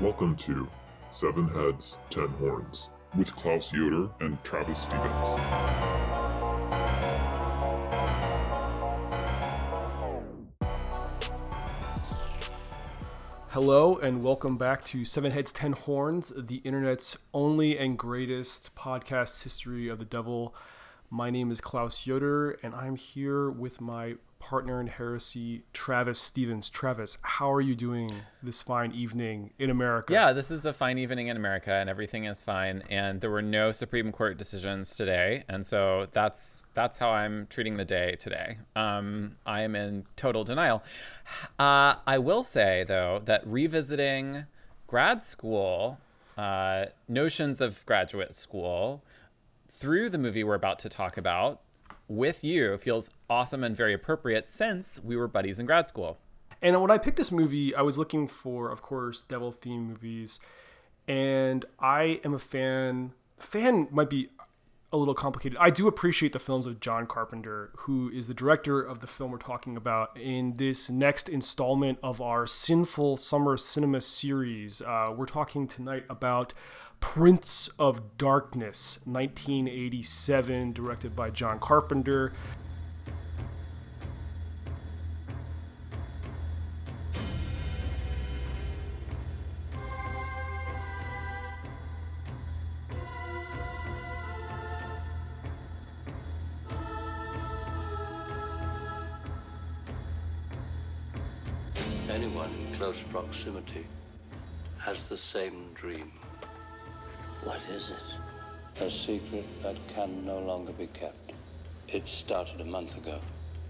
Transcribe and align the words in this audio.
Welcome 0.00 0.34
to 0.36 0.66
Seven 1.10 1.46
Heads, 1.48 1.98
Ten 2.08 2.28
Horns 2.28 2.88
with 3.18 3.36
Klaus 3.36 3.70
Yoder 3.70 4.08
and 4.20 4.42
Travis 4.42 4.78
Stevens. 4.78 5.28
Hello 13.50 13.98
and 13.98 14.22
welcome 14.22 14.56
back 14.56 14.84
to 14.84 15.04
Seven 15.04 15.32
Heads, 15.32 15.52
Ten 15.52 15.72
Horns, 15.72 16.32
the 16.34 16.62
internet's 16.64 17.18
only 17.34 17.76
and 17.76 17.98
greatest 17.98 18.74
podcast 18.74 19.42
history 19.42 19.88
of 19.88 19.98
the 19.98 20.06
devil. 20.06 20.54
My 21.10 21.28
name 21.28 21.50
is 21.50 21.60
Klaus 21.60 22.06
Yoder, 22.06 22.52
and 22.62 22.74
I'm 22.74 22.96
here 22.96 23.50
with 23.50 23.82
my 23.82 24.14
partner 24.40 24.80
in 24.80 24.88
heresy, 24.88 25.62
Travis 25.72 26.18
Stevens. 26.18 26.68
Travis, 26.68 27.18
how 27.22 27.52
are 27.52 27.60
you 27.60 27.76
doing 27.76 28.10
this 28.42 28.62
fine 28.62 28.90
evening 28.90 29.52
in 29.58 29.70
America? 29.70 30.12
Yeah, 30.12 30.32
this 30.32 30.50
is 30.50 30.66
a 30.66 30.72
fine 30.72 30.98
evening 30.98 31.28
in 31.28 31.36
America, 31.36 31.72
and 31.72 31.88
everything 31.88 32.24
is 32.24 32.42
fine. 32.42 32.82
And 32.90 33.20
there 33.20 33.30
were 33.30 33.42
no 33.42 33.70
Supreme 33.70 34.10
Court 34.10 34.36
decisions 34.38 34.96
today, 34.96 35.44
and 35.48 35.64
so 35.64 36.08
that's 36.10 36.66
that's 36.74 36.98
how 36.98 37.10
I'm 37.10 37.46
treating 37.46 37.76
the 37.76 37.84
day 37.84 38.16
today. 38.18 38.58
Um, 38.74 39.36
I 39.46 39.62
am 39.62 39.76
in 39.76 40.06
total 40.16 40.42
denial. 40.42 40.82
Uh, 41.58 41.94
I 42.06 42.18
will 42.18 42.42
say 42.42 42.84
though 42.88 43.22
that 43.26 43.46
revisiting 43.46 44.46
grad 44.88 45.22
school 45.22 45.98
uh, 46.36 46.86
notions 47.06 47.60
of 47.60 47.84
graduate 47.86 48.34
school 48.34 49.04
through 49.68 50.10
the 50.10 50.18
movie 50.18 50.42
we're 50.42 50.54
about 50.54 50.78
to 50.80 50.88
talk 50.88 51.16
about 51.16 51.60
with 52.10 52.42
you 52.42 52.76
feels 52.76 53.08
awesome 53.30 53.62
and 53.62 53.76
very 53.76 53.94
appropriate 53.94 54.48
since 54.48 54.98
we 55.02 55.16
were 55.16 55.28
buddies 55.28 55.60
in 55.60 55.64
grad 55.64 55.86
school. 55.86 56.18
And 56.60 56.78
when 56.82 56.90
I 56.90 56.98
picked 56.98 57.16
this 57.16 57.30
movie, 57.30 57.74
I 57.74 57.82
was 57.82 57.96
looking 57.96 58.26
for, 58.26 58.70
of 58.70 58.82
course, 58.82 59.22
devil 59.22 59.52
themed 59.52 59.86
movies. 59.86 60.40
And 61.06 61.64
I 61.78 62.20
am 62.24 62.34
a 62.34 62.38
fan. 62.38 63.12
Fan 63.38 63.88
might 63.90 64.10
be 64.10 64.28
a 64.92 64.96
little 64.96 65.14
complicated. 65.14 65.56
I 65.60 65.70
do 65.70 65.86
appreciate 65.86 66.32
the 66.32 66.40
films 66.40 66.66
of 66.66 66.80
John 66.80 67.06
Carpenter, 67.06 67.70
who 67.78 68.10
is 68.10 68.26
the 68.26 68.34
director 68.34 68.82
of 68.82 68.98
the 69.00 69.06
film 69.06 69.30
we're 69.30 69.38
talking 69.38 69.76
about 69.76 70.16
in 70.18 70.56
this 70.56 70.90
next 70.90 71.28
installment 71.28 71.98
of 72.02 72.20
our 72.20 72.44
Sinful 72.46 73.18
Summer 73.18 73.56
Cinema 73.56 74.00
series. 74.00 74.82
Uh, 74.82 75.14
we're 75.16 75.26
talking 75.26 75.68
tonight 75.68 76.04
about 76.10 76.54
Prince 77.00 77.68
of 77.78 78.16
Darkness, 78.18 79.00
1987, 79.04 80.72
directed 80.72 81.16
by 81.16 81.30
John 81.30 81.58
Carpenter. 81.58 82.32
Anyone 102.08 102.50
in 102.50 102.76
close 102.76 103.00
proximity 103.10 103.86
has 104.78 105.04
the 105.04 105.16
same 105.16 105.72
dream. 105.74 106.12
What 107.44 107.60
is 107.70 107.88
it? 107.88 108.82
A 108.84 108.90
secret 108.90 109.46
that 109.62 109.76
can 109.88 110.26
no 110.26 110.38
longer 110.40 110.72
be 110.72 110.88
kept. 110.88 111.32
It 111.88 112.06
started 112.06 112.60
a 112.60 112.64
month 112.66 112.98
ago. 112.98 113.18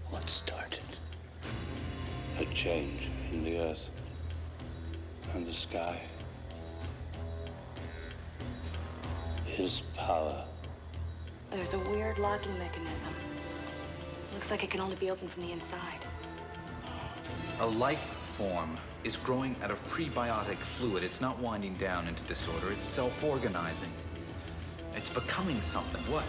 What 0.09 0.27
started? 0.27 0.83
A 2.39 2.45
change 2.53 3.09
in 3.31 3.45
the 3.45 3.59
earth 3.59 3.89
and 5.33 5.47
the 5.47 5.53
sky. 5.53 6.01
His 9.45 9.83
power. 9.95 10.43
There's 11.49 11.73
a 11.73 11.79
weird 11.79 12.19
locking 12.19 12.57
mechanism. 12.59 13.13
Looks 14.33 14.51
like 14.51 14.65
it 14.65 14.69
can 14.69 14.81
only 14.81 14.97
be 14.97 15.09
opened 15.11 15.31
from 15.31 15.43
the 15.43 15.51
inside. 15.53 16.05
A 17.61 17.67
life 17.67 18.15
form 18.37 18.77
is 19.03 19.17
growing 19.17 19.55
out 19.63 19.71
of 19.71 19.83
prebiotic 19.87 20.57
fluid. 20.57 21.03
It's 21.03 21.21
not 21.21 21.39
winding 21.39 21.73
down 21.75 22.07
into 22.07 22.23
disorder, 22.23 22.71
it's 22.71 22.85
self 22.85 23.23
organizing. 23.23 23.89
It's 24.95 25.09
becoming 25.09 25.61
something. 25.61 26.01
What? 26.11 26.25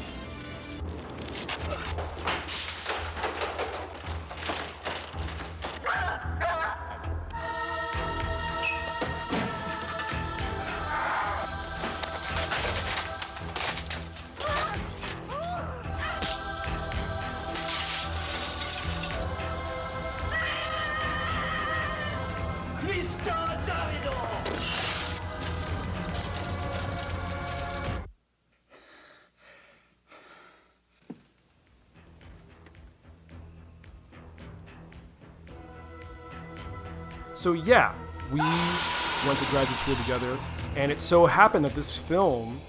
So 37.43 37.55
yeah, 37.55 37.93
we 38.31 38.39
went 38.39 39.37
to 39.37 39.45
graduate 39.51 39.77
school 39.77 39.97
together, 39.97 40.39
and 40.77 40.93
it 40.93 41.01
so 41.01 41.27
happened 41.27 41.65
that 41.65 41.75
this 41.75 41.99
film 41.99 42.61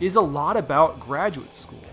is 0.00 0.14
a 0.14 0.22
lot 0.22 0.56
about 0.56 0.98
graduate 0.98 1.54
school, 1.54 1.84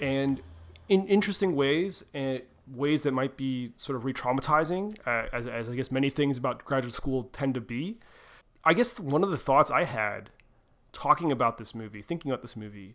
and 0.00 0.40
in 0.88 1.06
interesting 1.08 1.54
ways, 1.54 2.06
and 2.14 2.40
ways 2.74 3.02
that 3.02 3.12
might 3.12 3.36
be 3.36 3.74
sort 3.76 3.96
of 3.96 4.06
re-traumatizing, 4.06 4.96
uh, 5.06 5.28
as, 5.30 5.46
as 5.46 5.68
I 5.68 5.74
guess 5.74 5.92
many 5.92 6.08
things 6.08 6.38
about 6.38 6.64
graduate 6.64 6.94
school 6.94 7.24
tend 7.34 7.52
to 7.52 7.60
be. 7.60 7.98
I 8.64 8.72
guess 8.72 8.98
one 8.98 9.22
of 9.22 9.28
the 9.28 9.36
thoughts 9.36 9.70
I 9.70 9.84
had 9.84 10.30
talking 10.94 11.30
about 11.30 11.58
this 11.58 11.74
movie, 11.74 12.00
thinking 12.00 12.30
about 12.30 12.40
this 12.40 12.56
movie, 12.56 12.94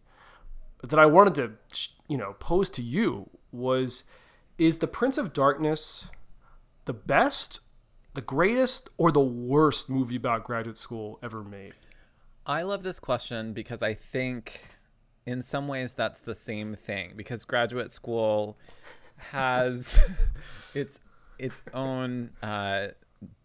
that 0.81 0.97
I 0.97 1.05
wanted 1.05 1.35
to, 1.35 1.91
you 2.07 2.17
know, 2.17 2.37
pose 2.39 2.71
to 2.71 2.81
you 2.81 3.29
was, 3.51 4.05
is 4.57 4.79
the 4.79 4.87
Prince 4.87 5.19
of 5.19 5.31
Darkness 5.31 6.07
the 6.85 6.93
best 6.93 7.59
the 8.13 8.21
greatest 8.21 8.89
or 8.97 9.11
the 9.11 9.19
worst 9.19 9.89
movie 9.89 10.15
about 10.15 10.43
graduate 10.43 10.77
school 10.77 11.19
ever 11.23 11.43
made? 11.43 11.73
I 12.45 12.63
love 12.63 12.83
this 12.83 12.99
question 12.99 13.53
because 13.53 13.81
I 13.81 13.93
think 13.93 14.61
in 15.25 15.41
some 15.41 15.67
ways 15.67 15.93
that's 15.93 16.19
the 16.19 16.35
same 16.35 16.75
thing 16.75 17.13
because 17.15 17.45
graduate 17.45 17.91
school 17.91 18.57
has 19.31 20.03
its 20.73 20.99
its 21.39 21.61
own 21.73 22.31
uh, 22.41 22.87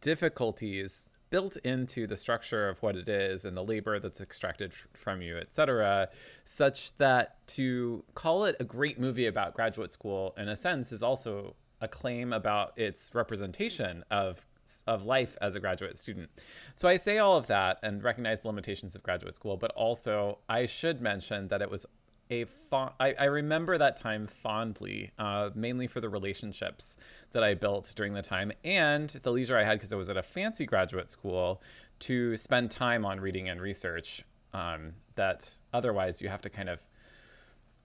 difficulties 0.00 1.06
built 1.30 1.56
into 1.58 2.06
the 2.06 2.16
structure 2.16 2.68
of 2.68 2.82
what 2.82 2.96
it 2.96 3.08
is 3.08 3.44
and 3.44 3.56
the 3.56 3.62
labor 3.62 3.98
that's 3.98 4.20
extracted 4.20 4.72
from 4.94 5.20
you, 5.20 5.36
etc., 5.36 6.08
such 6.44 6.96
that 6.96 7.46
to 7.46 8.02
call 8.14 8.44
it 8.44 8.56
a 8.60 8.64
great 8.64 8.98
movie 8.98 9.26
about 9.26 9.54
graduate 9.54 9.92
school, 9.92 10.34
in 10.38 10.48
a 10.48 10.56
sense, 10.56 10.90
is 10.90 11.02
also 11.02 11.54
a 11.80 11.88
claim 11.88 12.32
about 12.32 12.72
its 12.76 13.14
representation 13.14 14.04
of 14.10 14.46
of 14.86 15.04
life 15.04 15.36
as 15.40 15.54
a 15.54 15.60
graduate 15.60 15.98
student. 15.98 16.30
So 16.74 16.88
I 16.88 16.96
say 16.96 17.18
all 17.18 17.36
of 17.36 17.46
that 17.48 17.78
and 17.82 18.02
recognize 18.02 18.40
the 18.40 18.48
limitations 18.48 18.94
of 18.94 19.02
graduate 19.02 19.36
school, 19.36 19.56
but 19.56 19.70
also 19.72 20.38
I 20.48 20.66
should 20.66 21.00
mention 21.00 21.48
that 21.48 21.62
it 21.62 21.70
was 21.70 21.86
a 22.30 22.44
fond, 22.44 22.92
I, 23.00 23.14
I 23.18 23.24
remember 23.24 23.78
that 23.78 23.96
time 23.96 24.26
fondly, 24.26 25.12
uh, 25.18 25.50
mainly 25.54 25.86
for 25.86 26.00
the 26.00 26.08
relationships 26.08 26.96
that 27.32 27.42
I 27.42 27.54
built 27.54 27.92
during 27.96 28.14
the 28.14 28.22
time 28.22 28.52
and 28.64 29.08
the 29.08 29.30
leisure 29.30 29.56
I 29.56 29.64
had 29.64 29.78
because 29.78 29.92
I 29.92 29.96
was 29.96 30.10
at 30.10 30.16
a 30.16 30.22
fancy 30.22 30.66
graduate 30.66 31.10
school 31.10 31.62
to 32.00 32.36
spend 32.36 32.70
time 32.70 33.04
on 33.04 33.20
reading 33.20 33.48
and 33.48 33.60
research 33.60 34.24
um, 34.52 34.92
that 35.14 35.58
otherwise 35.72 36.20
you 36.20 36.28
have 36.28 36.42
to 36.42 36.50
kind 36.50 36.68
of, 36.68 36.80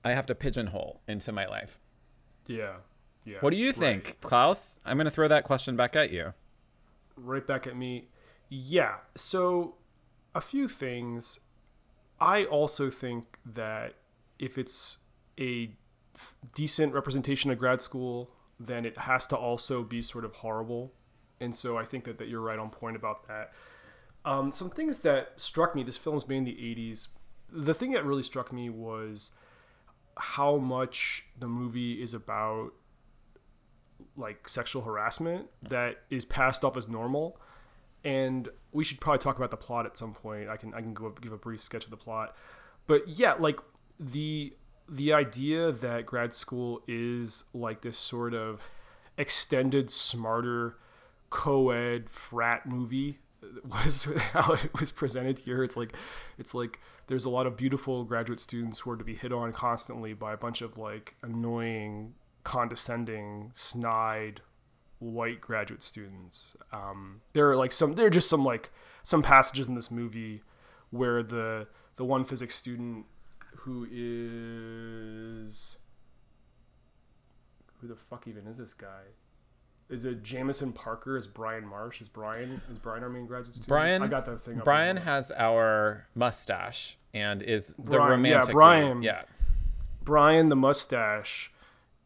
I 0.04 0.14
have 0.14 0.26
to 0.28 0.36
pigeonhole 0.36 1.02
into 1.08 1.32
my 1.32 1.46
life. 1.46 1.80
Yeah. 2.46 2.74
Yeah. 3.26 3.38
What 3.40 3.52
do 3.52 3.58
you 3.58 3.72
think, 3.72 4.06
right. 4.06 4.22
Klaus? 4.22 4.76
I'm 4.86 4.98
going 4.98 5.06
to 5.06 5.12
throw 5.12 5.30
that 5.30 5.46
question 5.46 5.78
back 5.78 5.96
at 5.96 6.12
you 6.12 6.34
right 7.16 7.46
back 7.46 7.68
at 7.68 7.76
me. 7.76 8.10
Yeah. 8.50 8.96
So, 9.16 9.76
a 10.36 10.42
few 10.42 10.68
things. 10.68 11.40
I 12.20 12.46
also 12.46 12.90
think 12.90 13.38
that 13.46 13.96
if 14.40 14.58
it's 14.58 14.98
a 15.40 15.72
f- 16.16 16.36
decent 16.56 16.94
representation 16.94 17.52
of 17.52 17.60
grad 17.60 17.82
school, 17.82 18.32
then 18.60 18.86
it 18.86 19.00
has 19.00 19.28
to 19.28 19.36
also 19.36 19.84
be 19.84 20.02
sort 20.02 20.26
of 20.26 20.36
horrible. 20.36 20.94
And 21.40 21.56
so 21.56 21.78
I 21.78 21.86
think 21.86 22.06
that, 22.06 22.18
that 22.20 22.28
you're 22.28 22.42
right 22.42 22.60
on 22.60 22.70
point 22.70 22.96
about 22.96 23.28
that. 23.28 23.52
Um, 24.26 24.52
some 24.52 24.70
things 24.70 25.00
that 25.00 25.34
struck 25.36 25.76
me 25.76 25.84
this 25.84 25.98
film's 25.98 26.28
made 26.28 26.38
in 26.38 26.44
the 26.46 26.54
80s. 26.54 27.10
The 27.52 27.74
thing 27.74 27.92
that 27.92 28.06
really 28.06 28.24
struck 28.24 28.54
me 28.54 28.70
was 28.70 29.32
how 30.16 30.58
much 30.58 31.26
the 31.38 31.48
movie 31.48 32.02
is 32.02 32.14
about 32.14 32.72
like 34.16 34.48
sexual 34.48 34.84
harassment 34.84 35.48
that 35.62 35.98
is 36.10 36.26
passed 36.26 36.64
off 36.64 36.78
as 36.78 36.88
normal 36.88 37.40
and 38.04 38.50
we 38.72 38.84
should 38.84 39.00
probably 39.00 39.20
talk 39.20 39.38
about 39.38 39.52
the 39.52 39.58
plot 39.58 39.86
at 39.86 39.98
some 39.98 40.14
point. 40.14 40.50
I 40.50 40.58
can 40.58 40.74
I 40.74 40.82
can 40.82 40.94
go 40.94 41.10
give 41.10 41.32
a 41.32 41.38
brief 41.38 41.62
sketch 41.62 41.86
of 41.86 41.92
the 41.92 41.98
plot, 41.98 42.36
but 42.88 43.08
yeah, 43.08 43.34
like 43.34 43.60
the 44.00 44.54
the 44.90 45.14
idea 45.14 45.72
that 45.72 46.06
grad 46.06 46.34
school 46.34 46.84
is 46.88 47.46
like 47.54 47.82
this 47.82 47.98
sort 47.98 48.34
of 48.34 48.62
extended, 49.18 49.90
smarter, 49.90 50.78
co-ed 51.30 52.10
frat 52.10 52.66
movie 52.66 53.20
was 53.64 54.06
how 54.34 54.54
it 54.54 54.80
was 54.80 54.92
presented 54.92 55.40
here. 55.40 55.64
It's 55.64 55.78
like 55.78 55.96
it's 56.38 56.54
like 56.54 56.80
there's 57.08 57.26
a 57.26 57.30
lot 57.30 57.48
of 57.48 57.56
beautiful 57.56 58.04
graduate 58.04 58.40
students 58.40 58.80
who 58.80 58.92
are 58.92 58.98
to 58.98 59.04
be 59.04 59.16
hit 59.16 59.32
on 59.32 59.54
constantly 59.54 60.14
by 60.14 60.34
a 60.34 60.38
bunch 60.38 60.62
of 60.62 60.78
like 60.78 61.16
annoying, 61.22 62.16
condescending, 62.44 63.50
snide 63.54 64.42
white 65.00 65.42
graduate 65.42 65.84
students. 65.84 66.56
Um, 66.72 67.22
there 67.34 67.50
are 67.50 67.56
like 67.56 67.72
some 67.72 67.94
there 67.94 68.08
are 68.08 68.12
just 68.12 68.30
some 68.30 68.44
like 68.44 68.72
some 69.04 69.22
passages 69.22 69.68
in 69.68 69.76
this 69.76 69.92
movie 69.92 70.42
where 70.90 71.22
the 71.24 71.68
the 71.98 72.06
one 72.06 72.24
physics 72.24 72.56
student 72.56 73.06
who 73.58 73.88
is 73.92 75.78
who 77.80 77.88
the 77.88 77.96
fuck 77.96 78.28
even 78.28 78.48
is 78.48 78.58
this 78.58 78.74
guy? 78.74 79.04
Is 79.90 80.06
it 80.06 80.24
Jameson 80.24 80.72
Parker? 80.72 81.18
Is 81.18 81.28
Brian 81.28 81.68
Marsh? 81.68 82.02
Is 82.02 82.08
Brian 82.10 82.62
is 82.72 82.80
Brian 82.80 83.04
our 83.04 83.10
main 83.10 83.26
graduate 83.26 83.56
student? 83.56 83.68
Brian, 83.68 84.02
I 84.02 84.08
got 84.08 84.26
that 84.26 84.42
thing. 84.42 84.60
Up 84.60 84.64
Brian 84.64 84.98
has 84.98 85.32
our 85.32 86.08
mustache 86.16 86.98
and 87.14 87.42
is 87.42 87.74
the 87.78 87.84
Brian, 87.84 88.02
yeah, 88.02 88.10
romantic. 88.10 88.48
lead. 88.48 88.54
Brian. 88.54 89.04
Yeah. 89.04 89.22
Brian 90.04 90.50
the 90.50 90.56
mustache 90.56 91.53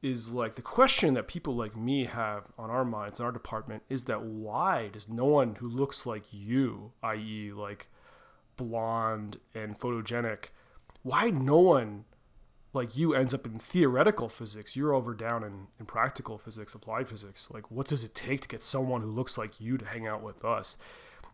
is 0.02 0.32
like 0.32 0.56
the 0.56 0.62
question 0.62 1.14
that 1.16 1.28
people 1.28 1.56
like 1.56 1.76
me 1.76 2.06
have 2.06 2.52
on 2.58 2.70
our 2.70 2.86
minds 2.86 3.20
in 3.20 3.26
our 3.26 3.32
department 3.32 3.84
is 3.90 4.06
that 4.06 4.22
why 4.22 4.90
does 4.94 5.10
no 5.10 5.26
one 5.26 5.56
who 5.56 5.68
looks 5.68 6.06
like 6.06 6.26
you, 6.32 6.92
i.e., 7.04 7.52
like 7.52 7.88
blonde 8.56 9.40
and 9.56 9.80
photogenic, 9.80 10.46
why 11.04 11.30
no 11.30 11.60
one 11.60 12.06
like 12.74 12.96
you 12.96 13.16
ends 13.16 13.34
up 13.34 13.46
in 13.46 13.58
theoretical 13.60 14.30
physics? 14.30 14.76
You're 14.76 14.94
over 14.94 15.14
down 15.14 15.44
in, 15.44 15.68
in 15.80 15.86
practical 15.86 16.38
physics, 16.38 16.76
applied 16.76 17.10
physics. 17.10 17.48
Like, 17.50 17.72
what 17.72 17.88
does 17.88 18.04
it 18.04 18.14
take 18.14 18.42
to 18.42 18.48
get 18.48 18.62
someone 18.62 19.02
who 19.02 19.10
looks 19.10 19.38
like 19.38 19.60
you 19.60 19.78
to 19.78 19.86
hang 19.86 20.06
out 20.06 20.22
with 20.22 20.46
us? 20.46 20.78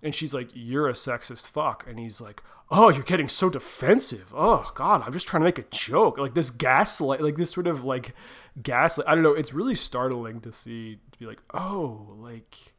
And 0.03 0.13
she's 0.13 0.33
like, 0.33 0.49
You're 0.53 0.89
a 0.89 0.93
sexist 0.93 1.47
fuck. 1.47 1.85
And 1.87 1.97
he's 1.97 2.21
like, 2.21 2.43
Oh, 2.69 2.89
you're 2.89 3.03
getting 3.03 3.27
so 3.27 3.49
defensive. 3.49 4.31
Oh, 4.35 4.71
God, 4.75 5.03
I'm 5.05 5.13
just 5.13 5.27
trying 5.27 5.41
to 5.41 5.45
make 5.45 5.59
a 5.59 5.65
joke. 5.71 6.17
Like 6.17 6.33
this 6.33 6.49
gaslight, 6.49 7.21
like 7.21 7.37
this 7.37 7.51
sort 7.51 7.67
of 7.67 7.83
like 7.83 8.13
gaslight. 8.61 9.07
I 9.07 9.15
don't 9.15 9.23
know. 9.23 9.33
It's 9.33 9.53
really 9.53 9.75
startling 9.75 10.41
to 10.41 10.51
see, 10.51 10.99
to 11.11 11.19
be 11.19 11.25
like, 11.25 11.39
Oh, 11.53 12.15
like 12.19 12.73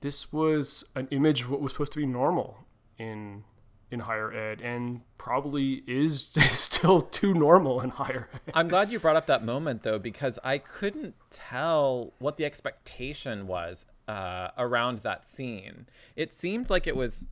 this 0.00 0.32
was 0.32 0.84
an 0.94 1.08
image 1.10 1.42
of 1.42 1.50
what 1.50 1.60
was 1.60 1.72
supposed 1.72 1.92
to 1.92 1.98
be 1.98 2.06
normal 2.06 2.58
in 2.98 3.44
in 3.90 4.00
higher 4.00 4.30
ed 4.30 4.60
and 4.60 5.00
probably 5.16 5.82
is 5.86 6.26
still 6.50 7.00
too 7.00 7.32
normal 7.32 7.80
in 7.80 7.90
higher 7.90 8.28
ed. 8.34 8.52
I'm 8.54 8.68
glad 8.68 8.90
you 8.90 8.98
brought 8.98 9.16
up 9.16 9.26
that 9.26 9.44
moment 9.44 9.82
though, 9.82 9.98
because 9.98 10.38
I 10.44 10.58
couldn't 10.58 11.14
tell 11.30 12.12
what 12.18 12.36
the 12.36 12.44
expectation 12.44 13.46
was 13.46 13.86
uh, 14.08 14.48
around 14.58 14.98
that 15.00 15.26
scene. 15.26 15.86
It 16.16 16.34
seemed 16.34 16.70
like 16.70 16.86
it 16.86 16.96
was, 16.96 17.26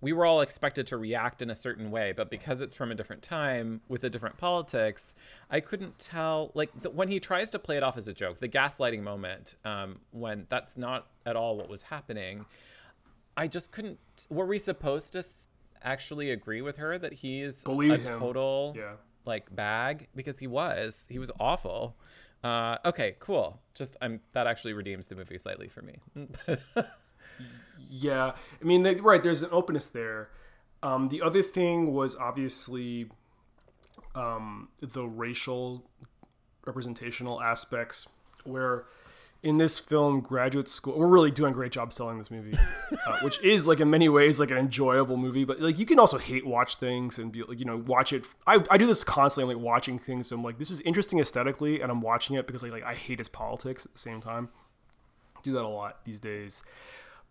we 0.00 0.12
were 0.14 0.24
all 0.24 0.40
expected 0.40 0.86
to 0.86 0.96
react 0.96 1.42
in 1.42 1.50
a 1.50 1.54
certain 1.54 1.90
way, 1.90 2.12
but 2.16 2.30
because 2.30 2.60
it's 2.62 2.74
from 2.74 2.90
a 2.90 2.94
different 2.94 3.22
time 3.22 3.80
with 3.88 4.04
a 4.04 4.08
different 4.08 4.38
politics, 4.38 5.12
I 5.50 5.60
couldn't 5.60 5.98
tell. 5.98 6.52
Like 6.54 6.70
the, 6.82 6.88
when 6.90 7.08
he 7.08 7.20
tries 7.20 7.50
to 7.50 7.58
play 7.58 7.76
it 7.76 7.82
off 7.82 7.98
as 7.98 8.08
a 8.08 8.14
joke, 8.14 8.40
the 8.40 8.48
gaslighting 8.48 9.02
moment, 9.02 9.56
um, 9.64 9.98
when 10.12 10.46
that's 10.48 10.76
not 10.78 11.08
at 11.26 11.36
all 11.36 11.56
what 11.58 11.68
was 11.68 11.82
happening, 11.82 12.46
I 13.36 13.46
just 13.48 13.72
couldn't. 13.72 13.98
Were 14.30 14.46
we 14.46 14.58
supposed 14.58 15.12
to 15.14 15.22
th- 15.24 15.34
actually 15.82 16.30
agree 16.30 16.62
with 16.62 16.76
her 16.76 16.96
that 16.98 17.14
he's 17.14 17.62
Believe 17.64 17.92
a 17.92 17.96
him. 17.96 18.18
total 18.20 18.74
Yeah. 18.76 18.92
like 19.24 19.54
bag 19.54 20.08
because 20.14 20.38
he 20.38 20.46
was 20.46 21.06
he 21.08 21.18
was 21.18 21.30
awful 21.40 21.96
uh 22.44 22.78
okay 22.84 23.16
cool 23.18 23.60
just 23.74 23.96
i'm 24.00 24.20
that 24.32 24.46
actually 24.46 24.72
redeems 24.72 25.06
the 25.08 25.14
movie 25.14 25.38
slightly 25.38 25.68
for 25.68 25.82
me 25.82 25.98
Yeah, 27.88 28.32
I 28.60 28.64
mean, 28.64 28.82
they, 28.82 28.94
right. 28.96 29.22
There's 29.22 29.42
an 29.42 29.48
openness 29.52 29.88
there. 29.88 30.28
Um, 30.82 31.08
the 31.08 31.22
other 31.22 31.42
thing 31.42 31.92
was 31.92 32.16
obviously 32.16 33.10
um, 34.14 34.68
the 34.80 35.04
racial 35.04 35.84
representational 36.66 37.40
aspects, 37.40 38.06
where 38.44 38.84
in 39.42 39.56
this 39.56 39.78
film, 39.78 40.20
graduate 40.20 40.68
school, 40.68 40.98
we're 40.98 41.06
really 41.06 41.30
doing 41.30 41.52
a 41.52 41.54
great 41.54 41.72
job 41.72 41.92
selling 41.92 42.18
this 42.18 42.30
movie, 42.30 42.58
uh, 43.06 43.18
which 43.22 43.40
is 43.42 43.66
like 43.66 43.80
in 43.80 43.88
many 43.90 44.08
ways 44.08 44.38
like 44.38 44.50
an 44.50 44.58
enjoyable 44.58 45.16
movie. 45.16 45.44
But 45.44 45.60
like 45.60 45.78
you 45.78 45.86
can 45.86 45.98
also 45.98 46.18
hate 46.18 46.46
watch 46.46 46.76
things 46.76 47.18
and 47.18 47.32
be 47.32 47.42
like, 47.42 47.58
you 47.58 47.64
know, 47.64 47.76
watch 47.76 48.12
it. 48.12 48.26
I, 48.46 48.62
I 48.70 48.78
do 48.78 48.86
this 48.86 49.04
constantly. 49.04 49.54
I'm 49.54 49.58
like 49.58 49.66
watching 49.66 49.98
things. 49.98 50.28
So 50.28 50.36
I'm 50.36 50.44
like, 50.44 50.58
this 50.58 50.70
is 50.70 50.80
interesting 50.82 51.18
aesthetically, 51.18 51.80
and 51.80 51.90
I'm 51.90 52.00
watching 52.02 52.36
it 52.36 52.46
because 52.46 52.62
like, 52.62 52.72
like 52.72 52.84
I 52.84 52.94
hate 52.94 53.20
its 53.20 53.28
politics 53.28 53.86
at 53.86 53.92
the 53.92 53.98
same 53.98 54.20
time. 54.20 54.50
do 55.42 55.52
that 55.52 55.62
a 55.62 55.68
lot 55.68 56.04
these 56.04 56.20
days 56.20 56.62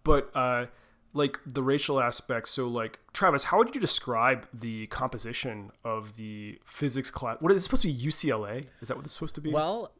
but 0.03 0.29
uh 0.35 0.65
like 1.13 1.39
the 1.45 1.63
racial 1.63 1.99
aspects 1.99 2.51
so 2.51 2.67
like 2.67 2.99
travis 3.13 3.45
how 3.45 3.57
would 3.57 3.73
you 3.73 3.81
describe 3.81 4.47
the 4.53 4.87
composition 4.87 5.71
of 5.83 6.15
the 6.17 6.59
physics 6.65 7.09
class 7.09 7.37
what 7.39 7.51
is 7.51 7.57
it 7.57 7.61
supposed 7.61 7.81
to 7.81 7.87
be 7.87 7.95
ucla 7.95 8.65
is 8.81 8.87
that 8.87 8.97
what 8.97 9.05
it's 9.05 9.13
supposed 9.13 9.35
to 9.35 9.41
be 9.41 9.51
well 9.51 9.91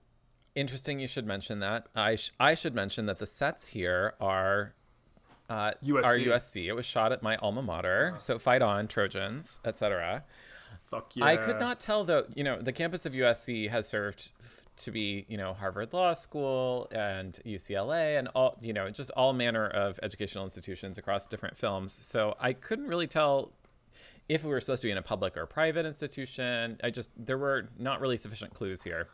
interesting 0.60 1.00
you 1.00 1.08
should 1.08 1.26
mention 1.26 1.60
that 1.60 1.88
i 1.96 2.16
sh- 2.16 2.32
i 2.40 2.54
should 2.54 2.76
mention 2.76 3.06
that 3.06 3.18
the 3.20 3.28
sets 3.28 3.68
here 3.68 4.14
are 4.20 4.74
uh 5.50 5.72
USC. 5.84 6.06
are 6.06 6.18
usc 6.18 6.66
it 6.66 6.74
was 6.74 6.86
shot 6.86 7.12
at 7.12 7.24
my 7.24 7.36
alma 7.38 7.62
mater 7.62 8.14
so 8.18 8.38
fight 8.38 8.62
on 8.62 8.88
trojans 8.88 9.60
etc 9.66 10.24
Fuck 10.90 11.16
yeah. 11.16 11.26
I 11.26 11.38
could 11.38 11.60
not 11.60 11.80
tell 11.80 12.04
though. 12.04 12.26
You 12.36 12.44
know, 12.44 12.62
the 12.62 12.72
campus 12.74 13.06
of 13.06 13.14
USC 13.14 13.70
has 13.70 13.88
served 13.88 14.32
f- 14.44 14.66
to 14.78 14.92
be, 14.92 15.26
you 15.28 15.38
know, 15.38 15.54
Harvard 15.54 15.94
Law 15.94 16.14
School 16.16 16.88
and 16.92 17.40
UCLA 17.46 18.18
and 18.18 18.28
all, 18.30 18.58
you 18.60 18.74
know, 18.74 18.90
just 18.90 19.12
all 19.12 19.34
manner 19.34 19.68
of 19.68 20.00
educational 20.02 20.46
institutions 20.46 20.98
across 20.98 21.28
different 21.28 21.58
films. 21.58 21.98
So 22.02 22.36
I 22.40 22.54
couldn't 22.54 22.88
really 22.88 23.06
tell 23.08 23.52
if 24.28 24.44
we 24.44 24.50
were 24.50 24.62
supposed 24.62 24.82
to 24.82 24.88
be 24.88 24.92
in 24.92 24.98
a 24.98 25.04
public 25.04 25.38
or 25.38 25.46
private 25.46 25.86
institution. 25.86 26.80
I 26.84 26.90
just 26.90 27.12
there 27.16 27.38
were 27.38 27.70
not 27.78 28.02
really 28.02 28.18
sufficient 28.18 28.54
clues 28.56 28.82
here. 28.82 29.10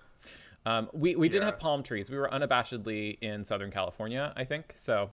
Um, 0.65 0.89
we 0.93 1.15
we 1.15 1.29
did 1.29 1.41
Yeah. 1.41 1.45
have 1.45 1.59
palm 1.59 1.83
trees. 1.83 2.09
We 2.09 2.17
were 2.17 2.29
unabashedly 2.29 3.17
in 3.21 3.45
Southern 3.45 3.71
California, 3.71 4.33
I 4.35 4.43
think. 4.45 4.73
So 4.75 5.11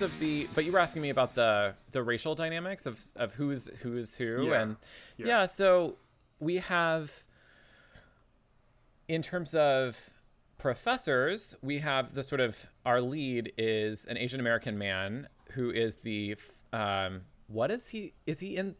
terms 0.00 0.12
of 0.14 0.20
the, 0.20 0.48
but 0.54 0.64
you 0.64 0.72
were 0.72 0.78
asking 0.78 1.02
me 1.02 1.10
about 1.10 1.34
the 1.34 1.74
the 1.92 2.02
racial 2.02 2.34
dynamics 2.34 2.86
of 2.86 3.00
of 3.16 3.34
who's 3.34 3.68
who 3.82 3.96
is 3.96 4.14
who, 4.14 4.46
Yeah. 4.48 4.60
and 4.62 4.76
Yeah. 5.16 5.26
yeah. 5.26 5.46
so 5.46 5.96
we 6.38 6.56
have, 6.56 7.24
in 9.08 9.22
terms 9.22 9.54
of 9.54 10.10
professors, 10.58 11.54
we 11.62 11.78
have 11.78 12.14
the 12.14 12.22
sort 12.22 12.40
of 12.40 12.66
our 12.86 13.00
lead 13.00 13.52
is 13.58 14.04
an 14.06 14.16
Asian 14.16 14.40
American 14.40 14.78
man 14.78 15.28
who 15.52 15.70
is 15.70 15.96
the, 15.96 16.36
um, 16.72 17.22
what 17.48 17.70
is 17.70 17.88
he? 17.88 18.14
Is 18.26 18.40
he 18.40 18.56
in? 18.56 18.76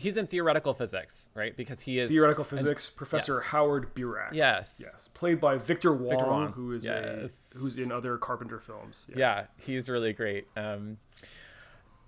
He's 0.00 0.16
in 0.16 0.26
theoretical 0.26 0.72
physics, 0.74 1.28
right? 1.34 1.56
Because 1.56 1.80
he 1.80 1.98
is 1.98 2.10
Theoretical 2.10 2.42
physics, 2.44 2.88
Professor 2.88 3.34
yes. 3.42 3.46
Howard 3.50 3.94
Birack. 3.94 4.30
Yes. 4.32 4.80
Yes. 4.82 5.08
Played 5.12 5.40
by 5.40 5.58
Victor 5.58 5.92
Wong, 5.92 6.16
Wong. 6.26 6.52
who 6.52 6.72
is 6.72 6.86
Yes. 6.86 7.50
a 7.54 7.58
who's 7.58 7.76
in 7.78 7.92
other 7.92 8.16
Carpenter 8.16 8.58
films. 8.58 9.06
Yeah, 9.14 9.44
he's 9.58 9.88
really 9.88 10.12
great. 10.12 10.46
Um, 10.56 10.96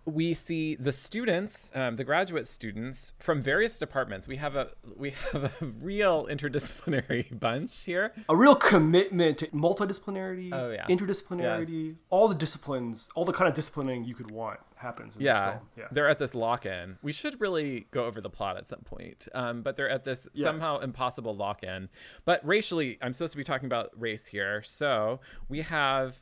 we 0.05 0.35
see 0.35 0.75
the 0.75 0.91
students, 0.93 1.71
um, 1.75 1.95
the 1.97 2.03
graduate 2.05 2.49
students 2.49 3.13
from 3.21 3.41
various 3.41 3.79
departments. 3.79 4.27
We 4.27 4.37
have 4.37 4.57
a 4.57 4.71
we 4.97 5.11
have 5.33 5.45
a 5.45 5.53
real 5.65 6.27
interdisciplinary 6.27 7.39
bunch 7.41 7.85
here. 7.85 8.13
A 8.29 8.35
real 8.37 8.57
commitment 8.57 9.39
to 9.39 9.47
multidisciplinarity, 9.49 10.51
Oh, 10.53 10.71
yeah. 10.71 10.87
interdisciplinarity, 10.87 11.97
all 12.11 12.29
the 12.29 12.35
disciplines, 12.35 13.11
all 13.15 13.25
the 13.25 13.33
kind 13.33 13.49
of 13.49 13.55
disciplining 13.55 14.05
you 14.05 14.15
could 14.15 14.31
want 14.31 14.59
happens 14.75 15.15
in 15.15 15.23
this 15.23 15.27
Yeah. 15.35 15.59
Yeah. 15.77 15.85
they're 15.93 16.09
at 16.09 16.19
this 16.19 16.35
lock-in. 16.35 16.99
We 17.03 17.13
should 17.13 17.41
really 17.41 17.87
go 17.93 18.05
over 18.07 18.21
the 18.21 18.31
plot 18.31 18.57
at 18.57 18.67
some 18.67 18.81
point, 18.81 19.29
um, 19.35 19.63
but 19.63 19.77
they're 19.77 19.89
at 19.89 20.03
this 20.03 20.27
Yeah. 20.35 20.45
somehow 20.47 20.79
impossible 20.81 21.37
lock-in. 21.37 21.89
But 22.25 22.45
racially, 22.45 22.99
I'm 23.01 23.13
supposed 23.13 23.33
to 23.35 23.39
be 23.39 23.45
talking 23.45 23.67
about 23.67 23.91
race 23.97 24.27
here, 24.27 24.63
so 24.65 25.21
we 25.49 25.61
have 25.63 26.21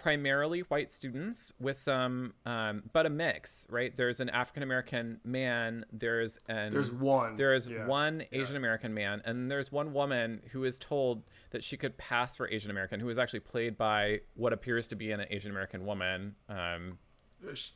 primarily 0.00 0.60
white 0.60 0.90
students 0.90 1.52
with 1.60 1.78
some, 1.78 2.32
um, 2.46 2.84
but 2.92 3.06
a 3.06 3.10
mix, 3.10 3.66
right? 3.68 3.94
There's 3.96 4.20
an 4.20 4.30
African 4.30 4.62
American 4.62 5.20
man. 5.24 5.84
There's 5.92 6.38
an 6.48 6.72
There's 6.72 6.90
one, 6.90 7.36
There 7.36 7.54
is 7.54 7.66
yeah, 7.66 7.86
one 7.86 8.24
Asian 8.32 8.56
American 8.56 8.94
man, 8.94 9.22
and 9.24 9.50
there's 9.50 9.70
one 9.70 9.92
woman 9.92 10.42
who 10.52 10.64
is 10.64 10.78
told 10.78 11.22
that 11.50 11.62
she 11.62 11.76
could 11.76 11.98
pass 11.98 12.36
for 12.36 12.48
Asian 12.48 12.70
American, 12.70 13.00
who 13.00 13.08
is 13.08 13.18
actually 13.18 13.40
played 13.40 13.76
by 13.76 14.20
what 14.34 14.52
appears 14.52 14.88
to 14.88 14.96
be 14.96 15.12
an 15.12 15.24
Asian 15.30 15.50
American 15.50 15.84
woman. 15.84 16.34
Um, 16.48 16.98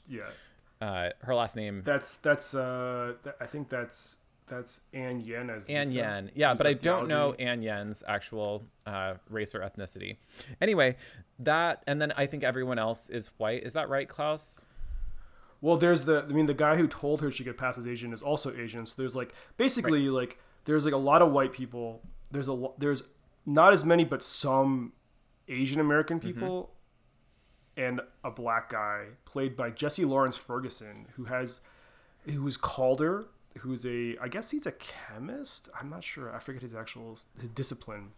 yeah. 0.09 0.23
uh, 0.81 1.11
her 1.21 1.35
last 1.35 1.57
name 1.57 1.83
That's 1.85 2.17
that's 2.17 2.55
uh 2.55 3.15
I 3.41 3.47
think 3.47 3.69
that's 3.69 4.17
that's 4.47 4.83
Ann 4.93 5.21
Yen 5.21 5.49
as 5.51 5.65
Ann 5.67 5.87
Lisa, 5.87 5.95
Yen. 5.97 6.31
Yeah, 6.35 6.55
but 6.55 6.67
I 6.67 6.73
don't 6.75 7.09
know 7.09 7.33
Ann 7.35 7.63
Yen's 7.63 8.03
actual 8.07 8.65
uh, 8.87 9.15
race 9.31 9.55
or 9.55 9.61
ethnicity. 9.61 10.17
Anyway, 10.61 10.97
that 11.39 11.83
and 11.87 12.01
then 12.01 12.13
I 12.17 12.27
think 12.27 12.45
everyone 12.45 12.79
else 12.79 13.09
is 13.11 13.29
white. 13.39 13.63
Is 13.65 13.73
that 13.73 13.89
right, 13.89 14.09
Klaus? 14.09 14.65
Well, 15.61 15.77
there's 15.77 16.05
the 16.05 16.25
I 16.29 16.33
mean 16.33 16.47
the 16.47 16.55
guy 16.55 16.77
who 16.77 16.87
told 16.87 17.23
her 17.23 17.31
she 17.31 17.43
could 17.45 17.57
pass 17.57 17.79
as 17.79 17.87
Asian 17.87 18.13
is 18.13 18.21
also 18.23 18.55
Asian. 18.55 18.85
So 18.87 19.01
there's 19.01 19.17
like 19.17 19.35
basically 19.57 20.09
like 20.11 20.39
there's 20.67 20.85
like 20.85 20.95
a 20.95 20.99
lot 20.99 21.23
of 21.23 21.33
white 21.33 21.53
people. 21.53 22.03
There's 22.31 22.49
a 22.49 22.67
there's 22.79 23.09
not 23.47 23.73
as 23.73 23.85
many 23.85 24.05
but 24.05 24.23
some 24.23 24.93
Asian 25.49 25.81
American 25.81 26.19
Mm-hmm. 26.21 26.29
people 26.29 26.71
and 27.77 28.01
a 28.23 28.31
black 28.31 28.71
guy 28.71 29.07
played 29.25 29.57
by 29.57 29.69
Jessie 29.71 30.05
Lawrence 30.05 30.37
Ferguson 30.37 31.07
who 31.17 31.25
has 31.25 31.61
who's 32.27 32.57
Calder 32.57 33.25
who's 33.59 33.85
a 33.87 34.17
I 34.21 34.29
guess 34.29 34.51
he's 34.51 34.67
a 34.67 34.73
chemist. 34.73 35.69
I'm 35.79 35.91
not 35.91 36.05
sure. 36.05 36.35
I 36.35 36.39
forget 36.39 36.63
his 36.63 36.75
actual 36.75 37.19
his 37.39 37.49
discipline. 37.49 38.11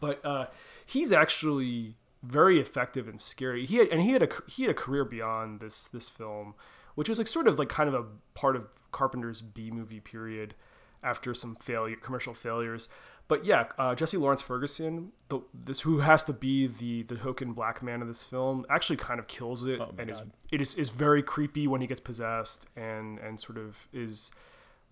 But 0.00 0.24
uh, 0.24 0.46
he's 0.84 1.12
actually 1.12 1.96
very 2.22 2.58
effective 2.58 3.06
and 3.06 3.20
scary. 3.20 3.66
He 3.66 3.76
had, 3.76 3.88
and 3.88 4.00
he 4.00 4.10
had 4.12 4.22
a 4.22 4.28
he 4.46 4.62
had 4.62 4.70
a 4.70 4.74
career 4.74 5.04
beyond 5.04 5.60
this 5.60 5.88
this 5.88 6.08
film, 6.08 6.54
which 6.94 7.08
was 7.08 7.18
like 7.18 7.28
sort 7.28 7.46
of 7.46 7.58
like 7.58 7.68
kind 7.68 7.88
of 7.88 7.94
a 7.94 8.04
part 8.34 8.56
of 8.56 8.66
Carpenter's 8.92 9.42
B 9.42 9.70
movie 9.70 10.00
period 10.00 10.54
after 11.02 11.34
some 11.34 11.56
failure 11.56 11.96
commercial 11.96 12.34
failures. 12.34 12.88
But 13.26 13.44
yeah, 13.44 13.64
uh, 13.78 13.94
Jessie 13.94 14.18
Lawrence 14.18 14.42
Ferguson, 14.42 15.12
the, 15.28 15.40
this 15.52 15.80
who 15.80 16.00
has 16.00 16.24
to 16.24 16.32
be 16.32 16.66
the 16.66 17.02
the 17.04 17.16
token 17.16 17.52
black 17.52 17.82
man 17.82 18.02
of 18.02 18.08
this 18.08 18.22
film, 18.22 18.66
actually 18.68 18.96
kind 18.96 19.18
of 19.18 19.26
kills 19.26 19.64
it, 19.64 19.80
Oh 19.80 19.92
and 19.98 20.10
is 20.10 20.22
it 20.50 20.60
is 20.60 20.74
is 20.74 20.88
very 20.90 21.22
creepy 21.22 21.66
when 21.66 21.80
he 21.80 21.86
gets 21.86 22.00
possessed, 22.00 22.66
and 22.76 23.18
and 23.18 23.40
sort 23.40 23.58
of 23.58 23.88
is 23.92 24.30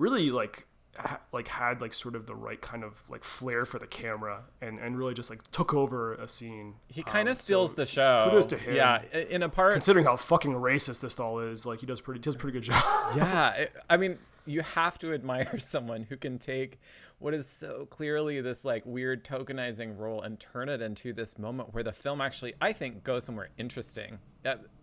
really 0.02 0.30
like 0.30 0.66
ha- 0.97 1.21
like 1.32 1.49
had 1.49 1.80
like 1.80 1.94
sort 1.94 2.14
of 2.14 2.26
the 2.26 2.35
right 2.35 2.61
kind 2.61 2.85
of 2.85 3.02
like 3.09 3.25
flair 3.25 3.64
for 3.64 3.78
the 3.78 3.87
camera 3.87 4.42
and 4.61 4.78
and 4.78 4.99
really 4.99 5.14
just 5.14 5.30
like 5.30 5.40
took 5.50 5.73
over 5.73 6.14
a 6.14 6.28
scene 6.28 6.75
He 6.88 7.02
kind 7.02 7.28
of 7.28 7.37
Um, 7.37 7.40
steals 7.40 7.71
so 7.71 7.76
the 7.76 7.87
show. 7.87 8.26
kudos 8.28 8.47
to 8.47 8.59
him. 8.59 8.75
Yeah, 8.76 9.02
in 9.37 9.42
a 9.42 9.49
part. 9.49 9.73
considering 9.73 10.04
how 10.04 10.16
fucking 10.16 10.52
racist 10.52 11.00
this 11.00 11.18
all 11.18 11.38
is 11.38 11.64
like 11.64 11.80
he 11.80 11.87
does 11.87 12.00
pretty 12.00 12.21
does 12.21 12.37
pretty 12.37 12.52
good 12.59 12.64
job 12.64 12.82
yeah, 13.16 13.66
I 13.88 13.97
mean, 13.97 14.18
you 14.44 14.61
have 14.62 14.99
to 14.99 15.12
admire 15.14 15.59
someone 15.75 16.02
who 16.09 16.16
can 16.16 16.38
take 16.38 16.78
what 17.21 17.32
is 17.35 17.49
so 17.49 17.87
clearly 17.87 18.40
this 18.40 18.64
like 18.64 18.85
weird 18.85 19.25
tokenizing 19.25 19.97
role 19.97 20.21
and 20.23 20.40
turn 20.40 20.68
it 20.68 20.82
into 20.82 21.12
this 21.12 21.38
moment 21.38 21.73
where 21.73 21.85
the 21.85 21.92
film 21.92 22.21
actually, 22.21 22.52
I 22.61 22.73
think, 22.73 23.04
goes 23.04 23.23
somewhere 23.25 23.49
interesting. 23.56 24.18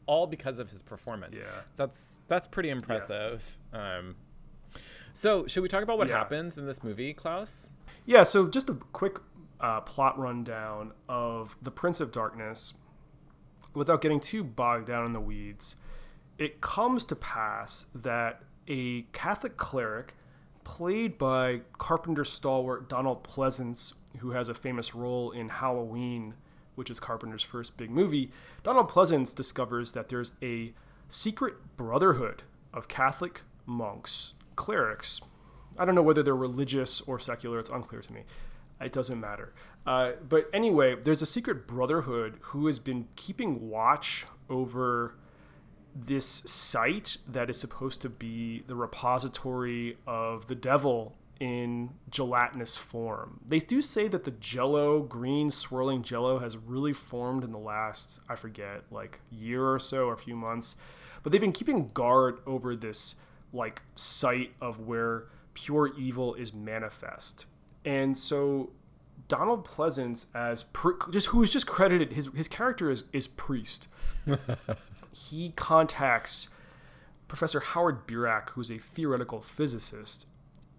All 0.05 0.25
because 0.25 0.57
of 0.57 0.71
his 0.71 0.81
performance. 0.81 1.35
Yeah. 1.38 1.43
that's 1.75 2.17
that's 2.29 2.47
pretty 2.47 2.69
impressive. 2.69 3.43
Um, 3.73 4.15
so, 5.13 5.45
should 5.47 5.61
we 5.63 5.69
talk 5.69 5.83
about 5.83 5.97
what 5.97 6.07
Yeah. 6.07 6.17
happens 6.17 6.57
in 6.57 6.65
this 6.65 6.83
movie, 6.83 7.13
Klaus? 7.13 7.71
yeah 8.05 8.23
so 8.23 8.47
just 8.47 8.69
a 8.69 8.73
quick 8.93 9.17
uh, 9.59 9.81
plot 9.81 10.17
rundown 10.17 10.93
of 11.07 11.55
the 11.61 11.69
prince 11.69 11.99
of 11.99 12.11
darkness 12.11 12.73
without 13.75 14.01
getting 14.01 14.19
too 14.19 14.43
bogged 14.43 14.87
down 14.87 15.05
in 15.05 15.13
the 15.13 15.19
weeds 15.19 15.75
it 16.37 16.59
comes 16.61 17.03
to 17.05 17.15
pass 17.15 17.85
that 17.93 18.41
a 18.67 19.01
catholic 19.11 19.57
cleric 19.57 20.15
played 20.63 21.17
by 21.17 21.59
carpenter 21.77 22.23
stalwart 22.23 22.87
donald 22.89 23.23
pleasence 23.23 23.93
who 24.19 24.31
has 24.31 24.47
a 24.49 24.53
famous 24.53 24.95
role 24.95 25.29
in 25.31 25.49
halloween 25.49 26.33
which 26.75 26.89
is 26.89 26.99
carpenter's 26.99 27.43
first 27.43 27.75
big 27.77 27.91
movie 27.91 28.31
donald 28.63 28.89
pleasence 28.89 29.35
discovers 29.35 29.91
that 29.91 30.07
there's 30.09 30.35
a 30.41 30.73
secret 31.09 31.55
brotherhood 31.77 32.43
of 32.73 32.87
catholic 32.87 33.41
monks 33.65 34.33
clerics 34.59 35.21
I 35.79 35.85
don't 35.85 35.95
know 35.95 36.01
whether 36.01 36.21
they're 36.21 36.35
religious 36.35 36.99
or 37.01 37.19
secular. 37.19 37.57
It's 37.57 37.69
unclear 37.69 38.01
to 38.01 38.13
me. 38.13 38.23
It 38.81 38.91
doesn't 38.91 39.19
matter. 39.19 39.53
Uh, 39.87 40.11
but 40.27 40.49
anyway, 40.53 40.95
there's 40.95 41.21
a 41.21 41.25
secret 41.25 41.67
brotherhood 41.67 42.37
who 42.41 42.67
has 42.67 42.79
been 42.79 43.07
keeping 43.15 43.69
watch 43.69 44.25
over 44.49 45.15
this 45.95 46.25
site 46.25 47.17
that 47.27 47.49
is 47.49 47.57
supposed 47.57 48.01
to 48.01 48.09
be 48.09 48.63
the 48.67 48.75
repository 48.75 49.97
of 50.05 50.47
the 50.47 50.55
devil 50.55 51.15
in 51.39 51.91
gelatinous 52.09 52.75
form. 52.75 53.39
They 53.45 53.59
do 53.59 53.81
say 53.81 54.09
that 54.09 54.25
the 54.25 54.31
jello, 54.31 55.01
green 55.01 55.49
swirling 55.49 56.03
jello, 56.03 56.39
has 56.39 56.57
really 56.57 56.93
formed 56.93 57.45
in 57.45 57.51
the 57.51 57.57
last, 57.57 58.19
I 58.27 58.35
forget, 58.35 58.83
like 58.91 59.21
year 59.31 59.65
or 59.65 59.79
so 59.79 60.07
or 60.07 60.13
a 60.13 60.17
few 60.17 60.35
months. 60.35 60.75
But 61.23 61.31
they've 61.31 61.41
been 61.41 61.53
keeping 61.53 61.87
guard 61.87 62.39
over 62.45 62.75
this 62.75 63.15
like 63.53 63.82
site 63.96 64.53
of 64.62 64.79
where 64.79 65.25
pure 65.53 65.91
evil 65.98 66.36
is 66.36 66.53
manifest. 66.53 67.46
And 67.86 68.18
so 68.18 68.72
Donald 69.27 69.65
Pleasence 69.65 70.27
as 70.34 70.65
just 71.12 71.27
who 71.27 71.44
is 71.44 71.50
just 71.50 71.68
credited 71.68 72.13
his 72.13 72.29
his 72.36 72.48
character 72.48 72.89
is 72.89 73.03
is 73.13 73.27
priest. 73.27 73.88
he 75.12 75.51
contacts 75.56 76.50
Professor 77.27 77.60
Howard 77.60 78.08
Birack, 78.08 78.50
who's 78.51 78.72
a 78.72 78.77
theoretical 78.79 79.41
physicist, 79.41 80.25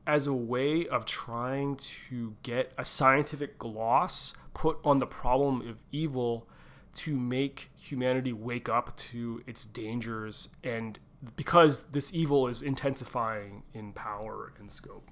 as 0.07 0.27
a 0.27 0.35
way 0.35 0.87
of 0.89 1.05
trying 1.07 1.77
to 1.77 2.35
get 2.43 2.73
a 2.77 2.85
scientific 2.85 3.59
gloss 3.59 4.35
put 4.53 4.79
on 4.85 4.99
the 4.99 5.07
problem 5.07 5.67
of 5.69 5.83
evil 5.93 6.49
to 6.93 7.17
make 7.17 7.71
humanity 7.77 8.33
wake 8.33 8.69
up 8.69 8.97
to 8.97 9.43
its 9.47 9.65
dangers 9.65 10.49
and 10.65 10.99
because 11.37 11.85
this 11.85 12.15
evil 12.15 12.47
is 12.47 12.63
intensifying 12.63 13.63
in 13.75 13.93
power 13.93 14.53
and 14.59 14.71
scope. 14.71 15.09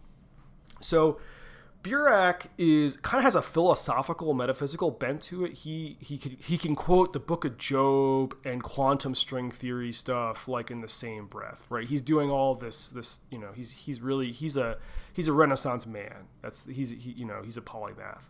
So 0.81 1.19
Birack 1.83 2.49
is 2.59 2.97
kind 2.97 3.19
of 3.19 3.25
has 3.25 3.35
a 3.35 3.43
philosophical, 3.43 4.35
metaphysical 4.35 4.91
bent 4.91 5.23
to 5.23 5.45
it. 5.45 5.53
He 5.53 5.97
he 6.01 6.19
can 6.19 6.37
he 6.41 6.59
can 6.59 6.75
quote 6.75 7.13
the 7.13 7.21
Book 7.21 7.45
of 7.45 7.57
Job 7.57 8.35
and 8.45 8.63
quantum 8.63 9.15
string 9.15 9.51
theory 9.51 9.93
stuff 9.93 10.49
like 10.49 10.71
in 10.71 10.81
the 10.81 10.89
same 10.89 11.27
breath, 11.27 11.65
right? 11.69 11.87
He's 11.89 12.03
doing 12.03 12.31
all 12.31 12.55
this 12.55 12.89
this 12.89 13.21
you 13.31 13.39
know 13.39 13.53
he's 13.55 13.73
he's 13.73 14.01
really 14.01 14.33
he's 14.33 14.57
a 14.57 14.79
he's 15.13 15.29
a 15.29 15.33
Renaissance 15.33 15.87
man. 15.87 16.27
That's 16.43 16.67
he's 16.67 16.91
he, 16.91 17.11
you 17.11 17.25
know 17.25 17.43
he's 17.45 17.57
a 17.57 17.63
polymath, 17.63 18.25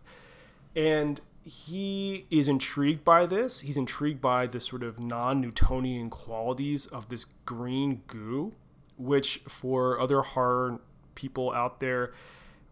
and 0.75 1.19
he 1.49 2.27
is 2.29 2.47
intrigued 2.47 3.03
by 3.03 3.25
this. 3.25 3.61
He's 3.61 3.75
intrigued 3.75 4.21
by 4.21 4.45
the 4.45 4.59
sort 4.59 4.83
of 4.83 4.99
non-Newtonian 4.99 6.11
qualities 6.11 6.85
of 6.85 7.09
this 7.09 7.25
green 7.45 8.03
goo, 8.05 8.53
which 8.97 9.37
for 9.47 9.99
other 9.99 10.21
horror 10.21 10.79
people 11.15 11.51
out 11.51 11.79
there 11.79 12.13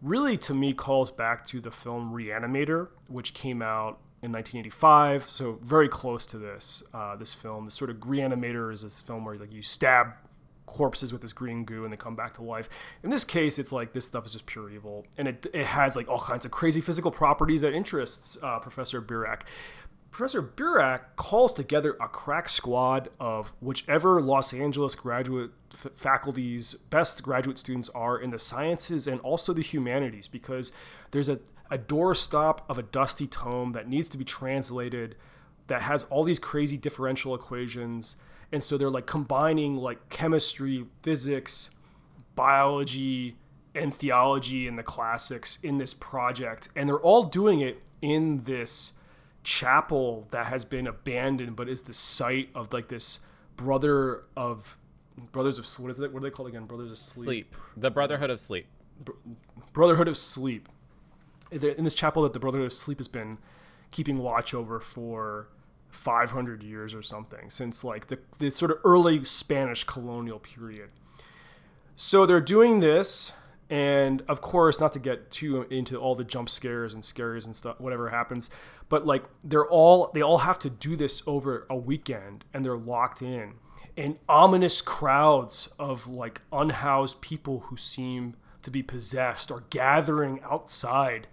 really 0.00 0.36
to 0.38 0.54
me 0.54 0.72
calls 0.72 1.10
back 1.10 1.44
to 1.46 1.60
the 1.60 1.72
film 1.72 2.12
Reanimator, 2.12 2.88
which 3.08 3.34
came 3.34 3.62
out 3.62 3.98
in 4.22 4.30
1985. 4.30 5.28
So 5.28 5.58
very 5.60 5.88
close 5.88 6.24
to 6.26 6.38
this 6.38 6.84
uh, 6.94 7.16
this 7.16 7.34
film. 7.34 7.64
This 7.64 7.74
sort 7.74 7.90
of 7.90 7.96
Reanimator 7.98 8.72
is 8.72 8.82
this 8.82 9.00
film 9.00 9.24
where 9.24 9.36
like 9.36 9.52
you 9.52 9.62
stab 9.62 10.12
corpses 10.68 11.12
with 11.12 11.22
this 11.22 11.32
green 11.32 11.64
goo 11.64 11.84
and 11.84 11.92
they 11.92 11.96
come 11.96 12.14
back 12.14 12.34
to 12.34 12.42
life. 12.42 12.68
In 13.02 13.10
this 13.10 13.24
case, 13.24 13.58
it's 13.58 13.72
like 13.72 13.92
this 13.92 14.06
stuff 14.06 14.26
is 14.26 14.32
just 14.32 14.46
pure 14.46 14.70
evil, 14.70 15.06
and 15.16 15.26
it 15.26 15.46
it 15.52 15.66
has 15.66 15.96
like 15.96 16.08
all 16.08 16.20
kinds 16.20 16.44
of 16.44 16.50
crazy 16.50 16.80
physical 16.80 17.10
properties 17.10 17.62
that 17.62 17.72
interests 17.72 18.38
uh, 18.42 18.58
Professor 18.58 19.02
Birack. 19.02 19.42
Professor 20.10 20.42
Birack 20.42 21.00
calls 21.16 21.52
together 21.52 21.96
a 22.00 22.08
crack 22.08 22.48
squad 22.48 23.10
of 23.20 23.52
whichever 23.60 24.20
Los 24.20 24.54
Angeles 24.54 24.94
graduate 24.94 25.50
f- 25.72 25.92
faculty's 25.94 26.74
best 26.74 27.22
graduate 27.22 27.58
students 27.58 27.88
are 27.90 28.18
in 28.18 28.30
the 28.30 28.38
sciences 28.38 29.06
and 29.06 29.20
also 29.20 29.52
the 29.52 29.62
humanities 29.62 30.26
because 30.26 30.72
there's 31.10 31.28
a, 31.28 31.40
a 31.70 31.78
doorstop 31.78 32.60
of 32.68 32.78
a 32.78 32.82
dusty 32.82 33.26
tome 33.26 33.72
that 33.72 33.88
needs 33.88 34.08
to 34.08 34.18
be 34.18 34.24
translated 34.24 35.14
that 35.66 35.82
has 35.82 36.04
all 36.04 36.24
these 36.24 36.38
crazy 36.38 36.76
differential 36.76 37.34
equations. 37.34 38.16
And 38.50 38.62
so 38.62 38.78
they're 38.78 38.90
like 38.90 39.06
combining 39.06 39.76
like 39.76 40.08
chemistry, 40.08 40.86
physics, 41.02 41.70
biology, 42.34 43.36
and 43.74 43.94
theology 43.94 44.66
and 44.66 44.78
the 44.78 44.82
classics 44.82 45.58
in 45.62 45.78
this 45.78 45.94
project. 45.94 46.68
And 46.74 46.88
they're 46.88 46.98
all 46.98 47.24
doing 47.24 47.60
it 47.60 47.82
in 48.00 48.44
this 48.44 48.92
chapel 49.44 50.26
that 50.30 50.46
has 50.46 50.64
been 50.64 50.86
abandoned 50.86 51.56
but 51.56 51.68
is 51.68 51.82
the 51.84 51.92
site 51.92 52.50
of 52.54 52.70
like 52.72 52.88
this 52.88 53.20
brother 53.56 54.24
of 54.36 54.78
brothers 55.32 55.58
of 55.58 55.66
what 55.82 55.90
is 55.90 55.98
it 56.00 56.12
what 56.12 56.22
are 56.22 56.24
they 56.24 56.30
called 56.30 56.48
again 56.48 56.66
brothers 56.66 56.90
of 56.90 56.98
sleep, 56.98 57.24
Sleep. 57.24 57.56
The 57.76 57.90
Brotherhood 57.90 58.28
of 58.28 58.40
Sleep. 58.40 58.66
brotherhood 59.72 60.06
of 60.06 60.18
sleep 60.18 60.68
in 61.50 61.82
this 61.84 61.94
chapel 61.94 62.24
that 62.24 62.34
the 62.34 62.38
brotherhood 62.38 62.66
of 62.66 62.72
sleep 62.74 62.98
has 62.98 63.08
been 63.08 63.38
keeping 63.90 64.18
watch 64.18 64.52
over 64.52 64.80
for 64.80 65.48
500 65.90 66.62
years 66.62 66.94
or 66.94 67.02
something 67.02 67.50
since 67.50 67.82
like 67.82 68.08
the, 68.08 68.18
the 68.38 68.50
sort 68.50 68.70
of 68.70 68.78
early 68.84 69.24
spanish 69.24 69.84
colonial 69.84 70.38
period. 70.38 70.90
So 71.96 72.26
they're 72.26 72.40
doing 72.40 72.80
this 72.80 73.32
and 73.70 74.22
of 74.28 74.40
course 74.40 74.80
not 74.80 74.92
to 74.92 74.98
get 74.98 75.30
too 75.30 75.62
into 75.70 75.98
all 75.98 76.14
the 76.14 76.24
jump 76.24 76.48
scares 76.48 76.94
and 76.94 77.04
scares 77.04 77.44
and 77.44 77.54
stuff 77.54 77.78
whatever 77.78 78.08
happens 78.08 78.48
but 78.88 79.06
like 79.06 79.24
they're 79.44 79.66
all 79.66 80.10
they 80.14 80.22
all 80.22 80.38
have 80.38 80.58
to 80.60 80.70
do 80.70 80.96
this 80.96 81.22
over 81.26 81.66
a 81.68 81.76
weekend 81.76 82.44
and 82.52 82.64
they're 82.64 82.76
locked 82.76 83.22
in. 83.22 83.54
And 83.96 84.16
ominous 84.28 84.80
crowds 84.80 85.68
of 85.78 86.06
like 86.06 86.40
unhoused 86.52 87.20
people 87.20 87.60
who 87.66 87.76
seem 87.76 88.36
to 88.62 88.70
be 88.70 88.82
possessed 88.82 89.50
are 89.50 89.64
gathering 89.70 90.40
outside 90.48 91.26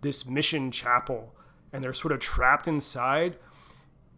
this 0.00 0.26
mission 0.26 0.70
chapel 0.70 1.34
and 1.72 1.84
they're 1.84 1.92
sort 1.92 2.12
of 2.12 2.20
trapped 2.20 2.66
inside 2.66 3.36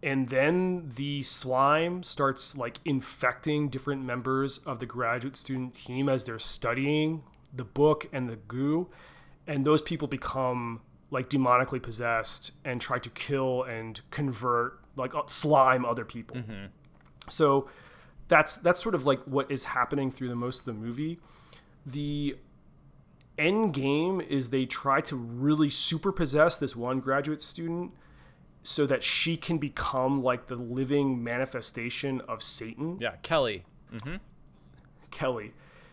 and 0.03 0.29
then 0.29 0.91
the 0.95 1.23
slime 1.23 2.03
starts 2.03 2.57
like 2.57 2.79
infecting 2.85 3.69
different 3.69 4.05
members 4.05 4.59
of 4.59 4.79
the 4.79 4.87
graduate 4.87 5.37
student 5.37 5.75
team 5.75 6.09
as 6.09 6.25
they're 6.25 6.39
studying 6.39 7.25
the 7.53 7.65
book 7.65 8.09
and 8.13 8.29
the 8.29 8.37
goo. 8.37 8.89
And 9.47 9.65
those 9.65 9.83
people 9.83 10.07
become 10.07 10.83
like 11.11 11.29
demonically 11.31 11.83
possessed 11.83 12.53
and 12.65 12.81
try 12.81 12.99
to 12.99 13.11
kill 13.11 13.63
and 13.65 14.01
convert 14.11 14.79
like 14.95 15.15
uh, 15.15 15.23
slime 15.27 15.85
other 15.85 16.05
people. 16.05 16.37
So 17.29 17.69
that's 18.29 18.57
that's 18.57 18.83
sort 18.83 18.95
of 18.95 19.07
like 19.07 19.21
what 19.25 19.51
is 19.51 19.65
happening 19.65 20.11
through 20.11 20.29
the 20.29 20.37
most 20.37 20.61
of 20.61 20.67
the 20.67 20.75
movie. 20.75 21.19
The 21.87 22.37
end 23.39 23.73
game 23.73 24.21
is 24.21 24.51
they 24.51 24.67
try 24.67 25.01
to 25.01 25.17
really 25.17 25.71
super 25.71 26.13
possess 26.13 26.57
this 26.59 26.77
one 26.77 27.01
graduate 27.01 27.41
student 27.41 27.93
so 28.63 28.87
that 28.87 29.03
she 29.03 29.37
can 29.37 29.59
become 29.59 30.23
like 30.23 30.47
the 30.47 30.57
living 30.57 31.23
manifestation 31.23 32.21
of 32.23 32.43
Satan. 32.43 32.99
Yeah, 33.01 33.17
Kelly. 33.23 33.65
Mm-hmm. 33.93 34.17
Kelly. 35.11 35.53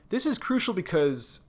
This 0.09 0.25
is 0.25 0.37
crucial 0.37 0.73
because 0.73 1.41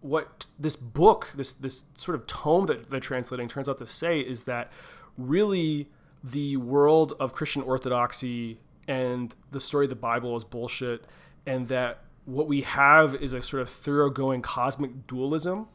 what 0.00 0.46
this 0.58 0.76
book, 0.76 1.30
this 1.34 1.54
this 1.54 1.84
sort 1.94 2.14
of 2.14 2.26
tome 2.26 2.66
that 2.66 2.90
they're 2.90 3.00
translating 3.00 3.48
turns 3.48 3.68
out 3.68 3.78
to 3.78 3.86
say 3.86 4.20
is 4.20 4.44
that 4.44 4.70
really 5.16 5.88
the 6.22 6.56
world 6.56 7.14
of 7.20 7.32
Christian 7.32 7.62
orthodoxy 7.62 8.58
and 8.88 9.34
the 9.50 9.60
story 9.60 9.86
of 9.86 9.90
the 9.90 9.96
Bible 9.96 10.36
is 10.36 10.44
bullshit 10.44 11.04
and 11.46 11.68
that 11.68 12.00
what 12.24 12.46
we 12.46 12.62
have 12.62 13.14
is 13.16 13.32
a 13.32 13.42
sort 13.42 13.60
of 13.62 13.68
thoroughgoing 13.68 14.42
cosmic 14.42 15.06
dualism 15.06 15.68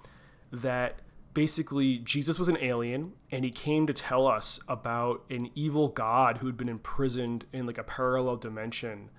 that 0.52 1.00
basically 1.34 1.98
Jesus 2.00 2.40
was 2.40 2.48
an 2.48 2.58
alien 2.62 3.14
and 3.32 3.46
he 3.46 3.52
came 3.52 3.88
to 3.88 3.94
tell 3.94 4.28
us 4.28 4.60
about 4.68 5.24
an 5.30 5.50
evil 5.56 5.88
god 5.90 6.40
who'd 6.40 6.58
been 6.58 6.70
imprisoned 6.70 7.46
in 7.54 7.66
like 7.66 7.78
a 7.78 7.84
parallel 7.84 8.36
dimension 8.36 9.10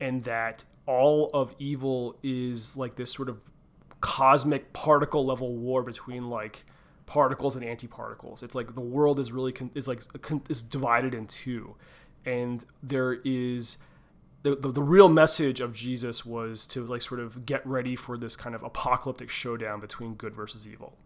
and 0.00 0.24
that 0.24 0.64
all 0.86 1.30
of 1.34 1.54
evil 1.58 2.18
is 2.22 2.76
like 2.76 2.96
this 2.96 3.12
sort 3.12 3.28
of 3.28 3.40
cosmic 4.00 4.72
particle 4.72 5.24
level 5.24 5.56
war 5.56 5.82
between 5.82 6.28
like 6.30 6.64
particles 7.06 7.56
and 7.56 7.64
antiparticles. 7.64 8.42
It's 8.42 8.54
like 8.54 8.74
the 8.74 8.80
world 8.80 9.18
is 9.18 9.32
really 9.32 9.52
con- 9.52 9.70
is 9.74 9.88
like 9.88 10.02
con- 10.22 10.42
is 10.48 10.62
divided 10.62 11.14
in 11.14 11.26
two, 11.26 11.76
and 12.24 12.64
there 12.82 13.14
is 13.24 13.78
the, 14.42 14.56
the 14.56 14.68
the 14.70 14.82
real 14.82 15.08
message 15.08 15.60
of 15.60 15.72
Jesus 15.72 16.26
was 16.26 16.66
to 16.68 16.84
like 16.84 17.02
sort 17.02 17.20
of 17.20 17.46
get 17.46 17.66
ready 17.66 17.96
for 17.96 18.18
this 18.18 18.36
kind 18.36 18.54
of 18.54 18.62
apocalyptic 18.62 19.30
showdown 19.30 19.80
between 19.80 20.14
good 20.14 20.34
versus 20.34 20.68
evil. 20.68 20.96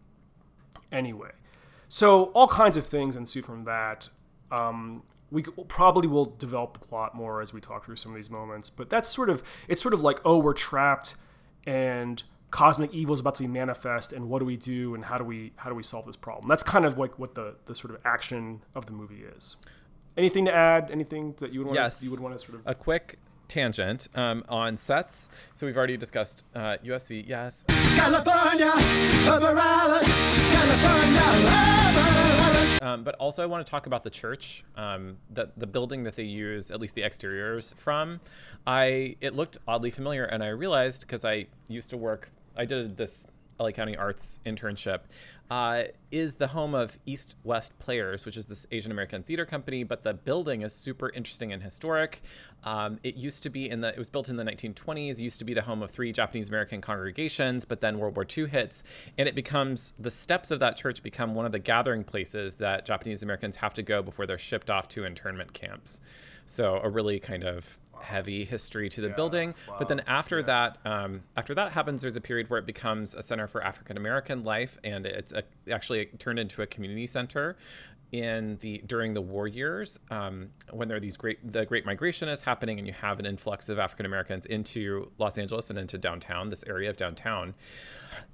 Anyway, 0.92 1.30
so 1.88 2.24
all 2.34 2.48
kinds 2.48 2.76
of 2.76 2.86
things 2.86 3.16
ensue 3.16 3.42
from 3.42 3.64
that. 3.64 4.08
Um, 4.50 5.02
we 5.30 5.44
probably 5.68 6.08
will 6.08 6.24
develop 6.26 6.72
the 6.72 6.80
plot 6.80 7.14
more 7.14 7.40
as 7.40 7.52
we 7.52 7.60
talk 7.60 7.84
through 7.84 7.96
some 7.96 8.10
of 8.12 8.16
these 8.16 8.30
moments, 8.30 8.68
but 8.68 8.90
that's 8.90 9.08
sort 9.08 9.30
of 9.30 9.42
it's 9.68 9.80
sort 9.80 9.94
of 9.94 10.02
like 10.02 10.18
oh 10.24 10.38
we're 10.38 10.52
trapped 10.54 11.14
and 11.66 12.22
cosmic 12.50 12.92
evil 12.92 13.12
is 13.14 13.20
about 13.20 13.36
to 13.36 13.42
be 13.42 13.46
manifest 13.48 14.12
and 14.12 14.28
what 14.28 14.40
do 14.40 14.44
we 14.44 14.56
do 14.56 14.92
and 14.94 15.04
how 15.04 15.16
do 15.16 15.22
we 15.22 15.52
how 15.56 15.70
do 15.70 15.76
we 15.76 15.84
solve 15.84 16.04
this 16.04 16.16
problem 16.16 16.48
that's 16.48 16.64
kind 16.64 16.84
of 16.84 16.98
like 16.98 17.16
what 17.16 17.36
the 17.36 17.54
the 17.66 17.76
sort 17.76 17.94
of 17.94 18.00
action 18.04 18.60
of 18.74 18.86
the 18.86 18.92
movie 18.92 19.22
is 19.36 19.54
anything 20.16 20.44
to 20.46 20.52
add 20.52 20.90
anything 20.90 21.32
that 21.38 21.52
you 21.52 21.60
would 21.60 21.66
want 21.68 21.76
Yes. 21.76 22.00
to, 22.00 22.04
you 22.06 22.10
would 22.10 22.18
want 22.18 22.36
to 22.36 22.44
sort 22.44 22.56
of 22.58 22.62
A 22.66 22.74
quick 22.74 23.20
tangent 23.50 24.08
um, 24.14 24.44
on 24.48 24.76
sets. 24.78 25.28
So 25.54 25.66
we've 25.66 25.76
already 25.76 25.98
discussed 25.98 26.44
uh, 26.54 26.76
USC, 26.84 27.26
yes. 27.26 27.64
California, 27.68 28.72
over 29.28 29.58
Alice, 29.58 30.08
California, 30.54 31.20
over. 31.48 32.30
Um, 32.82 33.04
but 33.04 33.14
also, 33.16 33.42
I 33.42 33.46
want 33.46 33.64
to 33.66 33.70
talk 33.70 33.86
about 33.86 34.04
the 34.04 34.10
church, 34.10 34.64
um, 34.76 35.18
the 35.30 35.50
the 35.56 35.66
building 35.66 36.04
that 36.04 36.16
they 36.16 36.22
use, 36.22 36.70
at 36.70 36.80
least 36.80 36.94
the 36.94 37.02
exteriors 37.02 37.74
from. 37.76 38.20
I 38.66 39.16
it 39.20 39.34
looked 39.34 39.58
oddly 39.68 39.90
familiar, 39.90 40.24
and 40.24 40.42
I 40.42 40.48
realized 40.48 41.02
because 41.02 41.24
I 41.24 41.46
used 41.68 41.90
to 41.90 41.98
work, 41.98 42.30
I 42.56 42.64
did 42.64 42.96
this 42.96 43.26
LA 43.58 43.72
County 43.72 43.96
Arts 43.96 44.40
internship, 44.46 45.00
uh, 45.50 45.82
is 46.12 46.36
the 46.36 46.48
home 46.48 46.74
of 46.74 46.96
East 47.06 47.34
West 47.42 47.76
Players, 47.80 48.24
which 48.24 48.36
is 48.36 48.46
this 48.46 48.66
Asian 48.70 48.92
American 48.92 49.24
theater 49.24 49.44
company. 49.44 49.82
But 49.82 50.04
the 50.04 50.14
building 50.14 50.62
is 50.62 50.72
super 50.72 51.10
interesting 51.10 51.52
and 51.52 51.62
historic. 51.62 52.22
Um, 52.62 53.00
it 53.02 53.16
used 53.16 53.42
to 53.42 53.50
be 53.50 53.68
in 53.68 53.80
the, 53.80 53.88
it 53.88 53.98
was 53.98 54.10
built 54.10 54.28
in 54.28 54.36
the 54.36 54.44
1920s. 54.44 55.18
Used 55.18 55.40
to 55.40 55.44
be 55.44 55.54
the 55.54 55.62
home 55.62 55.82
of 55.82 55.90
three 55.90 56.12
Japanese 56.12 56.48
American 56.48 56.80
congregations, 56.80 57.64
but 57.64 57.80
then 57.80 57.98
World 57.98 58.14
War 58.14 58.26
II 58.36 58.46
hits, 58.46 58.82
and 59.18 59.28
it 59.28 59.34
becomes 59.34 59.92
the 59.98 60.10
steps 60.10 60.50
of 60.50 60.60
that 60.60 60.76
church 60.76 61.02
become 61.02 61.34
one 61.34 61.46
of 61.46 61.52
the 61.52 61.58
gathering 61.58 62.04
places 62.04 62.54
that 62.56 62.86
Japanese 62.86 63.22
Americans 63.22 63.56
have 63.56 63.74
to 63.74 63.82
go 63.82 64.02
before 64.02 64.26
they're 64.26 64.38
shipped 64.38 64.70
off 64.70 64.86
to 64.88 65.04
internment 65.04 65.52
camps. 65.52 66.00
So 66.46 66.80
a 66.82 66.88
really 66.88 67.18
kind 67.20 67.44
of 67.44 67.78
heavy 68.10 68.44
history 68.44 68.88
to 68.90 69.00
the 69.00 69.08
building. 69.10 69.54
But 69.78 69.88
then 69.88 70.00
after 70.06 70.42
that, 70.42 70.78
um, 70.84 71.22
after 71.36 71.54
that 71.54 71.72
happens, 71.72 72.02
there's 72.02 72.16
a 72.16 72.20
period 72.20 72.50
where 72.50 72.58
it 72.58 72.66
becomes 72.66 73.14
a 73.14 73.22
center 73.22 73.46
for 73.46 73.62
African 73.62 73.96
American 73.96 74.44
life, 74.44 74.78
and 74.84 75.06
it's 75.06 75.32
a, 75.32 75.42
actually 75.70 76.06
turned 76.18 76.38
into 76.38 76.62
a 76.62 76.66
community 76.66 77.06
center 77.06 77.56
in 78.12 78.58
the 78.60 78.82
during 78.86 79.14
the 79.14 79.20
war 79.20 79.46
years 79.46 79.98
um, 80.10 80.50
when 80.70 80.88
there 80.88 80.96
are 80.96 81.00
these 81.00 81.16
great 81.16 81.52
the 81.52 81.64
great 81.64 81.86
migration 81.86 82.28
is 82.28 82.42
happening 82.42 82.78
and 82.78 82.86
you 82.86 82.92
have 82.92 83.20
an 83.20 83.26
influx 83.26 83.68
of 83.68 83.78
african 83.78 84.04
americans 84.04 84.46
into 84.46 85.10
los 85.18 85.38
angeles 85.38 85.70
and 85.70 85.78
into 85.78 85.96
downtown 85.96 86.48
this 86.48 86.64
area 86.66 86.90
of 86.90 86.96
downtown. 86.96 87.54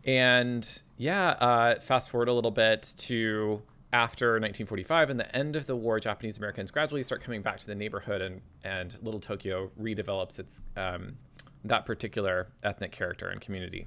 And 0.04 0.82
yeah 0.96 1.30
uh, 1.30 1.80
fast 1.80 2.10
forward 2.10 2.28
a 2.28 2.32
little 2.32 2.50
bit 2.50 2.94
to 2.98 3.60
after 3.96 4.32
1945 4.32 5.08
and 5.08 5.18
the 5.18 5.34
end 5.34 5.56
of 5.56 5.64
the 5.64 5.74
war 5.74 5.98
japanese 5.98 6.36
americans 6.36 6.70
gradually 6.70 7.02
start 7.02 7.22
coming 7.22 7.40
back 7.40 7.56
to 7.56 7.66
the 7.66 7.74
neighborhood 7.74 8.20
and 8.20 8.42
and 8.62 8.96
little 9.02 9.20
tokyo 9.20 9.70
redevelops 9.80 10.38
its 10.38 10.60
um, 10.76 11.16
that 11.64 11.86
particular 11.86 12.48
ethnic 12.62 12.92
character 12.92 13.28
and 13.30 13.40
community 13.40 13.86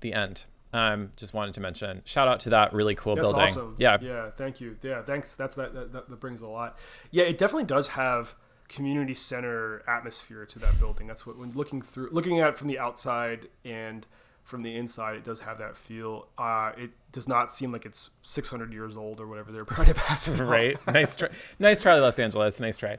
the 0.00 0.12
end 0.12 0.44
um, 0.74 1.12
just 1.16 1.32
wanted 1.32 1.54
to 1.54 1.60
mention 1.60 2.02
shout 2.04 2.28
out 2.28 2.40
to 2.40 2.50
that 2.50 2.72
really 2.74 2.94
cool 2.96 3.14
That's 3.14 3.30
building 3.30 3.44
awesome. 3.44 3.76
yeah 3.78 3.96
Yeah. 4.00 4.30
Thank 4.36 4.60
you. 4.60 4.76
Yeah. 4.82 5.02
Thanks. 5.02 5.36
That's 5.36 5.54
that, 5.54 5.72
that. 5.72 5.92
That 6.10 6.18
brings 6.18 6.40
a 6.40 6.48
lot. 6.48 6.76
Yeah. 7.12 7.22
It 7.24 7.38
definitely 7.38 7.66
does 7.66 7.88
have 7.88 8.34
community 8.68 9.14
center 9.14 9.84
atmosphere 9.88 10.44
to 10.46 10.58
that 10.58 10.78
building. 10.80 11.06
That's 11.06 11.24
what 11.24 11.38
when 11.38 11.52
looking 11.52 11.80
through, 11.80 12.08
looking 12.10 12.40
at 12.40 12.48
it 12.48 12.56
from 12.56 12.66
the 12.66 12.78
outside 12.80 13.46
and 13.64 14.04
from 14.44 14.62
the 14.62 14.76
inside, 14.76 15.16
it 15.16 15.24
does 15.24 15.40
have 15.40 15.58
that 15.58 15.76
feel. 15.76 16.28
Uh, 16.38 16.72
it 16.76 16.90
does 17.12 17.26
not 17.26 17.52
seem 17.52 17.72
like 17.72 17.84
it's 17.86 18.10
600 18.22 18.72
years 18.72 18.96
old 18.96 19.20
or 19.20 19.26
whatever 19.26 19.50
they're 19.50 19.64
trying 19.64 19.88
to 19.88 19.94
pass 19.94 20.28
it 20.28 20.40
right 20.42 20.76
nice 20.86 21.16
try 21.16 21.28
nice 21.58 21.80
try 21.80 21.94
los 22.00 22.18
angeles 22.18 22.58
nice 22.58 22.76
try 22.76 22.98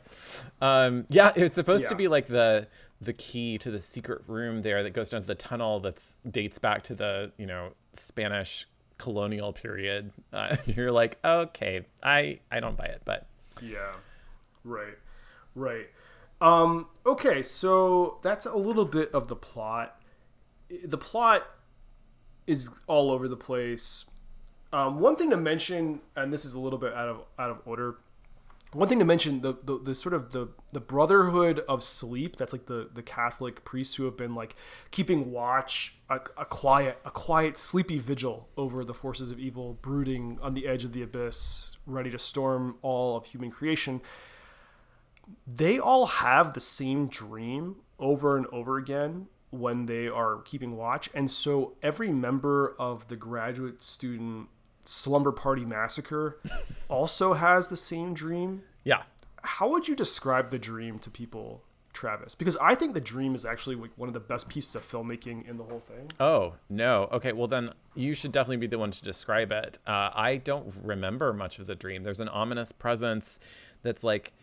um 0.61 1.05
yeah 1.09 1.33
it's 1.35 1.55
supposed 1.55 1.89
to 1.89 1.95
be 1.95 2.07
like 2.07 2.27
the 2.27 2.65
the 3.01 3.11
key 3.11 3.57
to 3.57 3.69
the 3.69 3.79
secret 3.79 4.21
room 4.27 4.61
there 4.61 4.83
that 4.83 4.91
goes 4.91 5.09
down 5.09 5.19
to 5.19 5.27
the 5.27 5.35
tunnel 5.35 5.81
that's 5.81 6.15
dates 6.31 6.57
back 6.57 6.81
to 6.81 6.95
the 6.95 7.29
you 7.37 7.45
know 7.45 7.73
spanish 7.91 8.65
colonial 8.97 9.51
period 9.51 10.11
uh, 10.31 10.55
you're 10.65 10.93
like 10.93 11.17
okay 11.25 11.85
i 12.01 12.39
i 12.49 12.61
don't 12.61 12.77
buy 12.77 12.85
it 12.85 13.01
but 13.03 13.27
Yeah. 13.61 13.91
Right. 14.63 14.97
Right. 15.55 15.87
Um, 16.41 16.87
okay, 17.05 17.41
so 17.41 18.19
that's 18.21 18.45
a 18.45 18.55
little 18.55 18.85
bit 18.85 19.11
of 19.13 19.27
the 19.27 19.35
plot. 19.35 20.01
The 20.83 20.97
plot 20.97 21.47
is 22.47 22.69
all 22.87 23.11
over 23.11 23.27
the 23.27 23.37
place. 23.37 24.05
Um, 24.73 24.99
one 24.99 25.15
thing 25.15 25.29
to 25.29 25.37
mention, 25.37 26.01
and 26.15 26.33
this 26.33 26.45
is 26.45 26.53
a 26.53 26.59
little 26.59 26.79
bit 26.79 26.93
out 26.93 27.07
of 27.07 27.21
out 27.39 27.49
of 27.49 27.61
order. 27.65 27.97
One 28.73 28.89
thing 28.89 28.99
to 28.99 29.05
mention 29.05 29.39
the, 29.39 29.55
the, 29.63 29.79
the 29.79 29.95
sort 29.95 30.13
of 30.13 30.31
the, 30.31 30.49
the 30.73 30.81
Brotherhood 30.81 31.63
of 31.69 31.81
Sleep. 31.81 32.35
That's 32.35 32.51
like 32.51 32.65
the, 32.65 32.89
the 32.93 33.01
Catholic 33.01 33.63
priests 33.63 33.95
who 33.95 34.03
have 34.03 34.17
been 34.17 34.35
like 34.35 34.53
keeping 34.91 35.31
watch, 35.31 35.95
a, 36.09 36.19
a 36.37 36.43
quiet 36.43 36.99
a 37.05 37.11
quiet 37.11 37.57
sleepy 37.57 37.99
vigil 37.99 38.49
over 38.57 38.83
the 38.83 38.93
forces 38.93 39.31
of 39.31 39.39
evil 39.39 39.77
brooding 39.81 40.39
on 40.41 40.55
the 40.55 40.67
edge 40.67 40.83
of 40.83 40.91
the 40.91 41.01
abyss, 41.01 41.77
ready 41.85 42.11
to 42.11 42.19
storm 42.19 42.75
all 42.81 43.15
of 43.15 43.27
human 43.27 43.49
creation 43.49 44.01
they 45.47 45.79
all 45.79 46.05
have 46.05 46.53
the 46.53 46.59
same 46.59 47.07
dream 47.07 47.77
over 47.99 48.37
and 48.37 48.45
over 48.47 48.77
again 48.77 49.27
when 49.59 49.85
they 49.85 50.07
are 50.07 50.41
keeping 50.43 50.77
watch. 50.77 51.09
And 51.13 51.29
so 51.29 51.73
every 51.81 52.11
member 52.11 52.75
of 52.79 53.07
the 53.07 53.15
graduate 53.15 53.81
student 53.81 54.47
slumber 54.83 55.31
party 55.31 55.65
massacre 55.65 56.39
also 56.89 57.33
has 57.33 57.69
the 57.69 57.75
same 57.75 58.13
dream. 58.13 58.63
Yeah. 58.83 59.03
How 59.41 59.69
would 59.69 59.87
you 59.87 59.95
describe 59.95 60.51
the 60.51 60.59
dream 60.59 60.99
to 60.99 61.09
people, 61.09 61.63
Travis? 61.93 62.35
Because 62.35 62.57
I 62.57 62.75
think 62.75 62.93
the 62.93 63.01
dream 63.01 63.35
is 63.35 63.45
actually 63.45 63.75
like 63.75 63.91
one 63.95 64.09
of 64.09 64.13
the 64.13 64.19
best 64.19 64.49
pieces 64.49 64.75
of 64.75 64.87
filmmaking 64.87 65.47
in 65.47 65.57
the 65.57 65.63
whole 65.63 65.79
thing. 65.79 66.11
Oh, 66.19 66.55
no. 66.69 67.09
Okay, 67.11 67.31
well, 67.31 67.47
then 67.47 67.71
you 67.93 68.13
should 68.15 68.31
definitely 68.31 68.57
be 68.57 68.67
the 68.67 68.79
one 68.79 68.91
to 68.91 69.03
describe 69.03 69.51
it. 69.51 69.77
Uh, 69.85 70.09
I 70.13 70.37
don't 70.37 70.73
remember 70.83 71.33
much 71.33 71.59
of 71.59 71.67
the 71.67 71.75
dream. 71.75 72.03
There's 72.03 72.19
an 72.19 72.29
ominous 72.29 72.71
presence 72.71 73.39
that's 73.83 74.03
like 74.03 74.33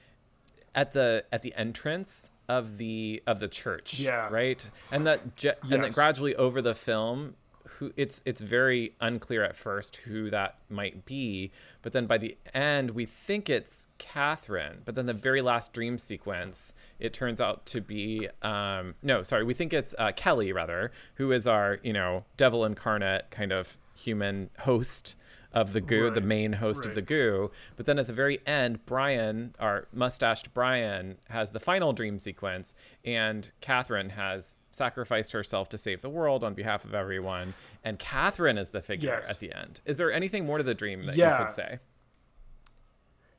at 0.74 0.92
the 0.92 1.24
at 1.32 1.42
the 1.42 1.54
entrance 1.54 2.30
of 2.52 2.76
the 2.76 3.22
of 3.26 3.40
the 3.40 3.48
church. 3.48 3.98
Yeah. 3.98 4.28
Right. 4.30 4.68
And 4.90 5.06
that 5.06 5.36
ge- 5.36 5.58
and 5.70 5.82
that 5.82 5.94
gradually 5.94 6.36
over 6.36 6.60
the 6.60 6.74
film, 6.74 7.34
who 7.78 7.92
it's 7.96 8.20
it's 8.26 8.42
very 8.42 8.94
unclear 9.00 9.42
at 9.42 9.56
first 9.56 9.96
who 9.96 10.28
that 10.30 10.56
might 10.68 11.06
be, 11.06 11.50
but 11.80 11.92
then 11.92 12.06
by 12.06 12.18
the 12.18 12.36
end 12.52 12.90
we 12.90 13.06
think 13.06 13.48
it's 13.48 13.86
Catherine. 13.96 14.82
But 14.84 14.96
then 14.96 15.06
the 15.06 15.14
very 15.14 15.40
last 15.40 15.72
dream 15.72 15.96
sequence, 15.96 16.74
it 17.00 17.14
turns 17.14 17.40
out 17.40 17.64
to 17.66 17.80
be 17.80 18.28
um 18.42 18.94
no 19.02 19.22
sorry 19.22 19.44
we 19.44 19.54
think 19.54 19.72
it's 19.72 19.94
uh, 19.98 20.12
Kelly 20.14 20.52
rather, 20.52 20.92
who 21.14 21.32
is 21.32 21.46
our 21.46 21.78
you 21.82 21.94
know 21.94 22.24
devil 22.36 22.66
incarnate 22.66 23.30
kind 23.30 23.52
of 23.52 23.78
human 23.94 24.50
host 24.60 25.14
of 25.52 25.72
the 25.72 25.80
goo, 25.80 26.10
the 26.10 26.20
main 26.20 26.54
host 26.54 26.86
of 26.86 26.94
the 26.94 27.02
goo. 27.02 27.50
But 27.76 27.86
then 27.86 27.98
at 27.98 28.06
the 28.06 28.12
very 28.12 28.40
end, 28.46 28.84
Brian, 28.86 29.54
our 29.60 29.86
mustached 29.92 30.54
Brian, 30.54 31.18
has 31.28 31.50
the 31.50 31.60
final 31.60 31.92
dream 31.92 32.18
sequence, 32.18 32.72
and 33.04 33.50
Catherine 33.60 34.10
has 34.10 34.56
sacrificed 34.70 35.32
herself 35.32 35.68
to 35.70 35.78
save 35.78 36.00
the 36.00 36.08
world 36.08 36.42
on 36.42 36.54
behalf 36.54 36.84
of 36.84 36.94
everyone. 36.94 37.54
And 37.84 37.98
Catherine 37.98 38.56
is 38.58 38.70
the 38.70 38.80
figure 38.80 39.10
Yes. 39.10 39.30
at 39.30 39.38
the 39.40 39.52
end. 39.52 39.80
Is 39.84 39.98
there 39.98 40.10
anything 40.10 40.46
more 40.46 40.58
to 40.58 40.64
the 40.64 40.74
dream 40.74 41.04
that 41.06 41.16
you 41.16 41.44
could 41.44 41.52
say? 41.52 41.78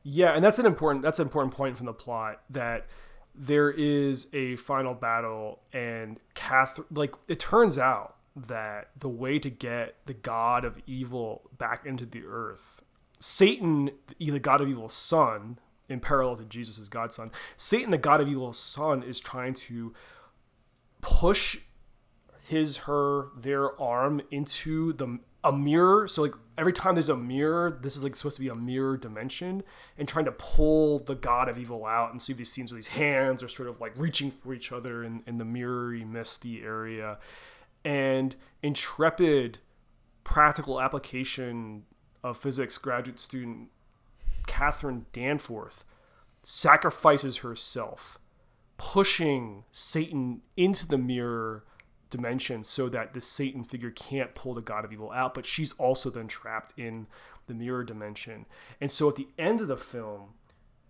Yeah, 0.04 0.34
and 0.34 0.44
that's 0.44 0.60
an 0.60 0.66
important 0.66 1.04
that's 1.04 1.20
an 1.20 1.26
important 1.28 1.54
point 1.54 1.78
from 1.78 1.86
the 1.86 1.94
plot 1.94 2.42
that 2.50 2.88
there 3.34 3.72
is 3.72 4.28
a 4.34 4.58
final 4.58 4.94
battle 4.94 5.62
and 5.72 6.20
Catherine 6.36 6.88
like 6.92 7.16
it 7.28 7.40
turns 7.40 7.80
out 7.80 8.18
that 8.36 8.90
the 8.98 9.10
way 9.10 9.40
to 9.40 9.50
get 9.50 9.96
the 10.06 10.14
god 10.14 10.66
of 10.66 10.80
evil 10.88 11.50
back 11.58 11.86
into 11.86 12.06
the 12.06 12.24
earth 12.26 12.84
Satan 13.20 13.92
the 14.20 14.40
god 14.40 14.62
of 14.62 14.70
evil's 14.70 14.94
son 14.94 15.60
in 15.88 16.00
parallel 16.00 16.38
to 16.38 16.46
Jesus' 16.46 16.90
godson 16.90 17.32
Satan 17.58 17.92
the 17.92 17.98
god 17.98 18.22
of 18.22 18.28
evil's 18.28 18.58
son 18.58 19.04
is 19.04 19.20
trying 19.20 19.54
to 19.54 19.94
push 21.02 21.60
his 22.48 22.78
her 22.78 23.28
their 23.38 23.80
arm 23.80 24.22
into 24.32 24.94
the 24.94 25.20
a 25.44 25.52
mirror. 25.52 26.08
So 26.08 26.22
like 26.22 26.34
every 26.58 26.74
time 26.74 26.96
there's 26.96 27.10
a 27.10 27.18
mirror 27.18 27.78
this 27.82 27.98
is 27.98 28.04
like 28.04 28.16
supposed 28.16 28.38
to 28.38 28.42
be 28.42 28.48
a 28.48 28.56
mirror 28.56 28.96
dimension 28.96 29.64
and 29.98 30.08
trying 30.08 30.26
to 30.26 30.32
pull 30.32 31.00
the 31.00 31.16
god 31.16 31.50
of 31.50 31.58
evil 31.58 31.86
out 31.86 32.12
and 32.12 32.22
see 32.22 32.32
these 32.32 32.52
scenes 32.52 32.72
where 32.72 32.78
these 32.78 32.88
hands 32.88 33.42
are 33.42 33.48
sort 33.48 33.68
of 33.68 33.82
like 33.82 33.92
reaching 33.98 34.30
for 34.32 34.54
each 34.54 34.72
other 34.72 35.04
in, 35.04 35.24
in 35.26 35.40
the 35.40 35.46
mirrory 35.46 36.06
misty 36.06 36.62
area 36.64 37.18
and 37.84 38.36
intrepid 38.62 39.60
practical 40.24 40.80
application 40.80 41.84
of 42.24 42.38
physics 42.38 42.78
graduate 42.78 43.20
student 43.20 43.70
catherine 44.48 45.06
danforth 45.12 45.84
sacrifices 46.44 47.38
herself 47.38 48.20
pushing 48.78 49.64
Satan 49.72 50.42
into 50.58 50.88
the 50.88 50.98
mirror 50.98 51.64
dimension 52.10 52.64
so 52.64 52.90
that 52.90 53.14
the 53.14 53.22
Satan 53.22 53.64
figure 53.64 53.92
can't 53.92 54.36
pull 54.36 54.54
the 54.54 54.62
God 54.62 54.86
of 54.86 54.94
Evil 54.94 55.12
out, 55.12 55.34
but 55.34 55.46
she's 55.46 55.74
also 55.74 56.10
then 56.10 56.28
trapped 56.28 56.74
in 56.78 57.08
the 57.48 57.54
mirror 57.54 57.84
dimension. 57.84 58.46
And 58.80 58.92
so 58.92 59.10
at 59.10 59.16
the 59.16 59.28
end 59.38 59.62
of 59.62 59.68
the 59.68 59.78
film, 59.78 60.34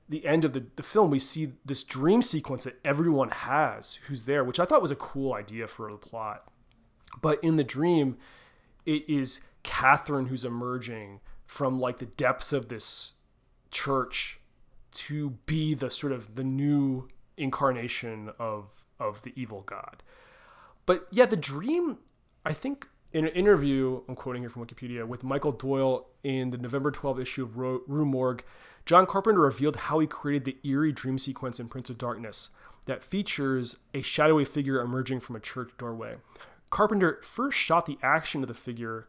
the 0.10 0.26
end 0.26 0.44
of 0.44 0.54
the, 0.54 0.66
the 0.76 0.84
film, 0.84 1.10
we 1.10 1.20
see 1.20 1.54
this 1.66 1.84
dream 1.84 2.22
sequence 2.22 2.66
that 2.66 2.80
everyone 2.84 3.30
has 3.30 3.96
who's 4.08 4.26
there, 4.26 4.44
which 4.44 4.60
I 4.60 4.66
thought 4.66 4.82
was 4.82 4.92
a 4.92 4.98
cool 4.98 5.34
idea 5.34 5.68
for 5.68 5.90
the 5.90 5.98
plot. 5.98 6.52
But 7.22 7.44
in 7.44 7.56
the 7.56 7.64
dream, 7.64 8.18
it 8.86 9.08
is 9.08 9.42
Catherine 9.64 10.28
who's 10.28 10.46
emerging 10.46 11.22
from 11.46 11.80
like 11.80 12.00
the 12.00 12.06
depths 12.06 12.52
of 12.54 12.70
this 12.70 13.16
church 13.72 14.40
to 14.94 15.32
be 15.46 15.74
the 15.74 15.90
sort 15.90 16.14
of 16.14 16.36
the 16.36 16.44
new 16.44 17.08
incarnation 17.38 18.32
of 18.40 18.86
of 19.00 19.22
the 19.24 19.34
evil 19.36 19.62
god. 19.62 20.04
But 20.86 21.08
yeah, 21.12 21.26
the 21.26 21.36
dream, 21.38 21.98
I 22.46 22.54
think 22.54 22.88
in 23.12 23.26
an 23.26 23.32
interview, 23.34 24.02
I'm 24.08 24.16
quoting 24.16 24.42
here 24.42 24.50
from 24.50 24.66
Wikipedia, 24.66 25.08
with 25.08 25.24
Michael 25.24 25.52
Doyle 25.52 26.08
in 26.24 26.50
the 26.50 26.58
November 26.58 26.90
12 26.90 27.20
issue 27.20 27.44
of 27.44 27.58
Rue 27.58 28.06
Morgue, 28.06 28.44
John 28.86 29.06
Carpenter 29.06 29.42
revealed 29.42 29.76
how 29.76 30.00
he 30.00 30.08
created 30.08 30.46
the 30.46 30.58
eerie 30.68 30.92
dream 30.92 31.18
sequence 31.20 31.60
in 31.60 31.68
Prince 31.68 31.90
of 31.90 31.98
Darkness 31.98 32.50
that 32.86 33.04
features 33.04 33.78
a 33.94 34.02
shadowy 34.02 34.44
figure 34.44 34.82
emerging 34.82 35.20
from 35.22 35.36
a 35.36 35.40
church 35.40 35.70
doorway. 35.78 36.16
Carpenter 36.74 37.20
first 37.22 37.56
shot 37.56 37.86
the 37.86 38.00
action 38.02 38.42
of 38.42 38.48
the 38.48 38.56
figure 38.56 39.06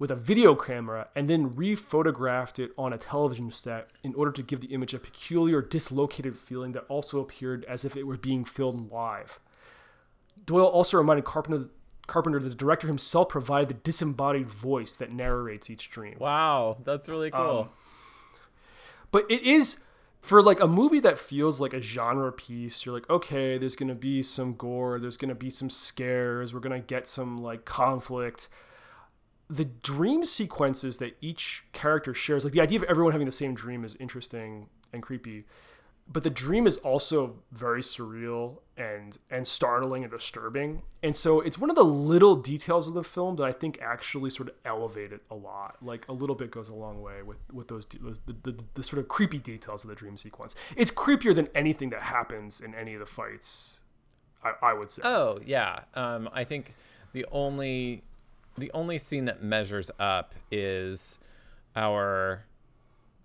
with 0.00 0.10
a 0.10 0.16
video 0.16 0.56
camera 0.56 1.06
and 1.14 1.30
then 1.30 1.50
rephotographed 1.50 2.58
it 2.58 2.72
on 2.76 2.92
a 2.92 2.98
television 2.98 3.52
set 3.52 3.90
in 4.02 4.12
order 4.16 4.32
to 4.32 4.42
give 4.42 4.60
the 4.60 4.74
image 4.74 4.94
a 4.94 4.98
peculiar 4.98 5.62
dislocated 5.62 6.36
feeling 6.36 6.72
that 6.72 6.84
also 6.88 7.20
appeared 7.20 7.64
as 7.66 7.84
if 7.84 7.96
it 7.96 8.02
were 8.02 8.16
being 8.16 8.44
filmed 8.44 8.90
live. 8.90 9.38
Doyle 10.44 10.66
also 10.66 10.98
reminded 10.98 11.24
Carpenter, 11.24 11.68
Carpenter 12.08 12.40
that 12.40 12.48
the 12.48 12.54
director 12.56 12.88
himself 12.88 13.28
provided 13.28 13.68
the 13.68 13.74
disembodied 13.74 14.48
voice 14.48 14.94
that 14.94 15.12
narrates 15.12 15.70
each 15.70 15.90
dream. 15.90 16.16
Wow, 16.18 16.78
that's 16.84 17.08
really 17.08 17.30
cool. 17.30 17.60
Um, 17.60 17.68
But 19.12 19.24
it 19.30 19.42
is 19.42 19.84
for 20.20 20.42
like 20.42 20.60
a 20.60 20.66
movie 20.66 21.00
that 21.00 21.18
feels 21.18 21.60
like 21.60 21.72
a 21.72 21.80
genre 21.80 22.32
piece. 22.32 22.84
You're 22.84 22.94
like, 22.94 23.08
okay, 23.08 23.58
there's 23.58 23.76
gonna 23.76 23.94
be 23.94 24.22
some 24.22 24.54
gore, 24.54 24.98
there's 24.98 25.16
gonna 25.16 25.34
be 25.34 25.50
some 25.50 25.70
scares, 25.70 26.52
we're 26.52 26.60
gonna 26.60 26.80
get 26.80 27.06
some 27.08 27.38
like 27.38 27.64
conflict. 27.64 28.48
The 29.50 29.64
dream 29.64 30.24
sequences 30.24 30.98
that 30.98 31.16
each 31.20 31.64
character 31.72 32.12
shares, 32.12 32.44
like 32.44 32.52
the 32.52 32.60
idea 32.60 32.78
of 32.80 32.84
everyone 32.84 33.12
having 33.12 33.26
the 33.26 33.32
same 33.32 33.54
dream, 33.54 33.84
is 33.84 33.96
interesting 33.96 34.68
and 34.92 35.02
creepy. 35.02 35.44
But 36.10 36.22
the 36.22 36.30
dream 36.30 36.66
is 36.66 36.78
also 36.78 37.36
very 37.52 37.82
surreal 37.82 38.60
and 38.78 39.18
and 39.30 39.46
startling 39.46 40.04
and 40.04 40.10
disturbing. 40.10 40.82
And 41.02 41.14
so 41.14 41.40
it's 41.40 41.58
one 41.58 41.68
of 41.68 41.76
the 41.76 41.84
little 41.84 42.36
details 42.36 42.88
of 42.88 42.94
the 42.94 43.04
film 43.04 43.36
that 43.36 43.44
I 43.44 43.52
think 43.52 43.78
actually 43.82 44.30
sort 44.30 44.48
of 44.48 44.54
elevate 44.64 45.12
it 45.12 45.20
a 45.30 45.34
lot. 45.34 45.76
Like 45.82 46.08
a 46.08 46.12
little 46.12 46.36
bit 46.36 46.50
goes 46.50 46.68
a 46.68 46.74
long 46.74 47.02
way 47.02 47.22
with 47.22 47.38
with 47.52 47.68
those, 47.68 47.86
those 48.00 48.20
the, 48.26 48.34
the, 48.42 48.64
the 48.74 48.82
sort 48.82 49.00
of 49.00 49.08
creepy 49.08 49.38
details 49.38 49.84
of 49.84 49.90
the 49.90 49.96
dream 49.96 50.16
sequence. 50.16 50.54
It's 50.76 50.90
creepier 50.90 51.34
than 51.34 51.48
anything 51.54 51.90
that 51.90 52.02
happens 52.02 52.60
in 52.60 52.74
any 52.74 52.94
of 52.94 53.00
the 53.00 53.06
fights. 53.06 53.80
I, 54.42 54.52
I 54.62 54.72
would 54.72 54.90
say. 54.90 55.02
Oh 55.04 55.40
yeah, 55.44 55.80
um, 55.94 56.30
I 56.32 56.44
think 56.44 56.74
the 57.12 57.26
only 57.30 58.02
the 58.56 58.70
only 58.72 58.98
scene 58.98 59.26
that 59.26 59.42
measures 59.42 59.90
up 59.98 60.34
is 60.50 61.18
our 61.76 62.44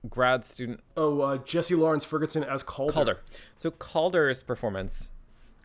grad 0.10 0.44
student 0.44 0.82
Oh, 0.98 1.22
uh, 1.22 1.38
Jessie 1.38 1.76
Lawrence 1.76 2.04
Ferguson 2.06 2.44
as 2.44 2.64
Calder. 2.64 2.94
Calder. 2.94 3.20
So 3.58 3.72
Calder's 3.72 4.44
performance 4.44 5.10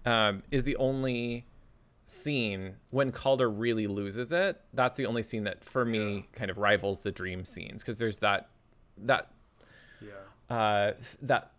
um, 0.05 0.42
is 0.51 0.64
the 0.64 0.77
only 0.77 1.44
scene 2.07 2.77
when 2.90 3.12
Calder 3.12 3.51
really 3.51 3.87
loses 3.87 4.33
it. 4.33 4.61
That's 4.72 4.96
the 4.96 5.07
only 5.07 5.22
scene 5.22 5.44
that, 5.44 5.64
for 5.64 5.85
me, 5.85 6.29
kind 6.33 6.51
of 6.51 6.57
rivals 6.59 7.01
the 7.01 7.11
dream 7.12 7.44
scenes 7.44 7.83
because 7.83 7.98
there's 7.98 8.18
that 8.20 8.48
that 8.96 9.31
Yeah. 10.01 10.55
uh, 10.57 10.92
that 11.22 11.53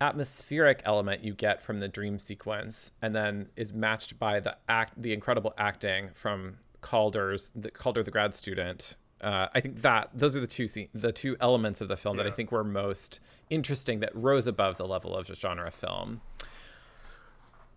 atmospheric 0.00 0.82
element 0.84 1.24
you 1.24 1.32
get 1.32 1.62
from 1.62 1.80
the 1.80 1.88
dream 1.88 2.18
sequence, 2.18 2.90
and 3.00 3.14
then 3.14 3.48
is 3.56 3.72
matched 3.72 4.18
by 4.18 4.40
the 4.40 4.56
act, 4.68 5.00
the 5.00 5.12
incredible 5.12 5.54
acting 5.56 6.10
from 6.12 6.58
Calder's 6.80 7.50
the 7.54 7.70
Calder, 7.70 8.02
the 8.02 8.10
grad 8.10 8.34
student, 8.34 8.94
uh, 9.20 9.46
I 9.54 9.60
think 9.60 9.80
that 9.82 10.10
those 10.12 10.36
are 10.36 10.40
the 10.40 10.46
two 10.46 10.68
scene, 10.68 10.88
the 10.94 11.12
two 11.12 11.36
elements 11.40 11.80
of 11.80 11.88
the 11.88 11.96
film 11.96 12.16
that 12.18 12.26
I 12.26 12.30
think 12.30 12.52
were 12.52 12.64
most 12.64 13.18
interesting 13.48 14.00
that 14.00 14.14
rose 14.14 14.46
above 14.46 14.76
the 14.76 14.86
level 14.86 15.16
of 15.16 15.26
genre 15.26 15.70
film. 15.70 16.20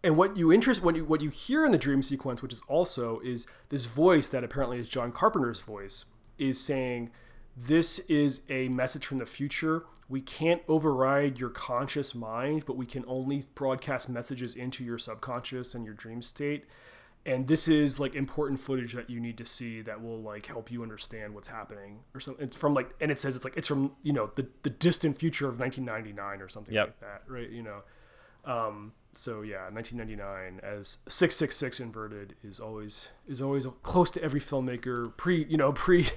And 0.03 0.17
what 0.17 0.37
you 0.37 0.51
interest 0.51 0.81
what 0.81 0.95
you 0.95 1.05
what 1.05 1.21
you 1.21 1.29
hear 1.29 1.65
in 1.65 1.71
the 1.71 1.77
dream 1.77 2.01
sequence, 2.01 2.41
which 2.41 2.53
is 2.53 2.61
also 2.67 3.19
is 3.19 3.47
this 3.69 3.85
voice 3.85 4.27
that 4.29 4.43
apparently 4.43 4.79
is 4.79 4.89
John 4.89 5.11
Carpenter's 5.11 5.61
voice, 5.61 6.05
is 6.37 6.59
saying, 6.59 7.11
"This 7.55 7.99
is 7.99 8.41
a 8.49 8.69
message 8.69 9.05
from 9.05 9.17
the 9.17 9.25
future. 9.25 9.83
We 10.07 10.21
can't 10.21 10.63
override 10.67 11.39
your 11.39 11.49
conscious 11.49 12.15
mind, 12.15 12.65
but 12.65 12.77
we 12.77 12.85
can 12.85 13.05
only 13.07 13.43
broadcast 13.55 14.09
messages 14.09 14.55
into 14.55 14.83
your 14.83 14.97
subconscious 14.97 15.75
and 15.75 15.85
your 15.85 15.93
dream 15.93 16.21
state." 16.21 16.65
And 17.25 17.47
this 17.47 17.67
is 17.67 17.99
like 17.99 18.15
important 18.15 18.59
footage 18.59 18.93
that 18.93 19.09
you 19.09 19.19
need 19.19 19.37
to 19.37 19.45
see 19.45 19.81
that 19.81 20.01
will 20.01 20.21
like 20.21 20.45
help 20.45 20.71
you 20.71 20.81
understand 20.81 21.35
what's 21.35 21.49
happening 21.49 21.99
or 22.15 22.19
something. 22.19 22.43
It's 22.45 22.55
from 22.55 22.73
like, 22.73 22.95
and 23.01 23.11
it 23.11 23.19
says 23.19 23.35
it's 23.35 23.43
like 23.45 23.57
it's 23.57 23.67
from 23.67 23.91
you 24.03 24.13
know 24.13 24.27
the 24.35 24.47
the 24.63 24.69
distant 24.69 25.17
future 25.17 25.47
of 25.47 25.59
1999 25.59 26.41
or 26.41 26.49
something 26.49 26.73
Yep. 26.73 26.87
like 26.87 26.99
that, 27.01 27.21
right? 27.27 27.49
You 27.49 27.63
know. 27.63 27.81
Um, 28.45 28.93
so 29.11 29.41
yeah, 29.41 29.69
1999 29.69 30.61
as 30.63 30.99
666 31.09 31.79
inverted 31.81 32.35
is 32.43 32.59
always 32.59 33.09
is 33.27 33.41
always 33.41 33.65
close 33.83 34.09
to 34.11 34.23
every 34.23 34.39
filmmaker 34.39 35.15
pre 35.17 35.43
you 35.43 35.57
know 35.57 35.71
pre 35.73 36.07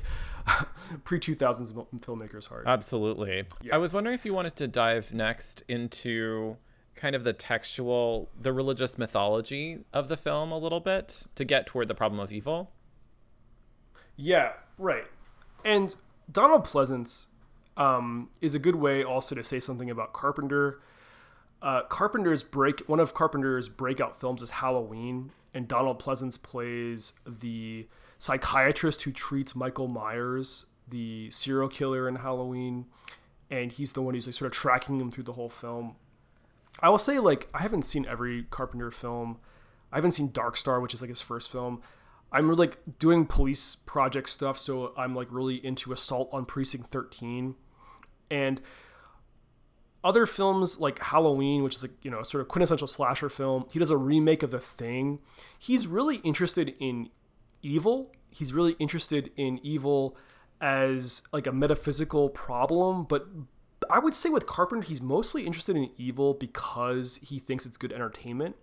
pre 1.04 1.18
2000s 1.18 1.72
filmmakers 2.00 2.48
heart. 2.48 2.64
Absolutely. 2.66 3.44
I 3.72 3.78
was 3.78 3.92
wondering 3.92 4.14
if 4.14 4.24
you 4.24 4.32
wanted 4.34 4.56
to 4.56 4.68
dive 4.68 5.12
next 5.12 5.62
into 5.68 6.56
kind 6.94 7.14
of 7.14 7.24
the 7.24 7.32
textual, 7.32 8.30
the 8.40 8.52
religious 8.52 8.98
mythology 8.98 9.84
of 9.92 10.08
the 10.08 10.16
film 10.16 10.52
a 10.52 10.58
little 10.58 10.80
bit 10.80 11.24
to 11.34 11.44
get 11.44 11.66
toward 11.66 11.88
the 11.88 11.94
problem 11.94 12.20
of 12.20 12.32
evil. 12.32 12.70
Yeah, 14.16 14.52
right. 14.78 15.06
And 15.64 15.94
Donald 16.30 16.64
Pleasence 16.64 17.26
um, 17.76 18.30
is 18.40 18.54
a 18.54 18.58
good 18.58 18.76
way 18.76 19.02
also 19.02 19.34
to 19.34 19.44
say 19.44 19.60
something 19.60 19.90
about 19.90 20.12
Carpenter. 20.12 20.80
Uh, 21.60 21.82
Carpenter's 21.84 22.42
break 22.42 22.80
one 22.88 23.00
of 23.00 23.14
Carpenter's 23.14 23.68
breakout 23.68 24.20
films 24.20 24.42
is 24.42 24.50
Halloween, 24.50 25.30
and 25.54 25.68
Donald 25.68 26.02
Pleasence 26.02 26.40
plays 26.40 27.14
the 27.26 27.86
psychiatrist 28.18 29.02
who 29.02 29.12
treats 29.12 29.54
Michael 29.54 29.88
Myers, 29.88 30.66
the 30.88 31.30
serial 31.30 31.68
killer 31.68 32.08
in 32.08 32.16
Halloween, 32.16 32.86
and 33.50 33.72
he's 33.72 33.92
the 33.92 34.02
one 34.02 34.14
who's 34.14 34.26
like 34.26 34.34
sort 34.34 34.46
of 34.46 34.52
tracking 34.52 35.00
him 35.00 35.10
through 35.10 35.24
the 35.24 35.34
whole 35.34 35.50
film. 35.50 35.96
I 36.82 36.90
will 36.90 36.98
say 36.98 37.18
like 37.18 37.48
I 37.54 37.62
haven't 37.62 37.82
seen 37.82 38.06
every 38.06 38.44
Carpenter 38.44 38.90
film. 38.90 39.38
I 39.92 39.96
haven't 39.96 40.12
seen 40.12 40.32
Dark 40.32 40.56
Star, 40.56 40.80
which 40.80 40.94
is 40.94 41.00
like 41.00 41.10
his 41.10 41.20
first 41.20 41.50
film. 41.50 41.80
I'm 42.32 42.48
really, 42.48 42.68
like 42.68 42.78
doing 42.98 43.26
police 43.26 43.76
project 43.76 44.28
stuff, 44.30 44.58
so 44.58 44.94
I'm 44.96 45.14
like 45.14 45.28
really 45.30 45.64
into 45.64 45.92
Assault 45.92 46.30
on 46.32 46.46
Precinct 46.46 46.90
13, 46.90 47.54
and 48.30 48.60
other 50.02 50.26
films 50.26 50.80
like 50.80 50.98
Halloween, 50.98 51.62
which 51.62 51.76
is 51.76 51.82
like 51.82 51.92
you 52.02 52.10
know 52.10 52.22
sort 52.22 52.40
of 52.40 52.48
quintessential 52.48 52.88
slasher 52.88 53.28
film. 53.28 53.66
He 53.70 53.78
does 53.78 53.90
a 53.90 53.96
remake 53.96 54.42
of 54.42 54.50
The 54.50 54.60
Thing. 54.60 55.20
He's 55.58 55.86
really 55.86 56.16
interested 56.16 56.74
in 56.80 57.10
evil. 57.62 58.12
He's 58.30 58.52
really 58.52 58.72
interested 58.78 59.30
in 59.36 59.60
evil 59.62 60.16
as 60.60 61.22
like 61.32 61.46
a 61.46 61.52
metaphysical 61.52 62.30
problem, 62.30 63.04
but 63.04 63.26
I 63.92 63.98
would 63.98 64.14
say 64.14 64.30
with 64.30 64.46
Carpenter, 64.46 64.86
he's 64.86 65.02
mostly 65.02 65.44
interested 65.46 65.76
in 65.76 65.90
evil 65.98 66.32
because 66.32 67.18
he 67.18 67.38
thinks 67.38 67.66
it's 67.66 67.76
good 67.76 67.92
entertainment. 67.92 68.56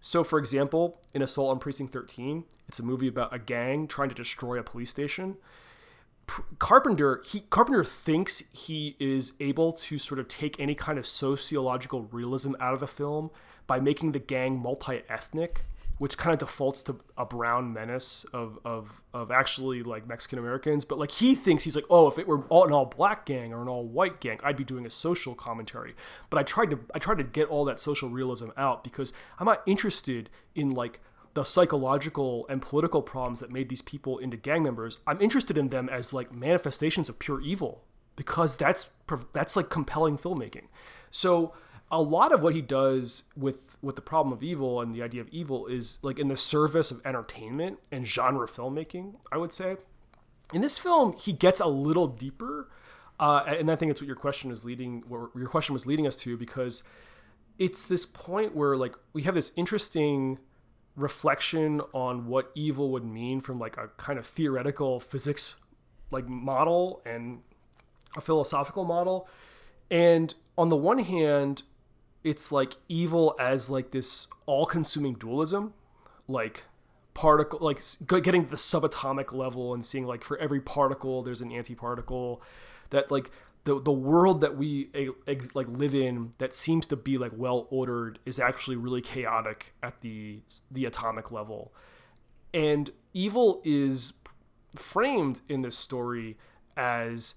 So, 0.00 0.22
for 0.22 0.38
example, 0.38 1.00
in 1.12 1.20
Assault 1.20 1.50
on 1.50 1.58
Precinct 1.58 1.92
13, 1.92 2.44
it's 2.68 2.78
a 2.78 2.84
movie 2.84 3.08
about 3.08 3.34
a 3.34 3.40
gang 3.40 3.88
trying 3.88 4.08
to 4.08 4.14
destroy 4.14 4.56
a 4.56 4.62
police 4.62 4.90
station. 4.90 5.36
Carpenter, 6.60 7.22
he 7.24 7.40
Carpenter 7.50 7.82
thinks 7.82 8.44
he 8.52 8.94
is 9.00 9.32
able 9.40 9.72
to 9.72 9.98
sort 9.98 10.20
of 10.20 10.28
take 10.28 10.60
any 10.60 10.76
kind 10.76 10.98
of 10.98 11.06
sociological 11.06 12.02
realism 12.12 12.52
out 12.60 12.74
of 12.74 12.80
the 12.80 12.86
film 12.86 13.30
by 13.66 13.80
making 13.80 14.12
the 14.12 14.18
gang 14.20 14.58
multi-ethnic, 14.58 15.64
which 15.98 16.16
kind 16.16 16.32
of 16.34 16.38
defaults 16.38 16.82
to 16.84 16.96
a 17.16 17.26
brown 17.26 17.72
menace 17.72 18.24
of 18.32 18.58
of 18.64 19.02
of 19.12 19.30
actually 19.30 19.82
like 19.82 20.06
Mexican 20.06 20.38
Americans. 20.38 20.84
But 20.84 20.98
like 20.98 21.10
he 21.10 21.34
thinks 21.34 21.64
he's 21.64 21.76
like, 21.76 21.84
oh, 21.90 22.08
if 22.08 22.18
it 22.18 22.26
were 22.26 22.42
all, 22.48 22.64
an 22.64 22.72
all 22.72 22.86
black 22.86 23.26
gang 23.26 23.52
or 23.52 23.60
an 23.62 23.68
all 23.68 23.84
white 23.84 24.20
gang, 24.20 24.40
I'd 24.42 24.56
be 24.56 24.64
doing 24.64 24.86
a 24.86 24.90
social 24.90 25.34
commentary. 25.34 25.94
But 26.30 26.38
I 26.38 26.42
tried 26.42 26.70
to 26.70 26.80
I 26.94 26.98
tried 26.98 27.18
to 27.18 27.24
get 27.24 27.48
all 27.48 27.64
that 27.66 27.78
social 27.78 28.08
realism 28.08 28.50
out 28.56 28.84
because 28.84 29.12
I'm 29.38 29.46
not 29.46 29.62
interested 29.66 30.30
in 30.54 30.70
like 30.70 31.00
the 31.34 31.44
psychological 31.44 32.46
and 32.48 32.62
political 32.62 33.02
problems 33.02 33.40
that 33.40 33.50
made 33.50 33.68
these 33.68 33.82
people 33.82 34.18
into 34.18 34.36
gang 34.36 34.62
members. 34.62 34.98
I'm 35.06 35.20
interested 35.20 35.58
in 35.58 35.68
them 35.68 35.88
as 35.88 36.12
like 36.12 36.32
manifestations 36.32 37.08
of 37.08 37.18
pure 37.18 37.40
evil 37.40 37.84
because 38.16 38.56
that's 38.56 38.90
that's 39.32 39.56
like 39.56 39.70
compelling 39.70 40.18
filmmaking. 40.18 40.66
So 41.10 41.54
a 41.90 42.00
lot 42.00 42.32
of 42.32 42.42
what 42.42 42.54
he 42.54 42.60
does 42.60 43.24
with 43.36 43.76
with 43.80 43.96
the 43.96 44.02
problem 44.02 44.32
of 44.32 44.42
evil 44.42 44.80
and 44.80 44.94
the 44.94 45.02
idea 45.02 45.20
of 45.20 45.28
evil 45.28 45.66
is 45.66 45.98
like 46.02 46.18
in 46.18 46.28
the 46.28 46.36
service 46.36 46.90
of 46.90 47.00
entertainment 47.04 47.78
and 47.90 48.06
genre 48.06 48.46
filmmaking. 48.46 49.14
I 49.32 49.38
would 49.38 49.52
say 49.52 49.76
in 50.52 50.60
this 50.60 50.78
film 50.78 51.12
he 51.14 51.32
gets 51.32 51.60
a 51.60 51.66
little 51.66 52.06
deeper, 52.06 52.68
uh, 53.18 53.44
and 53.46 53.70
I 53.70 53.76
think 53.76 53.90
it's 53.90 54.00
what 54.00 54.06
your 54.06 54.16
question 54.16 54.50
is 54.50 54.64
leading. 54.64 55.04
Your 55.08 55.48
question 55.48 55.72
was 55.72 55.86
leading 55.86 56.06
us 56.06 56.16
to 56.16 56.36
because 56.36 56.82
it's 57.58 57.86
this 57.86 58.04
point 58.04 58.54
where 58.54 58.76
like 58.76 58.94
we 59.12 59.22
have 59.22 59.34
this 59.34 59.52
interesting 59.56 60.38
reflection 60.96 61.80
on 61.92 62.26
what 62.26 62.50
evil 62.54 62.90
would 62.90 63.04
mean 63.04 63.40
from 63.40 63.58
like 63.58 63.76
a 63.76 63.88
kind 63.96 64.18
of 64.18 64.26
theoretical 64.26 64.98
physics 64.98 65.54
like 66.10 66.28
model 66.28 67.00
and 67.06 67.40
a 68.16 68.20
philosophical 68.20 68.84
model 68.84 69.28
and 69.90 70.34
on 70.56 70.70
the 70.70 70.76
one 70.76 70.98
hand 70.98 71.62
it's 72.24 72.50
like 72.52 72.76
evil 72.88 73.34
as 73.38 73.70
like 73.70 73.90
this 73.90 74.26
all-consuming 74.46 75.14
dualism 75.14 75.72
like 76.26 76.64
particle 77.14 77.58
like 77.60 77.80
getting 78.22 78.44
to 78.44 78.50
the 78.50 78.56
subatomic 78.56 79.32
level 79.32 79.74
and 79.74 79.84
seeing 79.84 80.06
like 80.06 80.22
for 80.22 80.36
every 80.38 80.60
particle 80.60 81.22
there's 81.22 81.40
an 81.40 81.50
antiparticle 81.50 82.40
that 82.90 83.10
like 83.10 83.30
the, 83.68 83.78
the 83.78 83.92
world 83.92 84.40
that 84.40 84.56
we 84.56 84.88
ex- 85.26 85.54
like 85.54 85.68
live 85.68 85.94
in 85.94 86.32
that 86.38 86.54
seems 86.54 86.86
to 86.86 86.96
be 86.96 87.18
like 87.18 87.32
well 87.36 87.66
ordered 87.68 88.18
is 88.24 88.40
actually 88.40 88.76
really 88.76 89.02
chaotic 89.02 89.74
at 89.82 90.00
the 90.00 90.40
the 90.70 90.86
atomic 90.86 91.30
level. 91.30 91.74
And 92.54 92.88
evil 93.12 93.60
is 93.66 94.20
framed 94.74 95.42
in 95.50 95.60
this 95.60 95.76
story 95.76 96.38
as 96.78 97.34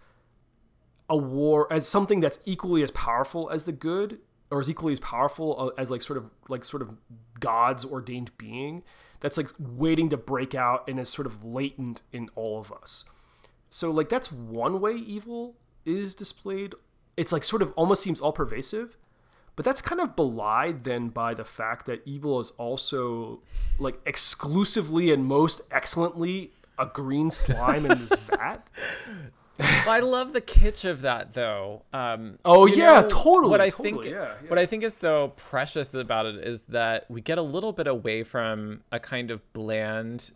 a 1.09 1.17
war 1.17 1.71
as 1.71 1.85
something 1.85 2.21
that's 2.21 2.39
equally 2.45 2.81
as 2.81 2.91
powerful 2.91 3.49
as 3.49 3.65
the 3.65 3.73
good 3.73 4.19
or 4.51 4.59
is 4.59 4.69
equally 4.69 4.93
as 4.93 4.99
powerful 4.99 5.73
uh, 5.77 5.81
as 5.81 5.89
like 5.89 6.01
sort 6.01 6.17
of 6.17 6.29
like 6.49 6.63
sort 6.65 6.81
of 6.81 6.91
god's 7.39 7.85
ordained 7.85 8.31
being 8.37 8.83
that's 9.21 9.37
like 9.37 9.49
waiting 9.57 10.09
to 10.09 10.17
break 10.17 10.53
out 10.53 10.87
and 10.87 10.99
is 10.99 11.09
sort 11.09 11.25
of 11.25 11.43
latent 11.45 12.01
in 12.11 12.27
all 12.35 12.59
of 12.59 12.71
us. 12.71 13.05
So 13.69 13.91
like 13.91 14.09
that's 14.09 14.31
one 14.31 14.81
way 14.81 14.95
evil 14.95 15.55
is 15.85 16.13
displayed. 16.15 16.73
It's 17.15 17.31
like 17.31 17.43
sort 17.43 17.61
of 17.61 17.71
almost 17.73 18.03
seems 18.03 18.19
all 18.19 18.33
pervasive 18.33 18.97
but 19.55 19.65
that's 19.65 19.81
kind 19.81 20.01
of 20.01 20.15
belied 20.15 20.83
then 20.83 21.09
by 21.09 21.33
the 21.33 21.43
fact 21.43 21.85
that 21.85 22.01
evil 22.05 22.39
is 22.39 22.51
also 22.51 23.41
like 23.79 23.99
exclusively 24.05 25.11
and 25.11 25.25
most 25.25 25.61
excellently 25.71 26.51
a 26.79 26.85
green 26.85 27.29
slime 27.29 27.85
in 27.85 27.99
this 27.99 28.17
vat 28.29 28.69
I 29.61 29.99
love 29.99 30.33
the 30.33 30.41
kitsch 30.41 30.83
of 30.89 31.01
that 31.01 31.33
though. 31.33 31.83
Um, 31.93 32.39
Oh, 32.45 32.65
yeah, 32.65 33.01
know, 33.01 33.07
totally, 33.09 33.49
What 33.51 33.61
I 33.61 33.69
totally, 33.69 33.91
think, 33.91 34.05
yeah, 34.13 34.33
what 34.47 34.57
I 34.59 34.65
think 34.65 34.83
is 34.83 34.95
so 34.95 35.33
precious 35.37 35.93
about 35.93 36.25
it 36.25 36.35
is 36.45 36.63
that 36.63 37.09
we 37.09 37.21
get 37.21 37.37
a 37.37 37.41
little 37.41 37.71
bit 37.71 37.87
away 37.87 38.23
from 38.23 38.81
a 38.91 38.99
kind 38.99 39.31
of 39.31 39.41
bland 39.53 40.31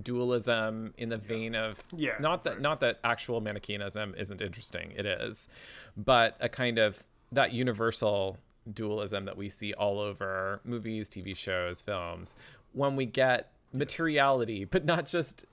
dualism 0.00 0.92
in 0.98 1.08
the 1.08 1.16
vein 1.16 1.54
of 1.54 1.82
Yeah, 1.96 2.14
not 2.20 2.42
that 2.44 2.60
not 2.60 2.80
that 2.80 2.98
actual 3.04 3.40
Manichaeanism 3.40 4.14
isn't 4.18 4.42
interesting. 4.42 4.92
It 4.96 5.06
is, 5.06 5.48
but 5.96 6.36
a 6.40 6.48
kind 6.48 6.78
of 6.78 7.04
that 7.32 7.52
universal 7.52 8.38
dualism 8.72 9.24
that 9.26 9.36
we 9.36 9.48
see 9.48 9.72
all 9.74 10.00
over 10.00 10.60
movies, 10.64 11.08
TV 11.08 11.36
shows, 11.36 11.80
films. 11.80 12.34
When 12.72 12.96
we 12.96 13.06
get 13.06 13.50
materiality, 13.72 14.64
but 14.64 14.84
not 14.84 15.06
just 15.06 15.44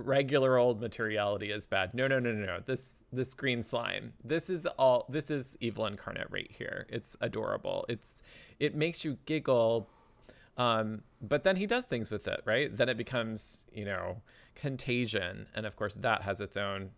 regular 0.00 0.56
old 0.58 0.80
materiality 0.80 1.50
is 1.50 1.66
bad. 1.66 1.94
No, 1.94 2.06
no, 2.08 2.18
no, 2.18 2.32
no, 2.32 2.46
no. 2.46 2.58
This 2.64 3.00
this 3.12 3.34
green 3.34 3.62
slime. 3.62 4.14
This 4.22 4.48
is 4.50 4.66
all 4.78 5.06
this 5.08 5.30
is 5.30 5.56
evil 5.60 5.86
incarnate 5.86 6.28
right 6.30 6.50
here. 6.50 6.86
It's 6.88 7.16
adorable. 7.20 7.84
It's 7.88 8.22
it 8.58 8.74
makes 8.74 9.04
you 9.04 9.18
giggle. 9.26 9.88
Um, 10.56 11.02
but 11.22 11.42
then 11.44 11.56
he 11.56 11.66
does 11.66 11.86
things 11.86 12.10
with 12.10 12.28
it, 12.28 12.42
right? 12.44 12.74
Then 12.76 12.88
it 12.88 12.98
becomes, 12.98 13.64
you 13.72 13.84
know, 13.84 14.20
contagion. 14.54 15.46
And 15.54 15.64
of 15.64 15.76
course 15.76 15.94
that 15.94 16.22
has 16.22 16.40
its 16.40 16.56
own 16.56 16.90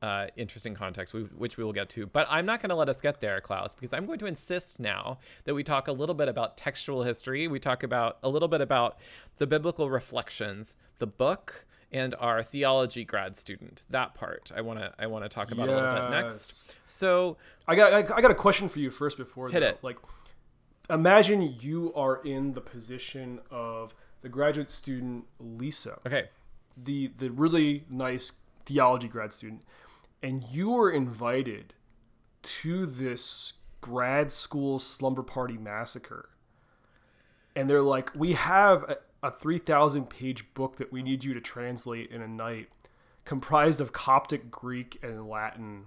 uh, 0.00 0.26
interesting 0.36 0.74
context, 0.74 1.14
which 1.14 1.56
we 1.56 1.64
will 1.64 1.72
get 1.72 1.88
to. 1.90 2.06
But 2.06 2.26
I'm 2.30 2.46
not 2.46 2.60
going 2.60 2.70
to 2.70 2.76
let 2.76 2.88
us 2.88 3.00
get 3.00 3.20
there, 3.20 3.40
Klaus, 3.40 3.74
because 3.74 3.92
I'm 3.92 4.06
going 4.06 4.18
to 4.20 4.26
insist 4.26 4.78
now 4.78 5.18
that 5.44 5.54
we 5.54 5.64
talk 5.64 5.88
a 5.88 5.92
little 5.92 6.14
bit 6.14 6.28
about 6.28 6.56
textual 6.56 7.02
history. 7.02 7.48
We 7.48 7.58
talk 7.58 7.82
about 7.82 8.18
a 8.22 8.28
little 8.28 8.48
bit 8.48 8.60
about 8.60 8.98
the 9.38 9.46
biblical 9.46 9.90
reflections, 9.90 10.76
the 10.98 11.06
book, 11.06 11.66
and 11.92 12.14
our 12.18 12.42
theology 12.42 13.04
grad 13.04 13.36
student. 13.36 13.84
That 13.90 14.14
part 14.14 14.52
I 14.54 14.60
want 14.60 14.78
to 14.78 14.92
I 14.98 15.06
want 15.06 15.24
to 15.24 15.28
talk 15.28 15.50
about 15.50 15.68
a 15.68 15.72
little 15.72 15.94
bit 15.94 16.10
next. 16.10 16.74
So 16.86 17.36
I 17.66 17.74
got 17.74 17.92
I, 17.92 17.98
I 18.16 18.20
got 18.20 18.30
a 18.30 18.34
question 18.36 18.68
for 18.68 18.78
you 18.78 18.90
first 18.90 19.16
before 19.16 19.48
Hit 19.48 19.60
though. 19.60 19.66
it. 19.66 19.78
Like, 19.82 19.96
imagine 20.90 21.54
you 21.60 21.92
are 21.94 22.20
in 22.24 22.52
the 22.52 22.60
position 22.60 23.40
of 23.50 23.94
the 24.20 24.28
graduate 24.28 24.70
student 24.70 25.24
Lisa, 25.38 25.98
okay, 26.06 26.28
the 26.76 27.10
the 27.18 27.30
really 27.30 27.84
nice 27.88 28.32
theology 28.66 29.08
grad 29.08 29.32
student, 29.32 29.62
and 30.22 30.44
you 30.50 30.70
were 30.70 30.90
invited 30.90 31.74
to 32.42 32.86
this 32.86 33.54
grad 33.80 34.30
school 34.30 34.78
slumber 34.78 35.22
party 35.22 35.56
massacre. 35.56 36.30
And 37.56 37.68
they're 37.68 37.82
like, 37.82 38.14
we 38.14 38.34
have 38.34 38.98
a, 39.22 39.28
a 39.28 39.30
3,000 39.30 40.08
page 40.08 40.52
book 40.54 40.76
that 40.76 40.92
we 40.92 41.02
need 41.02 41.24
you 41.24 41.34
to 41.34 41.40
translate 41.40 42.10
in 42.10 42.22
a 42.22 42.28
night, 42.28 42.68
comprised 43.24 43.80
of 43.80 43.92
Coptic, 43.92 44.50
Greek, 44.50 44.98
and 45.02 45.28
Latin, 45.28 45.86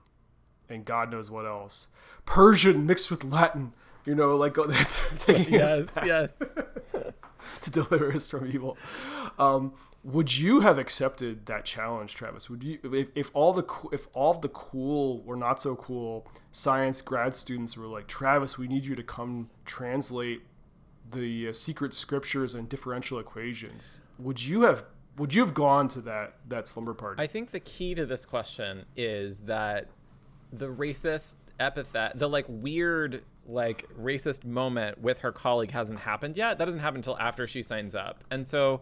and 0.69 0.85
God 0.85 1.11
knows 1.11 1.29
what 1.29 1.45
else. 1.45 1.87
Persian 2.25 2.85
mixed 2.85 3.09
with 3.09 3.23
Latin, 3.23 3.73
you 4.05 4.15
know, 4.15 4.35
like 4.35 4.55
taking 5.19 5.53
yes, 5.53 5.87
yes. 6.03 6.31
to 7.61 7.71
deliver 7.71 8.11
us 8.11 8.29
from 8.29 8.47
evil. 8.47 8.77
Um, 9.37 9.73
would 10.03 10.35
you 10.35 10.61
have 10.61 10.79
accepted 10.79 11.45
that 11.45 11.63
challenge, 11.63 12.15
Travis? 12.15 12.49
Would 12.49 12.63
you, 12.63 12.79
if, 12.83 13.09
if 13.13 13.31
all 13.35 13.53
the 13.53 13.65
if 13.91 14.07
all 14.13 14.33
the 14.33 14.49
cool 14.49 15.23
or 15.27 15.35
not 15.35 15.61
so 15.61 15.75
cool 15.75 16.27
science 16.51 17.01
grad 17.01 17.35
students 17.35 17.77
were 17.77 17.85
like, 17.85 18.07
Travis, 18.07 18.57
we 18.57 18.67
need 18.67 18.85
you 18.85 18.95
to 18.95 19.03
come 19.03 19.49
translate 19.63 20.41
the 21.11 21.49
uh, 21.49 21.53
secret 21.53 21.93
scriptures 21.93 22.55
and 22.55 22.67
differential 22.69 23.19
equations? 23.19 24.01
Would 24.19 24.43
you 24.43 24.61
have 24.61 24.85
would 25.17 25.33
you 25.33 25.41
have 25.41 25.53
gone 25.53 25.87
to 25.89 26.01
that 26.01 26.35
that 26.47 26.67
slumber 26.67 26.93
party? 26.93 27.21
I 27.21 27.27
think 27.27 27.51
the 27.51 27.59
key 27.59 27.95
to 27.95 28.05
this 28.05 28.25
question 28.25 28.85
is 28.95 29.41
that 29.41 29.87
the 30.51 30.67
racist 30.67 31.35
epithet, 31.59 32.17
the 32.17 32.27
like 32.27 32.45
weird 32.47 33.23
like 33.47 33.87
racist 33.99 34.45
moment 34.45 35.01
with 35.01 35.19
her 35.19 35.31
colleague 35.31 35.71
hasn't 35.71 35.99
happened 35.99 36.37
yet. 36.37 36.57
That 36.57 36.65
doesn't 36.65 36.79
happen 36.79 36.97
until 36.97 37.17
after 37.17 37.47
she 37.47 37.63
signs 37.63 37.95
up. 37.95 38.23
And 38.29 38.47
so 38.47 38.81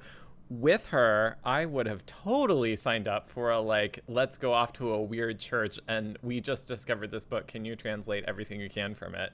with 0.49 0.87
her, 0.87 1.37
I 1.43 1.65
would 1.65 1.85
have 1.85 2.05
totally 2.05 2.75
signed 2.75 3.07
up 3.07 3.29
for 3.29 3.51
a 3.51 3.59
like 3.59 3.99
let's 4.07 4.37
go 4.37 4.53
off 4.53 4.73
to 4.73 4.91
a 4.91 5.01
weird 5.01 5.39
church 5.39 5.79
and 5.87 6.17
we 6.21 6.41
just 6.41 6.67
discovered 6.67 7.11
this 7.11 7.25
book. 7.25 7.47
Can 7.47 7.65
you 7.65 7.75
translate 7.75 8.23
everything 8.27 8.59
you 8.59 8.69
can 8.69 8.95
from 8.95 9.15
it? 9.15 9.31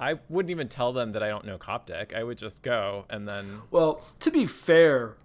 I 0.00 0.18
wouldn't 0.28 0.50
even 0.50 0.68
tell 0.68 0.92
them 0.92 1.12
that 1.12 1.22
I 1.22 1.28
don't 1.28 1.44
know 1.44 1.58
Coptic. 1.58 2.14
I 2.14 2.24
would 2.24 2.38
just 2.38 2.62
go 2.62 3.04
and 3.10 3.28
then 3.28 3.60
well, 3.70 4.00
to 4.20 4.30
be 4.30 4.46
fair, 4.46 5.16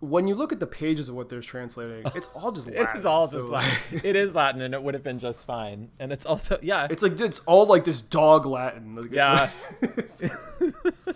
when 0.00 0.28
you 0.28 0.34
look 0.34 0.52
at 0.52 0.60
the 0.60 0.66
pages 0.66 1.08
of 1.08 1.14
what 1.16 1.28
they're 1.28 1.40
translating, 1.40 2.10
it's 2.14 2.28
all 2.28 2.52
just 2.52 2.66
Latin. 2.68 2.96
It's 2.96 3.06
all 3.06 3.26
just 3.26 3.46
like- 3.46 3.66
Latin. 3.92 4.00
it 4.08 4.16
is 4.16 4.34
Latin, 4.34 4.60
and 4.62 4.72
it 4.74 4.82
would 4.82 4.94
have 4.94 5.02
been 5.02 5.18
just 5.18 5.44
fine. 5.46 5.90
And 5.98 6.12
it's 6.12 6.26
also 6.26 6.58
yeah, 6.62 6.86
It's 6.90 7.02
like 7.02 7.18
it's 7.20 7.40
all 7.40 7.66
like 7.66 7.84
this 7.84 8.00
dog 8.00 8.46
Latin. 8.46 8.94
Like, 8.94 9.10
yeah. 9.12 9.50
like- 9.82 10.32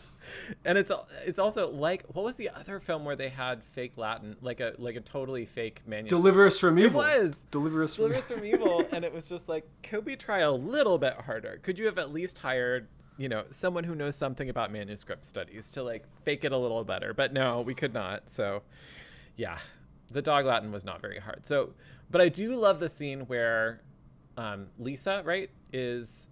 and 0.65 0.79
it's 0.79 0.91
it's 1.25 1.39
also 1.39 1.71
like 1.71 2.05
what 2.13 2.25
was 2.25 2.37
the 2.37 2.51
other 2.51 2.81
film 2.81 3.05
where 3.05 3.17
they 3.17 3.29
had 3.29 3.63
fake 3.63 3.93
Latin, 3.97 4.37
like 4.41 4.61
a 4.61 4.75
like 4.79 4.97
a 4.97 5.01
totally 5.01 5.45
fake 5.45 5.83
manuscript. 5.87 6.23
Deliver 6.23 6.47
us 6.47 6.59
from 6.59 6.79
evil. 6.79 6.99
was. 6.99 7.39
Deliver 7.51 7.83
us 7.83 7.95
from 7.95 8.11
Deliver 8.11 8.19
Us 8.21 8.31
from 8.31 8.45
Evil, 8.45 8.87
and 8.93 9.05
it 9.05 9.13
was 9.13 9.29
just 9.29 9.49
like, 9.49 9.67
could 9.83 10.05
we 10.07 10.17
try 10.17 10.41
a 10.41 10.53
little 10.53 10.99
bit 10.99 11.15
harder? 11.23 11.59
Could 11.63 11.79
you 11.79 11.87
have 11.87 11.99
at 11.99 12.13
least 12.13 12.39
hired, 12.39 12.89
you 13.17 13.29
know, 13.29 13.45
someone 13.51 13.85
who 13.85 13.95
knows 13.95 14.17
something 14.17 14.49
about 14.49 14.73
manuscript 14.73 15.25
studies 15.25 15.71
to 15.71 15.83
like 15.83 16.05
fake 16.25 16.45
it 16.45 16.53
a 16.53 16.59
little 16.59 16.85
better? 16.85 17.13
But 17.15 17.33
no, 17.33 17.61
we 17.61 17.75
could 17.75 17.95
not. 17.95 18.31
So, 18.31 18.63
yeah, 19.37 19.59
the 20.11 20.23
dog 20.23 20.47
Latin 20.47 20.73
was 20.73 20.85
not 20.85 21.01
very 21.01 21.19
hard. 21.19 21.47
So, 21.47 21.71
but 22.11 22.21
I 22.21 22.29
do 22.29 22.57
love 22.57 22.81
the 22.81 22.89
scene 22.89 23.21
where 23.21 23.83
um, 24.37 24.69
Lisa, 24.79 25.23
right, 25.25 25.51
is, 25.73 26.29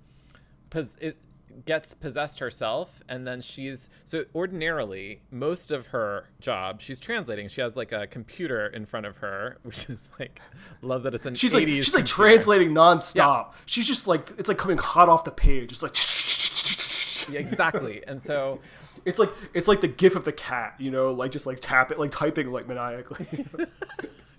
pos- 0.71 0.97
is 1.01 1.15
gets 1.65 1.95
possessed 1.95 2.39
herself 2.39 3.03
and 3.09 3.27
then 3.27 3.41
she's 3.41 3.89
so 4.05 4.25
ordinarily 4.35 5.21
most 5.31 5.71
of 5.71 5.89
her 5.89 6.29
job 6.41 6.81
she's 6.81 7.01
translating 7.01 7.49
she 7.49 7.61
has 7.61 7.77
like 7.77 7.93
a 7.93 8.07
computer 8.07 8.67
in 8.67 8.85
front 8.85 9.07
of 9.07 9.19
her 9.19 9.59
which 9.63 9.89
is 9.89 10.09
like 10.19 10.41
love 10.83 11.03
that 11.03 11.15
it's 11.15 11.27
an 11.27 11.35
She's 11.35 11.55
like 11.55 11.67
80s 11.67 11.83
she's 11.83 11.95
like 11.95 12.05
translating 12.05 12.71
nonstop. 12.71 13.55
She's 13.65 13.87
just 13.87 14.07
like 14.07 14.33
it's 14.39 14.49
like 14.49 14.59
coming 14.59 14.79
hot 14.79 15.09
off 15.09 15.25
the 15.25 15.31
page. 15.31 15.73
It's 15.73 15.83
like 15.83 15.95
Yeah, 17.33 17.41
exactly 17.41 18.03
and 18.07 18.23
so 18.23 18.61
it's 19.05 19.19
like 19.19 19.31
it's 19.55 19.69
like 19.69 19.81
the 19.81 19.89
gif 19.89 20.17
of 20.17 20.25
the 20.25 20.33
cat, 20.33 20.75
you 20.79 20.91
know, 20.91 21.13
like 21.13 21.31
just 21.31 21.47
like 21.47 21.59
tap 21.61 21.91
it, 21.91 21.99
like 21.99 22.11
typing 22.11 22.51
like 22.51 22.67
maniacally. 22.67 23.47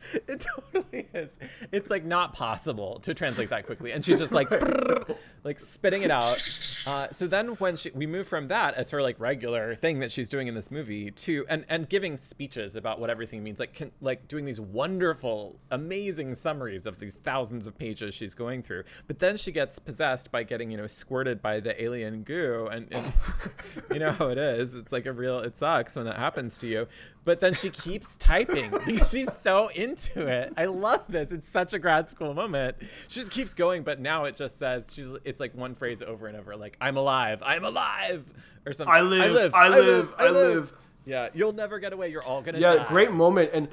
it 0.27 0.45
totally 0.55 1.07
is. 1.13 1.37
It's 1.71 1.89
like 1.89 2.05
not 2.05 2.33
possible 2.33 2.99
to 3.01 3.13
translate 3.13 3.49
that 3.49 3.65
quickly. 3.65 3.91
And 3.91 4.03
she's 4.03 4.19
just 4.19 4.33
like 4.33 4.49
brrr, 4.49 5.15
like 5.43 5.59
spitting 5.59 6.03
it 6.03 6.11
out. 6.11 6.37
Uh, 6.85 7.07
so 7.11 7.27
then 7.27 7.49
when 7.55 7.75
she, 7.75 7.91
we 7.91 8.05
move 8.05 8.27
from 8.27 8.47
that 8.47 8.75
as 8.75 8.91
her 8.91 9.01
like 9.01 9.19
regular 9.19 9.75
thing 9.75 9.99
that 9.99 10.11
she's 10.11 10.29
doing 10.29 10.47
in 10.47 10.55
this 10.55 10.71
movie 10.71 11.11
to 11.11 11.45
and 11.49 11.65
and 11.69 11.89
giving 11.89 12.17
speeches 12.17 12.75
about 12.75 12.99
what 12.99 13.09
everything 13.09 13.43
means 13.43 13.59
like 13.59 13.73
can, 13.73 13.91
like 14.01 14.27
doing 14.27 14.45
these 14.45 14.59
wonderful 14.59 15.59
amazing 15.71 16.35
summaries 16.35 16.85
of 16.85 16.99
these 16.99 17.15
thousands 17.15 17.67
of 17.67 17.77
pages 17.77 18.13
she's 18.13 18.33
going 18.33 18.61
through. 18.61 18.83
But 19.07 19.19
then 19.19 19.37
she 19.37 19.51
gets 19.51 19.79
possessed 19.79 20.31
by 20.31 20.43
getting 20.43 20.71
you 20.71 20.77
know 20.77 20.87
squirted 20.87 21.41
by 21.41 21.59
the 21.59 21.81
alien 21.81 22.23
goo. 22.23 22.67
And, 22.71 22.87
and 22.91 23.13
you 23.91 23.99
know 23.99 24.11
how 24.11 24.27
it 24.29 24.37
is. 24.37 24.73
It's 24.73 24.91
like 24.91 25.05
a 25.05 25.13
real 25.13 25.39
it 25.39 25.57
sucks 25.57 25.95
when 25.95 26.05
that 26.05 26.17
happens 26.17 26.57
to 26.59 26.67
you 26.67 26.87
but 27.27 27.41
then 27.41 27.53
she 27.53 27.69
keeps 27.69 28.15
typing 28.15 28.71
because 28.85 29.11
she's 29.11 29.31
so 29.33 29.67
into 29.67 30.25
it 30.25 30.53
i 30.55 30.63
love 30.63 31.03
this 31.09 31.29
it's 31.29 31.49
such 31.49 31.73
a 31.73 31.79
grad 31.79 32.09
school 32.09 32.33
moment 32.33 32.75
she 33.09 33.19
just 33.19 33.31
keeps 33.31 33.53
going 33.53 33.83
but 33.83 33.99
now 33.99 34.23
it 34.23 34.35
just 34.35 34.57
says 34.57 34.91
she's 34.93 35.11
it's 35.25 35.41
like 35.41 35.53
one 35.53 35.75
phrase 35.75 36.01
over 36.01 36.27
and 36.27 36.37
over 36.37 36.55
like 36.55 36.77
i'm 36.79 36.95
alive 36.95 37.43
i'm 37.45 37.65
alive 37.65 38.25
or 38.65 38.73
something 38.73 38.93
I 38.93 39.01
live, 39.01 39.21
I 39.21 39.27
live, 39.27 39.53
I 39.53 39.69
live. 39.69 40.13
I 40.17 40.29
live. 40.29 40.73
yeah 41.05 41.29
you'll 41.33 41.53
never 41.53 41.79
get 41.79 41.91
away 41.91 42.09
you're 42.09 42.23
all 42.23 42.41
gonna 42.41 42.59
yeah, 42.59 42.75
die. 42.75 42.87
great 42.87 43.11
moment 43.11 43.51
and 43.53 43.67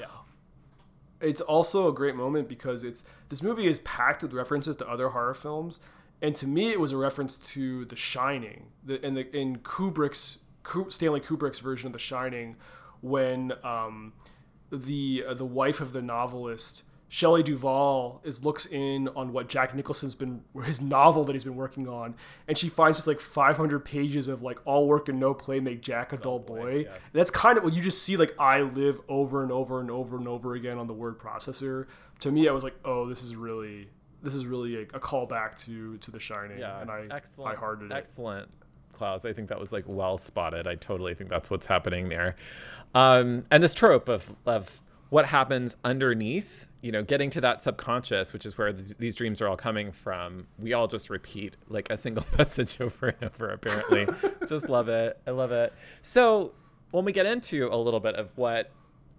it's 1.20 1.40
also 1.40 1.88
a 1.88 1.92
great 1.92 2.16
moment 2.16 2.48
because 2.48 2.82
it's 2.82 3.04
this 3.28 3.40
movie 3.40 3.68
is 3.68 3.78
packed 3.78 4.22
with 4.22 4.32
references 4.32 4.74
to 4.76 4.88
other 4.88 5.10
horror 5.10 5.32
films 5.32 5.78
and 6.20 6.34
to 6.34 6.48
me 6.48 6.72
it 6.72 6.80
was 6.80 6.90
a 6.90 6.96
reference 6.96 7.36
to 7.36 7.84
The 7.84 7.96
Shining 7.96 8.66
the 8.84 9.04
in 9.04 9.14
the 9.14 9.36
in 9.36 9.58
Kubrick's 9.58 10.38
Stanley 10.88 11.20
Kubrick's 11.20 11.60
version 11.60 11.86
of 11.86 11.92
The 11.92 11.98
Shining 12.00 12.56
when 13.04 13.52
um, 13.62 14.14
the 14.72 15.24
uh, 15.28 15.34
the 15.34 15.44
wife 15.44 15.80
of 15.80 15.92
the 15.92 16.00
novelist 16.02 16.82
Shelley 17.08 17.42
Duvall 17.42 18.20
is 18.24 18.42
looks 18.44 18.66
in 18.66 19.08
on 19.08 19.32
what 19.32 19.48
Jack 19.48 19.74
Nicholson's 19.74 20.14
been 20.14 20.42
his 20.64 20.80
novel 20.80 21.22
that 21.24 21.34
he's 21.34 21.44
been 21.44 21.54
working 21.54 21.86
on, 21.86 22.14
and 22.48 22.56
she 22.56 22.68
finds 22.68 22.98
just 22.98 23.06
like 23.06 23.20
500 23.20 23.84
pages 23.84 24.26
of 24.26 24.42
like 24.42 24.58
all 24.64 24.88
work 24.88 25.08
and 25.08 25.20
no 25.20 25.34
play 25.34 25.60
make 25.60 25.82
Jack 25.82 26.12
a 26.12 26.16
dull 26.16 26.38
boy. 26.38 26.86
And 26.86 27.12
that's 27.12 27.30
kind 27.30 27.58
of 27.58 27.62
what 27.62 27.74
you 27.74 27.82
just 27.82 28.02
see 28.02 28.16
like 28.16 28.34
I 28.38 28.62
live 28.62 29.00
over 29.08 29.42
and 29.42 29.52
over 29.52 29.80
and 29.80 29.90
over 29.90 30.16
and 30.16 30.26
over 30.26 30.54
again 30.54 30.78
on 30.78 30.86
the 30.86 30.94
word 30.94 31.18
processor. 31.18 31.86
To 32.20 32.32
me, 32.32 32.48
I 32.48 32.52
was 32.52 32.64
like, 32.64 32.74
oh, 32.84 33.06
this 33.08 33.22
is 33.22 33.36
really 33.36 33.90
this 34.22 34.34
is 34.34 34.46
really 34.46 34.76
a, 34.76 34.82
a 34.82 35.00
callback 35.00 35.56
to 35.66 35.98
to 35.98 36.10
The 36.10 36.18
Shining, 36.20 36.58
yeah 36.58 36.80
and 36.80 36.90
I 36.90 37.06
excellent 37.10 37.56
I 37.56 37.60
hearted 37.60 37.92
it. 37.92 37.94
excellent 37.94 38.48
klaus 38.94 39.24
i 39.24 39.32
think 39.32 39.48
that 39.48 39.60
was 39.60 39.72
like 39.72 39.84
well 39.86 40.18
spotted. 40.18 40.66
I 40.66 40.74
totally 40.76 41.14
think 41.14 41.30
that's 41.30 41.50
what's 41.50 41.66
happening 41.66 42.08
there. 42.08 42.36
Um, 42.94 43.44
and 43.50 43.62
this 43.62 43.74
trope 43.74 44.08
of 44.08 44.34
of 44.46 44.82
what 45.10 45.26
happens 45.26 45.76
underneath 45.84 46.66
you 46.80 46.92
know 46.92 47.02
getting 47.02 47.30
to 47.30 47.40
that 47.40 47.62
subconscious 47.62 48.32
which 48.32 48.44
is 48.46 48.58
where 48.58 48.72
th- 48.72 48.96
these 48.98 49.14
dreams 49.16 49.40
are 49.40 49.48
all 49.48 49.56
coming 49.56 49.92
from 49.92 50.46
we 50.58 50.72
all 50.72 50.86
just 50.86 51.08
repeat 51.10 51.56
like 51.68 51.88
a 51.90 51.96
single 51.96 52.26
message 52.38 52.80
over 52.80 53.08
and 53.08 53.24
over 53.24 53.50
apparently. 53.50 54.06
Just 54.48 54.68
love 54.68 54.88
it. 54.88 55.18
I 55.26 55.30
love 55.30 55.52
it. 55.52 55.72
So 56.02 56.52
when 56.90 57.04
we 57.04 57.12
get 57.12 57.26
into 57.26 57.68
a 57.72 57.76
little 57.76 58.00
bit 58.00 58.14
of 58.14 58.36
what 58.36 58.70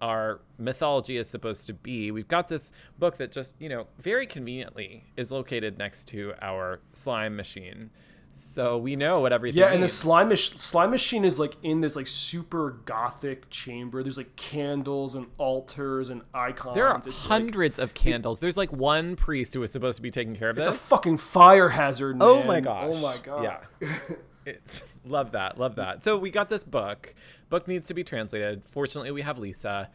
our 0.02 0.42
mythology 0.58 1.18
is 1.18 1.30
supposed 1.30 1.68
to 1.68 1.74
be. 1.74 2.12
We've 2.12 2.28
got 2.28 2.48
this 2.48 2.72
book 3.00 3.18
that 3.18 3.32
just, 3.32 3.56
you 3.60 3.70
know, 3.70 3.88
very 3.98 4.28
conveniently 4.28 5.06
is 5.16 5.32
located 5.32 5.78
next 5.78 6.08
to 6.10 6.34
our 6.42 6.82
slime 6.94 7.36
machine. 7.36 7.90
So 8.38 8.78
we 8.78 8.98
know 8.98 9.22
what 9.22 9.32
everything 9.32 9.62
Yeah, 9.62 9.72
and 9.72 9.82
the 9.82 9.88
slime 9.88 10.28
mach- 10.28 10.38
slime 10.38 10.92
machine 10.92 11.24
is 11.24 11.40
like 11.40 11.56
in 11.64 11.80
this 11.80 11.96
like 11.96 12.06
super 12.08 12.72
gothic 12.86 13.50
chamber. 13.50 14.04
There's 14.04 14.18
like 14.18 14.36
candles 14.36 15.16
and 15.16 15.28
altars 15.38 16.10
and 16.10 16.22
icons. 16.34 16.76
There 16.76 16.86
are 16.88 16.98
It's 16.98 17.08
like- 17.08 17.16
hundreds 17.16 17.80
of 17.80 17.94
candles. 17.94 18.42
There's 18.42 18.58
like 18.58 18.74
one 18.74 19.16
priest 19.16 19.54
who 19.54 19.64
is 19.64 19.72
supposed 19.72 19.96
to 19.96 20.02
be 20.02 20.12
taking 20.12 20.36
care 20.36 20.50
of 20.50 20.58
it. 20.58 20.62
It's 20.62 20.68
this. 20.68 20.76
a 20.76 20.80
fucking 20.80 21.18
fire 21.18 21.70
hazard. 21.70 22.18
Oh 22.20 22.36
man. 22.40 22.44
Oh 22.44 22.48
my 22.48 22.60
gosh. 22.60 22.92
Oh 22.94 22.98
my 23.00 23.18
god. 23.24 23.44
Yeah. 23.82 23.88
it's, 24.46 24.84
love 25.06 25.32
that. 25.32 25.58
Love 25.58 25.76
that. 25.76 26.04
So 26.04 26.18
we 26.18 26.30
got 26.30 26.50
this 26.50 26.66
book. 26.66 27.14
Book 27.50 27.70
needs 27.70 27.88
to 27.88 27.94
be 27.94 28.04
translated. 28.04 28.64
Fortunately, 28.66 29.12
we 29.12 29.22
have 29.22 29.38
Lisa. 29.38 29.90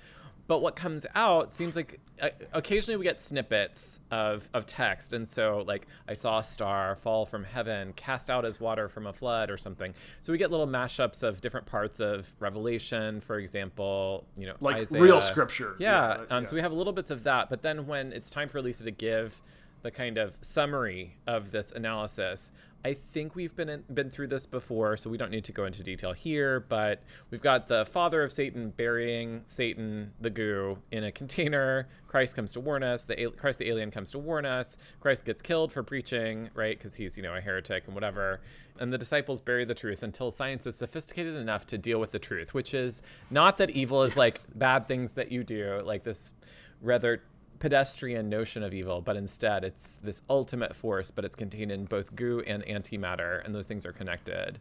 But 0.51 0.63
what 0.63 0.75
comes 0.75 1.07
out 1.15 1.55
seems 1.55 1.77
like 1.77 2.01
uh, 2.21 2.29
occasionally 2.53 2.97
we 2.97 3.05
get 3.05 3.23
snippets 3.23 4.01
of, 4.11 4.49
of 4.53 4.67
text 4.67 5.13
and 5.13 5.29
so 5.29 5.63
like 5.65 5.87
i 6.09 6.13
saw 6.13 6.41
a 6.41 6.43
star 6.43 6.97
fall 6.97 7.25
from 7.25 7.45
heaven 7.45 7.93
cast 7.93 8.29
out 8.29 8.45
as 8.45 8.59
water 8.59 8.89
from 8.89 9.07
a 9.07 9.13
flood 9.13 9.49
or 9.49 9.57
something 9.57 9.95
so 10.21 10.33
we 10.33 10.39
get 10.39 10.51
little 10.51 10.67
mashups 10.67 11.23
of 11.23 11.41
different 11.41 11.67
parts 11.67 12.01
of 12.01 12.35
revelation 12.41 13.21
for 13.21 13.39
example 13.39 14.25
you 14.37 14.45
know 14.45 14.57
Like 14.61 14.79
Isaiah. 14.79 15.01
real 15.01 15.21
scripture. 15.21 15.77
yeah, 15.79 16.17
Yeah, 16.19 16.37
um, 16.37 16.43
yeah. 16.43 16.49
so 16.49 16.57
we 16.57 16.63
have 16.63 16.73
little 16.73 16.93
bits 16.93 17.13
of 17.13 17.23
that 17.23 17.49
but 17.49 17.63
then 17.63 17.87
when 17.87 18.13
it's 18.13 18.29
time 18.29 18.49
for 18.49 18.61
lisa 18.61 18.83
to 18.83 18.91
give 18.91 19.41
the 19.83 19.93
kind 19.93 20.19
of 20.19 20.37
summary 20.41 21.17
of 21.29 21.53
this 21.53 21.71
analysis 21.71 22.51
I 22.85 22.95
think 22.95 23.35
we've 23.35 23.55
been 23.55 23.69
in, 23.69 23.85
been 23.93 24.09
through 24.09 24.29
this 24.29 24.47
before, 24.47 24.97
so 24.97 25.11
we 25.11 25.19
don't 25.19 25.31
need 25.31 25.45
to 25.45 25.53
go 25.53 25.67
into 25.67 25.83
detail 25.83 26.13
here. 26.13 26.61
But 26.61 27.03
we've 27.31 27.43
got 27.43 27.69
the 27.69 27.85
father 27.85 28.23
of 28.23 28.33
Satan 28.33 28.71
burying 28.71 29.43
Satan, 29.47 30.13
the 30.21 30.31
goo, 30.31 30.79
in 30.91 31.05
a 31.05 31.13
container. 31.13 31.89
Christ 32.09 32.35
comes 32.35 32.53
to 32.55 32.61
warn 32.61 32.83
us. 32.83 33.05
The 33.05 33.33
Christ, 33.37 33.59
the 33.59 33.69
alien, 33.69 33.91
comes 33.91 34.11
to 34.13 34.19
warn 34.19 34.47
us. 34.47 34.77
Christ 35.01 35.27
gets 35.27 35.43
killed 35.43 35.73
for 35.73 35.83
preaching, 35.83 36.49
right? 36.55 36.79
Because 36.79 36.95
he's 36.95 37.17
you 37.17 37.23
know 37.23 37.35
a 37.35 37.41
heretic 37.41 37.85
and 37.87 37.95
whatever. 37.95 38.41
And 38.79 38.91
the 38.91 38.99
disciples 38.99 39.43
bury 39.43 39.67
the 39.67 39.75
truth 39.75 40.03
until 40.03 40.31
science 40.31 40.67
is 40.67 40.77
sophisticated 40.77 41.37
enough 41.37 41.67
to 41.67 41.77
deal 41.77 42.01
with 42.01 42.13
the 42.13 42.19
truth, 42.19 42.55
which 42.55 42.73
is 42.73 43.03
not 43.31 43.59
that 43.59 43.71
evil 43.71 44.05
is 44.05 44.17
like 44.17 44.37
bad 44.55 44.89
things 44.89 45.15
that 45.15 45.31
you 45.31 45.45
do, 45.45 45.83
like 45.85 46.03
this 46.03 46.33
rather 46.81 47.23
pedestrian 47.61 48.29
notion 48.29 48.65
of 48.65 48.75
evil, 48.75 49.01
but 49.01 49.17
instead 49.17 49.63
it's 49.63 49.95
this 50.03 50.23
ultimate 50.29 50.75
force, 50.75 51.13
but 51.13 51.25
it's 51.25 51.37
contained 51.37 51.71
in 51.71 51.85
both 51.85 52.17
goo 52.17 52.43
and 52.47 52.65
antimatter, 52.65 53.45
and 53.45 53.55
those 53.55 53.69
things 53.69 53.87
are 53.87 53.93
connected. 53.93 54.59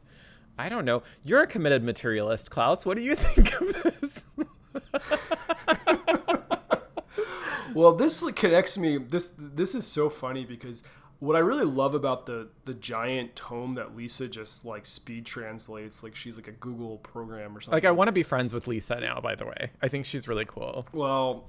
I 0.60 0.70
don't 0.70 0.86
know. 0.86 1.02
You're 1.24 1.41
a 1.41 1.47
committed 1.47 1.84
materialist, 1.84 2.52
Klaus. 2.52 2.86
What 2.86 2.97
do 2.97 3.04
you 3.04 3.16
think 3.16 3.52
of 3.60 3.84
this? 3.84 4.24
Well, 7.74 7.93
this 7.93 8.24
connects 8.32 8.78
me. 8.78 8.97
This 8.97 9.34
this 9.38 9.76
is 9.76 9.86
so 9.86 10.10
funny 10.10 10.43
because 10.43 10.84
what 11.20 11.36
I 11.36 11.39
really 11.39 11.66
love 11.66 11.93
about 11.93 12.26
the 12.26 12.50
the 12.66 12.74
giant 12.74 13.36
tome 13.36 13.76
that 13.76 13.95
Lisa 13.95 14.28
just 14.28 14.66
like 14.66 14.86
speed 14.86 15.26
translates, 15.26 16.04
like 16.04 16.16
she's 16.16 16.36
like 16.36 16.47
a 16.47 16.54
Google 16.54 16.97
program 16.97 17.56
or 17.56 17.62
something. 17.62 17.78
like, 17.78 17.86
I 17.86 17.91
want 17.91 18.08
to 18.08 18.12
be 18.12 18.24
friends 18.24 18.54
with 18.54 18.68
Lisa 18.68 19.00
now, 19.00 19.20
by 19.22 19.36
the 19.36 19.45
way. 19.45 19.72
I 19.82 19.88
think 19.88 20.06
she's 20.06 20.28
really 20.28 20.45
cool. 20.45 20.88
Well, 20.91 21.47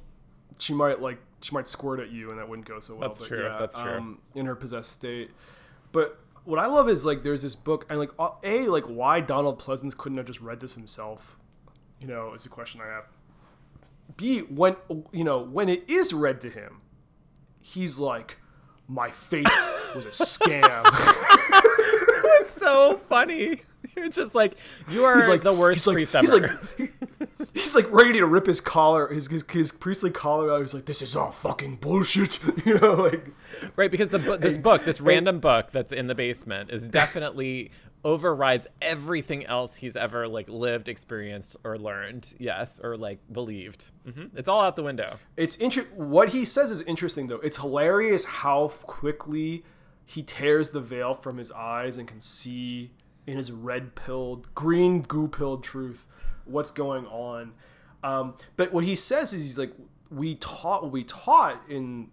she 0.59 0.74
might 0.74 1.01
like 1.01 1.18
she 1.43 1.55
might 1.55 1.68
squirt 1.68 2.01
at 2.01 2.11
you, 2.11 2.30
and 2.30 2.38
that 2.38 2.49
wouldn't 2.49 2.68
go 2.68 2.80
so 2.80 2.95
well. 2.95 3.09
That's 3.09 3.20
but 3.20 3.28
true, 3.28 3.45
Yeah, 3.45 3.59
that's 3.59 3.76
true. 3.76 3.93
Um, 3.93 4.18
in 4.34 4.47
her 4.47 4.55
possessed 4.55 4.93
state, 4.93 5.30
but 5.93 6.18
what 6.45 6.59
I 6.59 6.66
love 6.66 6.88
is 6.88 7.05
like 7.05 7.22
there's 7.22 7.43
this 7.43 7.55
book, 7.55 7.86
and 7.88 7.99
like 7.99 8.11
uh, 8.18 8.30
a 8.43 8.68
like 8.68 8.84
why 8.84 9.20
Donald 9.20 9.61
Pleasence 9.61 9.97
couldn't 9.97 10.18
have 10.18 10.26
just 10.26 10.41
read 10.41 10.61
this 10.61 10.74
himself, 10.74 11.38
you 12.01 12.07
know, 12.07 12.32
is 12.34 12.47
a 12.47 12.49
question 12.49 12.80
I 12.80 12.88
have. 12.88 13.05
B 14.16 14.41
when 14.41 14.76
you 15.12 15.24
know 15.24 15.41
when 15.41 15.68
it 15.68 15.84
is 15.88 16.12
read 16.12 16.41
to 16.43 16.51
him, 16.51 16.80
he's 17.61 17.99
like, 17.99 18.38
my 18.88 19.11
faith 19.11 19.47
was 19.95 20.05
a 20.05 20.11
scam. 20.11 20.84
It's 22.43 22.55
so 22.55 23.01
funny. 23.09 23.61
You're 23.97 24.09
just 24.09 24.34
like, 24.34 24.57
you 24.88 25.05
are 25.05 25.16
he's 25.16 25.28
like 25.28 25.43
the 25.43 25.53
worst 25.53 25.78
he's 25.78 25.86
like, 25.86 25.95
priest 25.95 26.16
he's 26.20 26.32
ever. 26.32 26.61
like 26.78 27.30
he's 27.55 27.74
like 27.74 27.90
ready 27.90 28.12
to 28.18 28.26
rip 28.26 28.46
his 28.46 28.61
collar 28.61 29.09
his, 29.09 29.26
his 29.28 29.44
his 29.51 29.72
priestly 29.72 30.11
collar 30.11 30.53
out 30.53 30.61
he's 30.61 30.74
like 30.74 30.84
this 30.86 31.03
is 31.03 31.14
all 31.16 31.32
fucking 31.32 31.76
bullshit 31.76 32.38
you 32.66 32.78
know 32.78 32.94
like 32.94 33.26
Right, 33.76 33.90
because 33.90 34.09
the 34.11 34.18
this 34.18 34.57
book, 34.57 34.84
this 34.84 35.01
random 35.01 35.40
book 35.40 35.70
that's 35.72 35.92
in 35.92 36.07
the 36.07 36.14
basement, 36.14 36.70
is 36.70 36.88
definitely 36.88 37.72
overrides 38.05 38.66
everything 38.80 39.44
else 39.44 39.76
he's 39.76 39.96
ever 39.96 40.26
like 40.28 40.48
lived, 40.48 40.88
experienced, 40.88 41.57
or 41.64 41.76
learned. 41.76 42.32
Yes, 42.38 42.80
or 42.82 42.96
like 42.96 43.18
believed. 43.30 43.90
hmm 44.09 44.26
It's 44.36 44.48
all 44.48 44.61
out 44.62 44.76
the 44.76 44.82
window. 44.84 45.18
it's 45.36 45.57
inter- 45.57 45.88
what 45.94 46.30
he 46.30 46.44
says 46.44 46.70
is 46.70 46.80
interesting 46.82 47.26
though 47.26 47.40
it's 47.40 47.57
hilarious 47.59 48.24
how 48.24 48.68
quickly 48.68 49.64
he 50.05 50.22
tears 50.22 50.70
the 50.70 50.80
veil 50.80 51.12
from 51.12 51.36
his 51.36 51.51
eyes 51.53 51.96
and 51.96 52.07
can 52.09 52.20
see 52.20 52.92
in 53.26 53.36
his 53.36 53.53
red 53.53 53.94
pilled 53.94 54.53
green 54.55 55.03
goo 55.03 55.28
pilled 55.28 55.62
truth 55.64 56.07
what's 56.51 56.70
going 56.70 57.07
on 57.07 57.53
um, 58.03 58.34
but 58.57 58.72
what 58.72 58.84
he 58.84 58.94
says 58.94 59.32
is 59.32 59.42
he's 59.42 59.59
like 59.59 59.72
we 60.11 60.34
taught 60.36 60.82
what 60.82 60.92
we 60.92 61.05
taught 61.05 61.62
in 61.68 62.09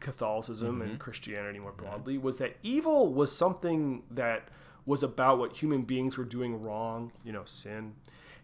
Catholicism 0.00 0.80
and 0.80 0.98
Christianity 0.98 1.58
more 1.58 1.72
broadly 1.72 2.18
was 2.18 2.38
that 2.38 2.56
evil 2.62 3.12
was 3.12 3.34
something 3.36 4.02
that 4.10 4.48
was 4.86 5.02
about 5.02 5.38
what 5.38 5.56
human 5.60 5.82
beings 5.82 6.16
were 6.16 6.24
doing 6.24 6.62
wrong, 6.62 7.12
you 7.24 7.32
know, 7.32 7.42
sin, 7.44 7.94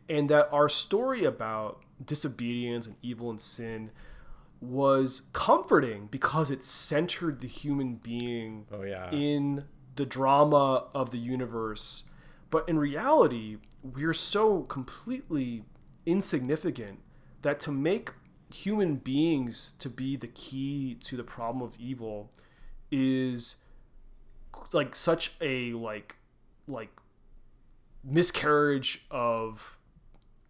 and 0.08 0.28
that 0.28 0.48
our 0.52 0.68
story 0.68 1.24
about 1.24 1.80
disobedience 2.04 2.86
and 2.86 2.96
evil 3.02 3.30
and 3.30 3.40
sin 3.40 3.90
was 4.60 5.22
comforting 5.32 6.06
because 6.10 6.50
it 6.50 6.64
centered 6.64 7.40
the 7.40 7.46
human 7.48 7.94
being 7.96 8.66
Oh, 8.72 8.82
yeah. 8.82 9.10
in 9.12 9.64
the 9.96 10.04
drama 10.06 10.84
of 10.94 11.10
the 11.10 11.18
universe. 11.18 12.02
But 12.50 12.68
in 12.68 12.78
reality, 12.78 13.58
we're 13.84 14.14
so 14.14 14.62
completely 14.62 15.64
insignificant 16.06 17.00
that 17.42 17.60
to 17.60 17.70
make 17.70 18.10
human 18.52 18.96
beings 18.96 19.74
to 19.78 19.90
be 19.90 20.16
the 20.16 20.26
key 20.26 20.96
to 21.00 21.16
the 21.16 21.22
problem 21.22 21.62
of 21.62 21.74
evil 21.78 22.30
is 22.90 23.56
like 24.72 24.96
such 24.96 25.34
a 25.40 25.72
like 25.72 26.16
like 26.66 26.90
miscarriage 28.02 29.04
of 29.10 29.76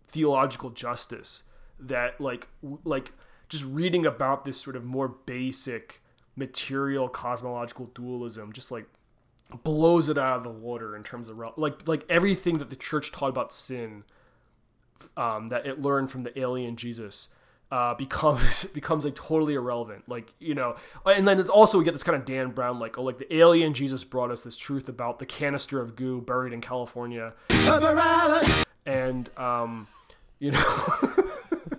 theological 0.06 0.70
justice 0.70 1.42
that 1.78 2.20
like 2.20 2.48
like 2.84 3.12
just 3.48 3.64
reading 3.64 4.06
about 4.06 4.44
this 4.44 4.60
sort 4.60 4.76
of 4.76 4.84
more 4.84 5.08
basic 5.08 6.00
material 6.36 7.08
cosmological 7.08 7.86
dualism 7.94 8.52
just 8.52 8.70
like 8.70 8.86
blows 9.62 10.08
it 10.08 10.18
out 10.18 10.38
of 10.38 10.42
the 10.42 10.50
water 10.50 10.96
in 10.96 11.02
terms 11.02 11.28
of 11.28 11.38
like 11.56 11.86
like 11.86 12.04
everything 12.08 12.58
that 12.58 12.70
the 12.70 12.76
church 12.76 13.12
taught 13.12 13.28
about 13.28 13.52
sin 13.52 14.04
um, 15.16 15.48
that 15.48 15.66
it 15.66 15.78
learned 15.78 16.10
from 16.10 16.22
the 16.22 16.38
alien 16.38 16.76
Jesus 16.76 17.28
uh, 17.70 17.94
becomes 17.98 18.64
becomes 18.66 19.04
like 19.04 19.14
totally 19.14 19.54
irrelevant. 19.54 20.08
Like 20.08 20.32
you 20.38 20.54
know, 20.54 20.76
and 21.06 21.26
then 21.26 21.38
it's 21.38 21.50
also 21.50 21.78
we 21.78 21.84
get 21.84 21.92
this 21.92 22.02
kind 22.02 22.16
of 22.16 22.24
Dan 22.24 22.50
Brown 22.50 22.78
like 22.78 22.98
oh 22.98 23.02
like 23.02 23.18
the 23.18 23.34
alien 23.34 23.74
Jesus 23.74 24.04
brought 24.04 24.30
us 24.30 24.44
this 24.44 24.56
truth 24.56 24.88
about 24.88 25.18
the 25.18 25.26
canister 25.26 25.80
of 25.80 25.96
goo 25.96 26.20
buried 26.20 26.52
in 26.52 26.60
California, 26.60 27.34
and 28.86 29.30
um, 29.36 29.88
you 30.38 30.52
know, 30.52 30.94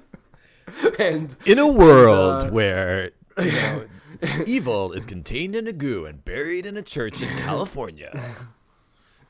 and 1.00 1.36
In 1.46 1.60
a 1.60 1.68
world 1.68 2.44
uh, 2.44 2.50
where 2.50 3.12
you 3.38 3.52
know, 3.52 3.86
evil 4.46 4.92
is 4.94 5.06
contained 5.06 5.56
in 5.56 5.68
a 5.68 5.74
goo 5.74 6.06
and 6.06 6.24
buried 6.24 6.66
in 6.66 6.78
a 6.78 6.84
church 6.84 7.22
in 7.22 7.30
California. 7.40 8.36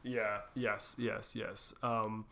Yeah, 0.06 0.42
yes, 0.54 0.96
yes, 1.00 1.36
yes. 1.36 1.74
Um, 1.82 2.26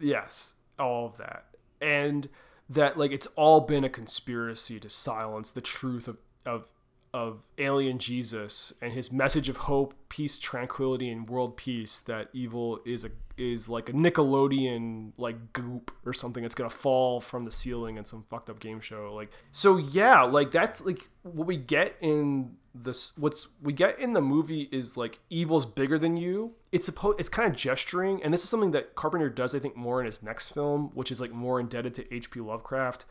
yes, 0.00 0.56
all 0.76 1.06
of 1.06 1.16
that. 1.18 1.44
And 1.80 2.28
that, 2.68 2.98
like, 2.98 3.12
it's 3.12 3.28
all 3.36 3.60
been 3.60 3.84
a 3.84 3.88
conspiracy 3.88 4.80
to 4.80 4.88
silence 4.88 5.52
the 5.52 5.60
truth 5.60 6.08
of, 6.08 6.18
of, 6.44 6.66
of 7.12 7.42
alien 7.56 7.98
Jesus 7.98 8.72
and 8.82 8.92
his 8.92 9.10
message 9.10 9.48
of 9.48 9.58
hope, 9.58 9.94
peace, 10.08 10.36
tranquility, 10.36 11.10
and 11.10 11.28
world 11.28 11.56
peace. 11.56 12.00
That 12.00 12.28
evil 12.32 12.80
is 12.84 13.04
a 13.04 13.10
is 13.36 13.68
like 13.68 13.88
a 13.88 13.92
Nickelodeon 13.92 15.12
like 15.16 15.52
goop 15.52 15.92
or 16.04 16.12
something 16.12 16.42
that's 16.42 16.54
gonna 16.54 16.68
fall 16.68 17.20
from 17.20 17.44
the 17.44 17.52
ceiling 17.52 17.96
in 17.96 18.04
some 18.04 18.24
fucked 18.28 18.50
up 18.50 18.60
game 18.60 18.80
show. 18.80 19.14
Like, 19.14 19.30
so 19.52 19.76
yeah, 19.76 20.22
like 20.22 20.50
that's 20.50 20.84
like 20.84 21.08
what 21.22 21.46
we 21.46 21.56
get 21.56 21.94
in 22.00 22.56
this. 22.74 23.16
What's 23.16 23.48
we 23.62 23.72
get 23.72 23.98
in 23.98 24.12
the 24.12 24.20
movie 24.20 24.68
is 24.72 24.96
like 24.96 25.20
evil's 25.30 25.66
bigger 25.66 25.98
than 25.98 26.16
you. 26.16 26.54
It's 26.72 26.86
supposed 26.86 27.20
it's 27.20 27.28
kind 27.28 27.48
of 27.48 27.56
gesturing, 27.56 28.22
and 28.22 28.32
this 28.32 28.42
is 28.42 28.50
something 28.50 28.72
that 28.72 28.94
Carpenter 28.94 29.30
does, 29.30 29.54
I 29.54 29.58
think, 29.58 29.76
more 29.76 30.00
in 30.00 30.06
his 30.06 30.22
next 30.22 30.50
film, 30.50 30.90
which 30.94 31.10
is 31.10 31.20
like 31.20 31.32
more 31.32 31.60
indebted 31.60 31.94
to 31.94 32.14
H.P. 32.14 32.40
Lovecraft. 32.40 33.04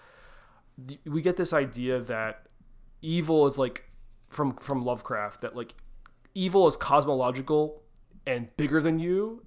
We 1.05 1.21
get 1.21 1.37
this 1.37 1.53
idea 1.53 1.99
that 2.01 2.46
evil 3.01 3.45
is 3.45 3.57
like 3.57 3.89
from 4.29 4.55
from 4.55 4.83
Lovecraft 4.83 5.41
that 5.41 5.55
like 5.55 5.75
evil 6.33 6.67
is 6.67 6.75
cosmological 6.77 7.81
and 8.25 8.55
bigger 8.57 8.81
than 8.81 8.99
you 8.99 9.45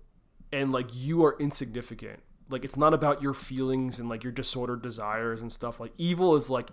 and 0.53 0.73
like 0.73 0.89
you 0.93 1.25
are 1.25 1.37
insignificant. 1.39 2.21
Like 2.49 2.65
it's 2.65 2.77
not 2.77 2.93
about 2.95 3.23
your 3.23 3.35
feelings 3.35 4.01
and 4.01 4.09
like 4.09 4.25
your 4.25 4.33
disordered 4.33 4.83
desires 4.83 5.41
and 5.43 5.53
stuff. 5.53 5.79
Like 5.79 5.93
evil 5.99 6.35
is 6.35 6.51
like 6.51 6.71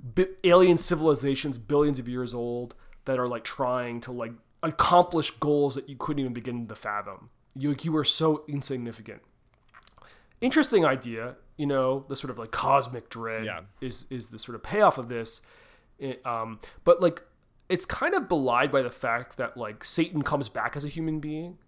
bi- 0.00 0.28
alien 0.44 0.78
civilizations 0.78 1.58
billions 1.58 1.98
of 1.98 2.08
years 2.08 2.32
old 2.32 2.74
that 3.04 3.18
are 3.18 3.26
like 3.26 3.44
trying 3.44 4.00
to 4.02 4.12
like 4.12 4.32
accomplish 4.62 5.30
goals 5.32 5.74
that 5.74 5.88
you 5.88 5.96
couldn't 5.96 6.20
even 6.20 6.32
begin 6.32 6.66
to 6.66 6.74
fathom. 6.74 7.30
You 7.54 7.74
you 7.82 7.94
are 7.96 8.04
so 8.04 8.44
insignificant. 8.48 9.20
Interesting 10.40 10.84
idea, 10.84 11.34
you 11.56 11.66
know, 11.66 12.04
the 12.08 12.14
sort 12.14 12.30
of 12.30 12.38
like 12.38 12.52
cosmic 12.52 13.08
dread 13.10 13.44
Yeah. 13.44 13.60
is 13.80 14.06
is 14.08 14.30
the 14.30 14.38
sort 14.38 14.54
of 14.54 14.62
payoff 14.62 14.96
of 14.96 15.08
this. 15.08 15.42
It, 15.98 16.24
um, 16.24 16.60
but 16.84 17.00
like 17.00 17.22
it's 17.68 17.84
kind 17.84 18.14
of 18.14 18.28
belied 18.28 18.72
by 18.72 18.82
the 18.82 18.90
fact 18.90 19.36
that 19.36 19.56
like 19.56 19.84
Satan 19.84 20.22
comes 20.22 20.48
back 20.48 20.76
as 20.76 20.84
a 20.84 20.88
human 20.88 21.20
being, 21.20 21.58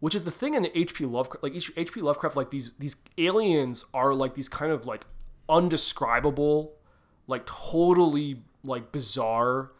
which 0.00 0.14
is 0.14 0.24
the 0.24 0.30
thing 0.30 0.54
in 0.54 0.62
the 0.62 0.78
H.P. 0.78 1.04
Lovecraft. 1.04 1.42
Like 1.42 1.54
H.P. 1.54 2.00
Lovecraft, 2.00 2.36
like 2.36 2.50
these 2.50 2.72
these 2.78 2.96
aliens 3.18 3.84
are 3.92 4.14
like 4.14 4.34
these 4.34 4.48
kind 4.48 4.72
of 4.72 4.86
like 4.86 5.04
undescribable, 5.48 6.74
like 7.26 7.46
totally 7.46 8.42
like 8.64 8.92
bizarre 8.92 9.72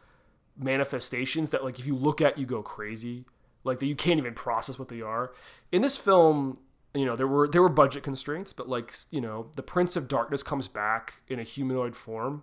manifestations 0.56 1.50
that 1.50 1.64
like 1.64 1.78
if 1.78 1.86
you 1.86 1.96
look 1.96 2.20
at 2.20 2.38
you 2.38 2.46
go 2.46 2.62
crazy, 2.62 3.24
like 3.64 3.78
that 3.78 3.86
you 3.86 3.96
can't 3.96 4.18
even 4.18 4.34
process 4.34 4.78
what 4.78 4.88
they 4.88 5.00
are. 5.00 5.32
In 5.70 5.82
this 5.82 5.96
film, 5.96 6.58
you 6.94 7.06
know 7.06 7.16
there 7.16 7.26
were 7.26 7.48
there 7.48 7.62
were 7.62 7.68
budget 7.68 8.02
constraints, 8.02 8.52
but 8.52 8.68
like 8.68 8.92
you 9.10 9.20
know 9.20 9.46
the 9.56 9.62
Prince 9.62 9.96
of 9.96 10.08
Darkness 10.08 10.42
comes 10.42 10.68
back 10.68 11.14
in 11.28 11.38
a 11.38 11.44
humanoid 11.44 11.96
form, 11.96 12.42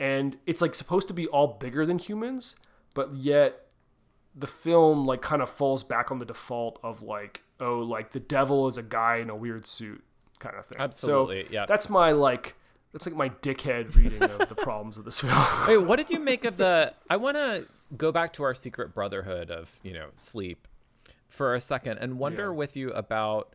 and 0.00 0.36
it's 0.46 0.60
like 0.60 0.74
supposed 0.74 1.06
to 1.08 1.14
be 1.14 1.28
all 1.28 1.46
bigger 1.46 1.86
than 1.86 1.98
humans, 2.00 2.56
but 2.94 3.14
yet 3.14 3.66
the 4.34 4.46
film 4.48 5.06
like 5.06 5.22
kind 5.22 5.42
of 5.42 5.48
falls 5.50 5.84
back 5.84 6.10
on 6.10 6.18
the 6.18 6.24
default 6.24 6.78
of 6.82 7.02
like 7.02 7.42
oh 7.60 7.78
like 7.80 8.12
the 8.12 8.20
devil 8.20 8.66
is 8.68 8.78
a 8.78 8.82
guy 8.82 9.16
in 9.16 9.28
a 9.28 9.36
weird 9.36 9.66
suit 9.66 10.02
kind 10.40 10.56
of 10.56 10.66
thing. 10.66 10.80
Absolutely, 10.80 11.44
so 11.44 11.52
yeah. 11.52 11.66
That's 11.66 11.88
my 11.90 12.10
like 12.12 12.56
that's 12.92 13.06
like 13.06 13.14
my 13.14 13.28
dickhead 13.28 13.94
reading 13.94 14.22
of 14.22 14.48
the 14.48 14.54
problems 14.56 14.98
of 14.98 15.04
this 15.04 15.20
film. 15.20 15.34
Wait, 15.68 15.76
what 15.78 15.96
did 15.96 16.10
you 16.10 16.18
make 16.18 16.44
of 16.44 16.56
the? 16.56 16.92
I 17.08 17.16
want 17.18 17.36
to 17.36 17.66
go 17.96 18.10
back 18.10 18.32
to 18.32 18.42
our 18.44 18.54
secret 18.54 18.94
brotherhood 18.94 19.50
of 19.50 19.78
you 19.82 19.92
know 19.92 20.08
sleep 20.16 20.66
for 21.28 21.54
a 21.54 21.60
second 21.60 21.98
and 21.98 22.18
wonder 22.18 22.44
Yeah. 22.46 22.48
with 22.56 22.76
you 22.76 22.90
about 22.90 23.54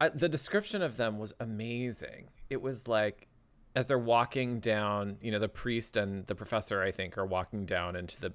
I, 0.00 0.08
the 0.08 0.28
description 0.28 0.82
of 0.82 0.96
them 0.96 1.18
was 1.18 1.32
amazing. 1.38 2.28
It 2.50 2.60
was 2.62 2.88
like 2.88 3.28
as 3.74 3.86
they're 3.86 3.98
walking 3.98 4.60
down, 4.60 5.16
you 5.20 5.30
know, 5.30 5.38
the 5.38 5.48
priest 5.48 5.96
and 5.96 6.26
the 6.26 6.34
professor, 6.34 6.82
I 6.82 6.90
think, 6.90 7.18
are 7.18 7.26
walking 7.26 7.66
down 7.66 7.96
into 7.96 8.20
the 8.20 8.32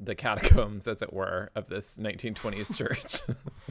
the 0.00 0.14
catacombs, 0.16 0.88
as 0.88 1.00
it 1.00 1.12
were, 1.12 1.50
of 1.54 1.68
this 1.68 1.96
1920s 1.96 2.76
church. 2.76 3.20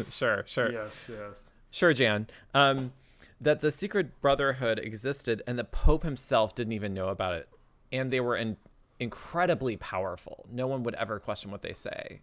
sure, 0.12 0.43
sure. 0.47 0.72
yes, 0.72 1.07
yes. 1.09 1.51
Sure, 1.72 1.93
Jan. 1.93 2.28
Um, 2.53 2.93
that 3.41 3.59
the 3.59 3.72
secret 3.72 4.22
brotherhood 4.22 4.80
existed 4.80 5.41
and 5.45 5.59
the 5.59 5.64
Pope 5.66 6.03
himself 6.03 6.55
didn't 6.55 6.74
even 6.74 6.93
know 6.93 7.09
about 7.09 7.34
it. 7.34 7.49
And 7.91 8.14
they 8.14 8.22
were 8.22 8.38
in, 8.38 8.55
incredibly 8.99 9.76
powerful. 9.78 10.45
No 10.49 10.68
one 10.68 10.84
would 10.84 10.95
ever 10.95 11.20
question 11.20 11.51
what 11.51 11.64
they 11.64 11.74
say. 11.74 12.22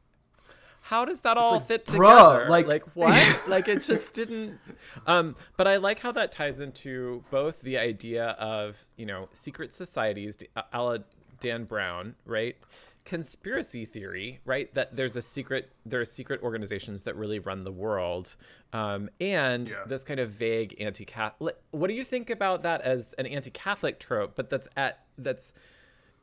How 0.89 1.05
does 1.05 1.20
that 1.20 1.36
all 1.36 1.53
like, 1.53 1.66
fit 1.66 1.84
bruh, 1.86 1.93
together? 2.39 2.49
like- 2.51 2.66
like 2.66 2.84
what? 2.97 3.43
like 3.49 3.68
it 3.68 3.82
just 3.82 4.14
didn't. 4.14 4.59
Um, 5.07 5.36
but 5.59 5.68
I 5.68 5.76
like 5.76 5.99
how 6.01 6.12
that 6.12 6.32
ties 6.32 6.61
into 6.61 7.24
both 7.30 7.61
the 7.61 7.76
idea 7.76 8.28
of 8.30 8.86
you 8.97 9.05
know 9.07 9.28
secret 9.32 9.74
societies, 9.74 10.39
a 10.72 10.82
la 10.82 10.99
Dan 11.41 11.64
Brown, 11.64 12.14
right? 12.24 12.57
Conspiracy 13.05 13.84
theory, 13.86 14.41
right? 14.45 14.72
That 14.74 14.97
there's 14.97 15.16
a 15.16 15.22
secret, 15.22 15.70
there 15.86 16.01
are 16.01 16.05
secret 16.05 16.43
organizations 16.43 17.05
that 17.05 17.16
really 17.16 17.39
run 17.39 17.64
the 17.64 17.72
world, 17.72 18.34
um, 18.72 19.09
and 19.20 19.68
Yeah. 19.68 19.84
this 19.86 20.05
kind 20.05 20.20
of 20.20 20.30
vague 20.30 20.74
anti-Catholic. 20.80 21.57
What 21.70 21.89
do 21.89 21.95
you 21.95 22.05
think 22.05 22.28
about 22.28 22.62
that 22.64 22.80
as 22.82 23.14
an 23.14 23.26
anti-Catholic 23.26 23.99
trope? 23.99 24.36
But 24.36 24.51
that's 24.51 24.68
at 24.76 25.05
that's 25.16 25.53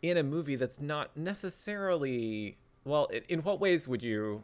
in 0.01 0.17
a 0.17 0.23
movie 0.23 0.55
that's 0.55 0.79
not 0.79 1.15
necessarily 1.15 2.57
well. 2.83 3.05
In, 3.07 3.23
in 3.29 3.39
what 3.43 3.59
ways 3.59 3.87
would 3.87 4.03
you? 4.03 4.43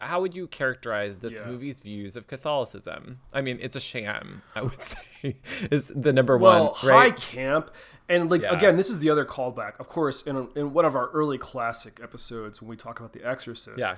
How 0.00 0.20
would 0.20 0.34
you 0.34 0.46
characterize 0.46 1.18
this 1.18 1.34
Yeah. 1.34 1.44
movie's 1.46 1.80
views 1.80 2.16
of 2.16 2.26
Catholicism? 2.26 3.20
I 3.32 3.42
mean, 3.42 3.58
it's 3.60 3.76
a 3.76 3.80
sham. 3.80 4.42
I 4.54 4.62
would 4.62 4.82
say 4.82 5.36
is 5.70 5.92
the 5.94 6.12
number 6.12 6.36
well, 6.38 6.66
one. 6.68 6.74
high 6.76 6.88
Right? 6.88 7.16
camp, 7.16 7.70
and 8.08 8.30
like 8.30 8.42
Yeah. 8.42 8.54
again, 8.56 8.76
this 8.76 8.88
is 8.90 9.00
the 9.00 9.10
other 9.10 9.24
callback. 9.24 9.78
Of 9.78 9.88
course, 9.88 10.22
in 10.22 10.48
in 10.56 10.72
one 10.72 10.84
of 10.84 10.96
our 10.96 11.08
early 11.10 11.38
classic 11.38 12.00
episodes 12.02 12.60
when 12.62 12.68
we 12.68 12.76
talk 12.76 12.98
about 12.98 13.12
The 13.12 13.22
Exorcist, 13.24 13.78
Yeah. 13.78 13.96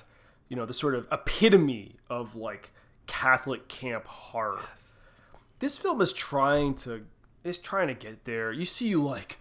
you 0.48 0.57
know, 0.57 0.66
the 0.66 0.72
sort 0.74 0.94
of 0.94 1.07
epitome 1.12 1.96
of 2.11 2.34
like 2.34 2.72
Catholic 3.07 3.68
camp 3.68 4.07
horror. 4.07 4.61
This 5.61 5.78
film 5.78 6.00
is 6.00 6.12
trying 6.12 6.74
to 6.76 7.07
is 7.44 7.59
trying 7.59 7.88
to 7.88 7.94
get 7.94 8.24
there. 8.24 8.53
You 8.53 8.64
see 8.64 8.94
like 8.96 9.38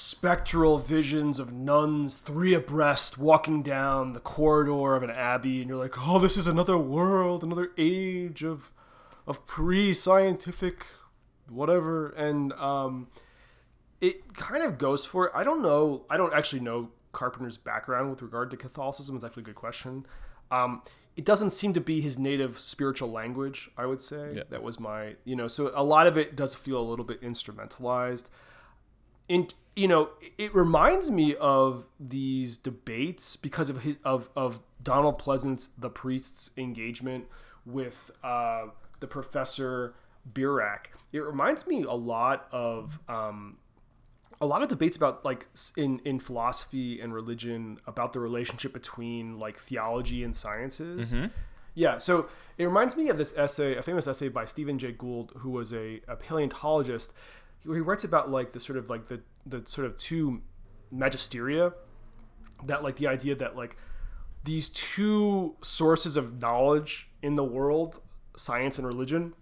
spectral 0.00 0.78
visions 0.78 1.38
of 1.38 1.52
nuns 1.52 2.20
three 2.20 2.54
abreast 2.54 3.18
walking 3.18 3.62
down 3.62 4.14
the 4.14 4.20
corridor 4.20 4.94
of 4.94 5.02
an 5.02 5.10
abbey 5.10 5.60
and 5.60 5.68
you're 5.68 5.78
like 5.78 6.08
oh 6.08 6.18
this 6.18 6.38
is 6.38 6.46
another 6.46 6.78
world 6.78 7.44
another 7.44 7.70
age 7.76 8.42
of 8.42 8.70
of 9.26 9.46
pre-scientific 9.46 10.86
whatever 11.50 12.08
and 12.12 12.54
um 12.54 13.08
it 14.00 14.32
kind 14.32 14.62
of 14.62 14.78
goes 14.78 15.04
for 15.04 15.26
it. 15.26 15.32
I 15.34 15.44
don't 15.44 15.60
know 15.60 16.06
i 16.08 16.16
don't 16.16 16.32
actually 16.32 16.60
know 16.60 16.88
carpenter's 17.12 17.58
background 17.58 18.08
with 18.08 18.22
regard 18.22 18.50
to 18.52 18.56
catholicism 18.56 19.16
it's 19.16 19.24
actually 19.24 19.42
a 19.42 19.46
good 19.46 19.54
question. 19.54 20.06
Um 20.50 20.80
it 21.14 21.26
doesn't 21.26 21.50
seem 21.50 21.74
to 21.74 21.80
be 21.80 22.00
his 22.00 22.16
native 22.18 22.58
spiritual 22.58 23.12
language 23.12 23.70
i 23.76 23.84
would 23.84 24.00
say. 24.00 24.32
Yeah. 24.34 24.44
that 24.48 24.62
was 24.62 24.80
my 24.80 25.16
you 25.26 25.36
know 25.36 25.46
so 25.46 25.70
a 25.74 25.84
lot 25.84 26.06
of 26.06 26.16
it 26.16 26.36
does 26.36 26.54
feel 26.54 26.80
a 26.80 26.88
little 26.88 27.04
bit 27.04 27.20
instrumentalized. 27.20 28.30
In 29.28 29.48
you 29.76 29.88
know 29.88 30.10
it 30.36 30.54
reminds 30.54 31.10
me 31.10 31.34
of 31.36 31.86
these 31.98 32.58
debates 32.58 33.36
because 33.36 33.68
of 33.68 33.82
his 33.82 33.96
of 34.04 34.28
of 34.36 34.60
Donald 34.82 35.18
Pleasence's 35.18 35.70
the 35.78 35.90
priest's 35.90 36.50
engagement 36.56 37.26
with 37.64 38.10
uh, 38.24 38.66
the 39.00 39.06
professor 39.06 39.94
Birack. 40.32 40.86
It 41.12 41.20
reminds 41.20 41.66
me 41.66 41.82
a 41.82 41.92
lot 41.92 42.48
of 42.52 42.98
um, 43.08 43.58
a 44.40 44.46
lot 44.46 44.62
of 44.62 44.68
debates 44.68 44.96
about 44.96 45.24
like 45.24 45.48
in 45.76 46.00
in 46.04 46.18
philosophy 46.18 47.00
and 47.00 47.12
religion 47.12 47.78
about 47.86 48.12
the 48.12 48.20
relationship 48.20 48.72
between 48.72 49.38
like 49.38 49.58
theology 49.58 50.24
and 50.24 50.34
sciences. 50.34 51.12
Yeah, 51.74 51.98
so 51.98 52.28
it 52.58 52.64
reminds 52.64 52.96
me 52.96 53.08
of 53.08 53.16
this 53.16 53.36
essay, 53.36 53.76
a 53.76 53.82
famous 53.82 54.06
essay 54.06 54.28
by 54.28 54.44
Stephen 54.44 54.78
Jay 54.78 54.92
Gould, 54.92 55.32
who 55.36 55.50
was 55.50 55.72
a, 55.72 56.00
a 56.08 56.16
paleontologist. 56.16 57.12
Where 57.64 57.76
he 57.76 57.82
writes 57.82 58.04
about 58.04 58.30
like 58.30 58.52
the 58.52 58.60
sort 58.60 58.78
of 58.78 58.88
like 58.88 59.08
the 59.08 59.20
the 59.46 59.62
sort 59.66 59.86
of 59.86 59.96
two 59.96 60.42
magisteria 60.92 61.74
that 62.64 62.82
like 62.82 62.96
the 62.96 63.06
idea 63.06 63.34
that 63.34 63.56
like 63.56 63.76
these 64.44 64.68
two 64.68 65.56
sources 65.60 66.16
of 66.16 66.40
knowledge 66.40 67.10
in 67.22 67.34
the 67.34 67.44
world, 67.44 68.00
science 68.36 68.78
and 68.78 68.86
religion, 68.86 69.34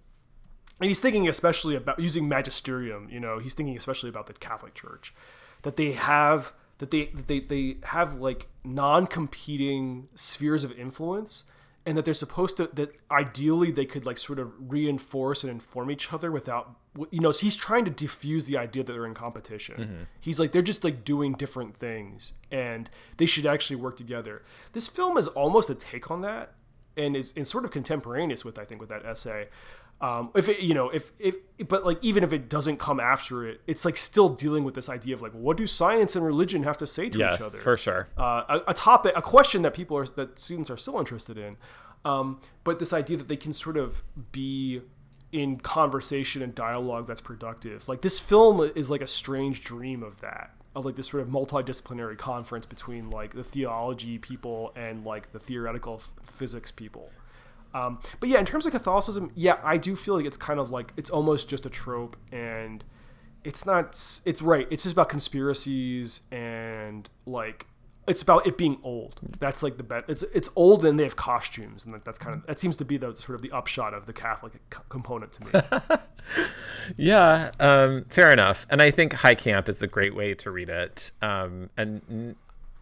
and 0.80 0.88
he's 0.88 1.01
thinking 1.01 1.28
especially 1.28 1.74
about 1.74 1.99
using 1.99 2.28
magisterium 2.28 3.09
you 3.11 3.20
know 3.20 3.38
he's 3.38 3.55
thinking 3.55 3.76
especially 3.76 4.09
about 4.09 4.26
the 4.26 4.32
catholic 4.34 4.74
church 4.74 5.14
that 5.62 5.76
they 5.76 5.92
have 5.92 6.53
that 6.78 6.90
they 6.90 7.07
that 7.07 7.26
they, 7.26 7.40
they 7.40 7.76
have 7.84 8.14
like 8.14 8.49
non-competing 8.64 10.09
spheres 10.14 10.64
of 10.64 10.72
influence 10.78 11.44
and 11.89 11.97
that 11.97 12.05
they're 12.05 12.12
supposed 12.12 12.59
to 12.59 12.68
that 12.74 12.95
ideally 13.11 13.70
they 13.70 13.86
could 13.86 14.05
like 14.05 14.18
sort 14.18 14.39
of 14.39 14.53
reinforce 14.59 15.43
and 15.43 15.51
inform 15.51 15.91
each 15.91 16.12
other 16.12 16.30
without 16.30 16.76
you 17.11 17.18
know 17.18 17.32
so 17.32 17.47
he's 17.47 17.57
trying 17.57 17.82
to 17.86 17.91
diffuse 17.91 18.45
the 18.45 18.59
idea 18.59 18.84
that 18.84 18.93
they're 18.93 19.07
in 19.07 19.14
competition. 19.14 19.76
Mm-hmm. 19.76 20.03
He's 20.20 20.39
like 20.39 20.53
they're 20.53 20.61
just 20.61 20.84
like 20.84 21.03
doing 21.03 21.32
different 21.32 21.74
things 21.74 22.34
and 22.51 22.91
they 23.16 23.24
should 23.24 23.47
actually 23.47 23.76
work 23.76 23.97
together. 23.97 24.43
This 24.74 24.86
film 24.86 25.16
is 25.16 25.28
almost 25.28 25.70
a 25.70 25.74
take 25.74 26.11
on 26.11 26.20
that 26.20 26.53
and 26.95 27.16
is, 27.16 27.32
is 27.32 27.49
sort 27.49 27.64
of 27.64 27.70
contemporaneous 27.70 28.45
with 28.45 28.59
I 28.59 28.66
think 28.66 28.82
with 28.82 28.91
that 28.91 29.07
essay. 29.07 29.49
Um, 30.01 30.30
if 30.36 30.49
it, 30.49 30.61
you 30.61 30.74
know, 30.74 30.90
if 30.90 31.11
if 31.18 31.34
but 31.66 31.84
like 31.84 31.99
even 32.03 32.22
if 32.22 32.32
it 32.32 32.49
doesn't 32.49 32.76
come 32.78 33.01
after 33.01 33.44
it, 33.46 33.61
it's 33.66 33.84
like 33.84 33.96
still 33.96 34.28
dealing 34.28 34.62
with 34.62 34.74
this 34.74 34.88
idea 34.88 35.14
of 35.14 35.22
like 35.22 35.32
what 35.32 35.57
do 35.57 35.66
science 35.66 36.14
and 36.14 36.24
religion 36.24 36.62
have 36.62 36.78
to 36.78 36.86
say 36.86 37.09
to 37.11 37.18
each 37.18 37.20
Yes, 37.32 37.40
other? 37.42 37.59
for 37.59 37.76
sure. 37.76 38.07
Uh, 38.16 38.61
a, 38.66 38.70
a 38.70 38.74
topic, 38.74 39.12
a 39.16 39.22
question 39.22 39.62
that 39.62 39.74
people 39.74 39.96
are 39.96 40.07
that 40.07 40.38
students 40.38 40.70
are 40.70 40.76
still 40.76 40.99
interested 41.01 41.36
in, 41.36 41.57
um, 42.05 42.40
but 42.62 42.78
this 42.78 42.92
idea 42.92 43.16
that 43.16 43.26
they 43.26 43.36
can 43.36 43.53
sort 43.53 43.76
of 43.76 44.05
be 44.30 44.82
in 45.32 45.59
conversation 45.59 46.42
and 46.42 46.55
dialogue 46.55 47.07
that's 47.09 47.20
productive. 47.20 47.88
Like 47.88 48.03
this 48.03 48.20
film 48.20 48.61
is 48.76 48.88
like 48.90 49.03
a 49.03 49.07
strange 49.07 49.64
dream 49.64 50.03
of 50.05 50.20
that. 50.20 50.53
Of 50.76 50.84
like 50.84 50.94
this 50.94 51.09
sort 51.09 51.22
of 51.24 51.28
multidisciplinary 51.28 52.16
conference 52.16 52.66
between 52.66 53.11
like 53.11 53.34
the 53.34 53.42
theology 53.42 54.16
people 54.16 54.72
and 54.76 55.05
like 55.05 55.32
the 55.32 55.40
theoretical 55.40 55.94
f- 55.96 56.11
physics 56.22 56.70
people. 56.70 57.11
Um, 57.74 58.00
but 58.20 58.28
yeah, 58.28 58.38
in 58.38 58.46
terms 58.46 58.66
of 58.66 58.72
Catholicism, 58.72 59.30
yeah, 59.34 59.58
I 59.62 59.76
do 59.76 59.94
feel 59.96 60.16
like 60.16 60.26
it's 60.26 60.36
kind 60.36 60.58
of 60.58 60.70
like 60.70 60.92
it's 60.96 61.10
almost 61.10 61.48
just 61.48 61.66
a 61.66 61.70
trope, 61.70 62.16
and 62.32 62.82
it's 63.44 63.66
not. 63.66 64.20
It's 64.24 64.42
right. 64.42 64.66
It's 64.70 64.84
just 64.84 64.94
about 64.94 65.08
conspiracies 65.08 66.22
and 66.32 67.08
like 67.26 67.66
it's 68.06 68.22
about 68.22 68.46
it 68.46 68.56
being 68.56 68.78
old. 68.82 69.20
That's 69.38 69.62
like 69.62 69.76
the 69.76 69.82
bet. 69.82 70.04
It's 70.08 70.24
it's 70.34 70.48
old 70.56 70.84
and 70.84 70.98
they 70.98 71.04
have 71.04 71.16
costumes, 71.16 71.84
and 71.84 71.94
that, 71.94 72.04
that's 72.04 72.18
kind 72.18 72.36
of 72.36 72.46
that 72.46 72.58
seems 72.58 72.76
to 72.78 72.84
be 72.84 72.96
the 72.96 73.14
sort 73.14 73.36
of 73.36 73.42
the 73.42 73.52
upshot 73.52 73.94
of 73.94 74.06
the 74.06 74.12
Catholic 74.12 74.54
component 74.88 75.32
to 75.32 75.44
me. 75.44 75.98
Yeah, 76.96 77.50
um, 77.60 78.04
fair 78.08 78.30
enough. 78.30 78.66
And 78.70 78.80
I 78.80 78.90
think 78.90 79.12
High 79.12 79.34
Camp 79.34 79.68
is 79.68 79.82
a 79.82 79.86
great 79.86 80.14
way 80.14 80.34
to 80.34 80.50
read 80.50 80.68
it. 80.68 81.10
Um, 81.20 81.70
and 81.76 82.36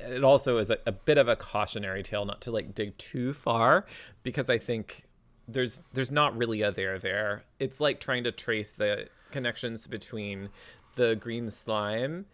it 0.09 0.25
also 0.25 0.59
is 0.59 0.71
a, 0.71 0.79
a 0.87 0.93
bit 0.93 1.19
of 1.19 1.29
a 1.29 1.37
cautionary 1.37 2.03
tale 2.03 2.25
not 2.25 2.41
to 2.43 2.51
like 2.51 2.75
dig 2.75 2.97
too 2.99 3.33
far 3.33 3.87
because 4.23 4.49
I 4.51 4.59
think 4.59 5.05
there's 5.49 5.83
there's 5.93 6.11
not 6.11 6.37
really 6.37 6.63
a 6.63 6.73
there 6.73 6.99
there. 6.99 7.45
It's 7.59 7.81
like 7.81 8.01
trying 8.01 8.25
to 8.25 8.33
trace 8.33 8.71
the 8.71 9.09
connections 9.31 9.87
between 9.87 10.49
the 10.97 11.17
green 11.17 11.51
slime, 11.51 12.27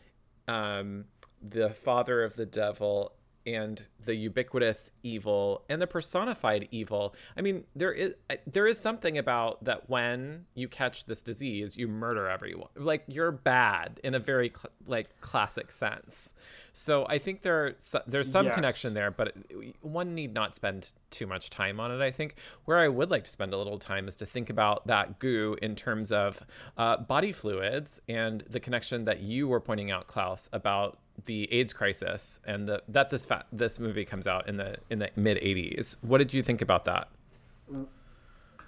um, 0.49 1.07
the 1.43 1.71
father 1.71 2.23
of 2.23 2.37
the 2.37 2.47
devil, 2.47 3.13
and 3.47 3.87
the 4.05 4.15
ubiquitous 4.15 4.91
evil 5.03 5.65
and 5.69 5.81
the 5.83 5.87
personified 5.87 6.69
evil. 6.71 7.15
I 7.37 7.41
mean, 7.41 7.65
there 7.75 7.93
is 7.93 8.15
there 8.47 8.67
is 8.67 8.79
something 8.79 9.19
about 9.19 9.65
that 9.65 9.89
when 9.89 10.47
you 10.55 10.69
catch 10.69 11.07
this 11.07 11.23
disease, 11.23 11.77
you 11.77 11.89
murder 11.89 12.29
everyone. 12.29 12.69
Like 12.77 13.05
you're 13.07 13.33
bad 13.33 14.01
in 14.05 14.15
a 14.15 14.19
very 14.19 14.51
cl- 14.51 14.73
like 14.87 15.21
classic 15.21 15.71
sense. 15.73 16.35
So 16.73 17.05
I 17.09 17.19
think 17.19 17.43
there 17.43 17.75
there's 18.07 18.31
some 18.31 18.47
Yes. 18.47 18.55
connection 18.55 18.95
there, 18.95 19.11
but 19.11 19.35
one 19.83 20.15
need 20.15 20.33
not 20.33 20.57
spend 20.57 20.93
too 21.11 21.27
much 21.27 21.51
time 21.51 21.79
on 21.81 21.91
it. 21.93 22.01
I 22.01 22.11
think 22.11 22.37
where 22.65 22.79
I 22.79 22.89
would 22.89 23.11
like 23.11 23.25
to 23.25 23.31
spend 23.31 23.53
a 23.53 23.59
little 23.59 23.79
time 23.79 24.09
is 24.09 24.17
to 24.17 24.27
think 24.27 24.49
about 24.51 24.87
that 24.87 25.19
goo 25.19 25.57
in 25.61 25.75
terms 25.75 26.11
of 26.13 26.43
uh, 26.79 26.97
body 26.97 27.33
fluids 27.33 28.01
and 28.09 28.43
the 28.49 28.61
connection 28.61 29.05
that 29.05 29.21
you 29.21 29.49
were 29.49 29.61
pointing 29.61 29.91
out, 29.91 30.07
Klaus, 30.07 30.49
about 30.53 30.99
the 31.25 31.53
AIDS 31.53 31.73
crisis 31.73 32.41
and 32.47 32.69
the, 32.69 32.83
that 32.89 33.11
this 33.11 33.25
fa- 33.25 33.45
this 33.53 33.79
movie 33.79 34.05
comes 34.05 34.27
out 34.27 34.49
in 34.49 34.57
the 34.57 34.77
in 34.91 34.99
the 34.99 35.11
mid 35.17 35.39
'80s. 35.39 35.97
What 36.03 36.19
did 36.19 36.33
you 36.33 36.43
think 36.43 36.61
about 36.63 36.85
that? 36.85 37.09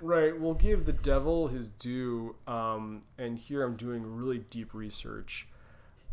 Right. 0.00 0.38
We'll 0.38 0.54
give 0.54 0.84
the 0.84 0.92
devil 0.92 1.48
his 1.48 1.68
due. 1.70 2.36
Um, 2.46 3.02
and 3.18 3.38
here 3.38 3.62
I'm 3.62 3.76
doing 3.76 4.02
really 4.04 4.38
deep 4.38 4.74
research. 4.74 5.48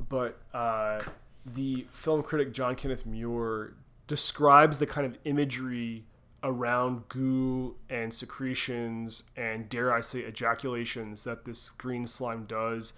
But 0.09 0.39
uh, 0.53 1.01
the 1.45 1.87
film 1.91 2.23
critic 2.23 2.53
John 2.53 2.75
Kenneth 2.75 3.05
Muir 3.05 3.73
describes 4.07 4.79
the 4.79 4.85
kind 4.85 5.05
of 5.05 5.17
imagery 5.25 6.05
around 6.43 7.07
goo 7.07 7.75
and 7.89 8.13
secretions 8.13 9.23
and, 9.37 9.69
dare 9.69 9.93
I 9.93 9.99
say, 9.99 10.19
ejaculations 10.19 11.23
that 11.23 11.45
this 11.45 11.69
green 11.69 12.05
slime 12.05 12.45
does 12.45 12.93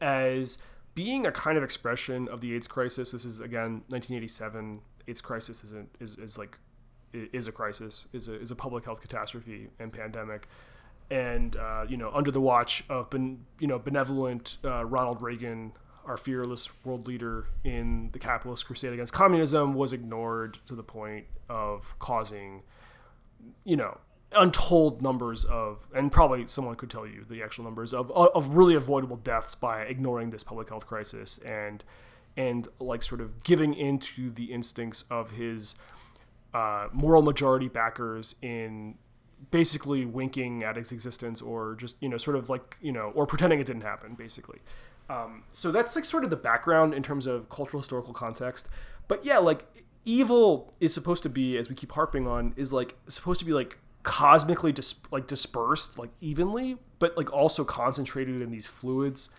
as 0.00 0.58
being 0.94 1.26
a 1.26 1.32
kind 1.32 1.56
of 1.56 1.64
expression 1.64 2.28
of 2.28 2.40
the 2.40 2.54
AIDS 2.54 2.66
crisis. 2.66 3.12
This 3.12 3.24
is, 3.24 3.40
again, 3.40 3.82
1987. 3.88 4.80
AIDS 5.06 5.20
crisis 5.20 5.64
is, 5.64 5.72
is, 6.00 6.18
is 6.18 6.38
like 6.38 6.58
is 7.12 7.46
a 7.46 7.52
crisis, 7.52 8.06
is 8.12 8.28
a, 8.28 8.40
is 8.40 8.50
a 8.50 8.56
public 8.56 8.84
health 8.84 9.00
catastrophe 9.00 9.68
and 9.78 9.92
pandemic. 9.92 10.48
And, 11.10 11.56
uh, 11.56 11.86
you 11.88 11.96
know, 11.96 12.10
under 12.12 12.30
the 12.30 12.40
watch 12.40 12.84
of, 12.88 13.08
ben, 13.10 13.46
you 13.58 13.66
know, 13.66 13.78
benevolent 13.78 14.58
uh, 14.64 14.84
Ronald 14.84 15.22
Reagan, 15.22 15.72
our 16.04 16.16
fearless 16.16 16.68
world 16.84 17.06
leader 17.06 17.46
in 17.64 18.10
the 18.12 18.18
capitalist 18.18 18.66
crusade 18.66 18.92
against 18.92 19.12
communism, 19.12 19.74
was 19.74 19.92
ignored 19.92 20.58
to 20.66 20.74
the 20.74 20.82
point 20.82 21.26
of 21.48 21.98
causing, 21.98 22.62
you 23.64 23.76
know, 23.76 23.98
untold 24.32 25.02
numbers 25.02 25.44
of, 25.44 25.86
and 25.94 26.12
probably 26.12 26.46
someone 26.46 26.76
could 26.76 26.90
tell 26.90 27.06
you 27.06 27.24
the 27.28 27.42
actual 27.42 27.64
numbers 27.64 27.94
of, 27.94 28.10
of 28.10 28.54
really 28.54 28.74
avoidable 28.74 29.16
deaths 29.16 29.54
by 29.54 29.82
ignoring 29.82 30.30
this 30.30 30.44
public 30.44 30.68
health 30.68 30.86
crisis 30.86 31.38
and, 31.38 31.82
and 32.36 32.68
like 32.78 33.02
sort 33.02 33.20
of 33.20 33.42
giving 33.42 33.74
into 33.74 34.30
the 34.30 34.52
instincts 34.52 35.04
of 35.10 35.32
his 35.32 35.76
uh, 36.54 36.88
moral 36.92 37.22
majority 37.22 37.68
backers 37.68 38.34
in 38.42 38.94
basically 39.50 40.04
winking 40.04 40.62
at 40.64 40.76
its 40.76 40.90
existence 40.90 41.40
or 41.40 41.76
just 41.76 41.96
you 42.02 42.08
know 42.08 42.16
sort 42.16 42.36
of 42.36 42.50
like 42.50 42.76
you 42.80 42.90
know 42.90 43.12
or 43.14 43.26
pretending 43.26 43.60
it 43.60 43.66
didn't 43.66 43.82
happen 43.82 44.14
basically. 44.14 44.58
Um, 45.10 45.44
so 45.52 45.70
that's 45.70 45.96
like 45.96 46.04
sort 46.04 46.24
of 46.24 46.30
the 46.30 46.36
background 46.36 46.92
in 46.92 47.02
terms 47.02 47.26
of 47.26 47.48
cultural 47.48 47.80
historical 47.80 48.12
context. 48.12 48.68
But 49.06 49.24
yeah 49.24 49.38
like 49.38 49.66
evil 50.04 50.72
is 50.80 50.92
supposed 50.92 51.22
to 51.22 51.28
be 51.28 51.56
as 51.56 51.68
we 51.68 51.74
keep 51.74 51.92
harping 51.92 52.26
on 52.26 52.54
is 52.56 52.72
like 52.72 52.96
supposed 53.08 53.38
to 53.40 53.44
be 53.44 53.52
like 53.52 53.78
cosmically 54.02 54.72
dis- 54.72 54.94
like 55.10 55.26
dispersed 55.26 55.98
like 55.98 56.10
evenly 56.20 56.78
but 56.98 57.16
like 57.16 57.32
also 57.32 57.64
concentrated 57.64 58.40
in 58.40 58.50
these 58.50 58.66
fluids. 58.66 59.30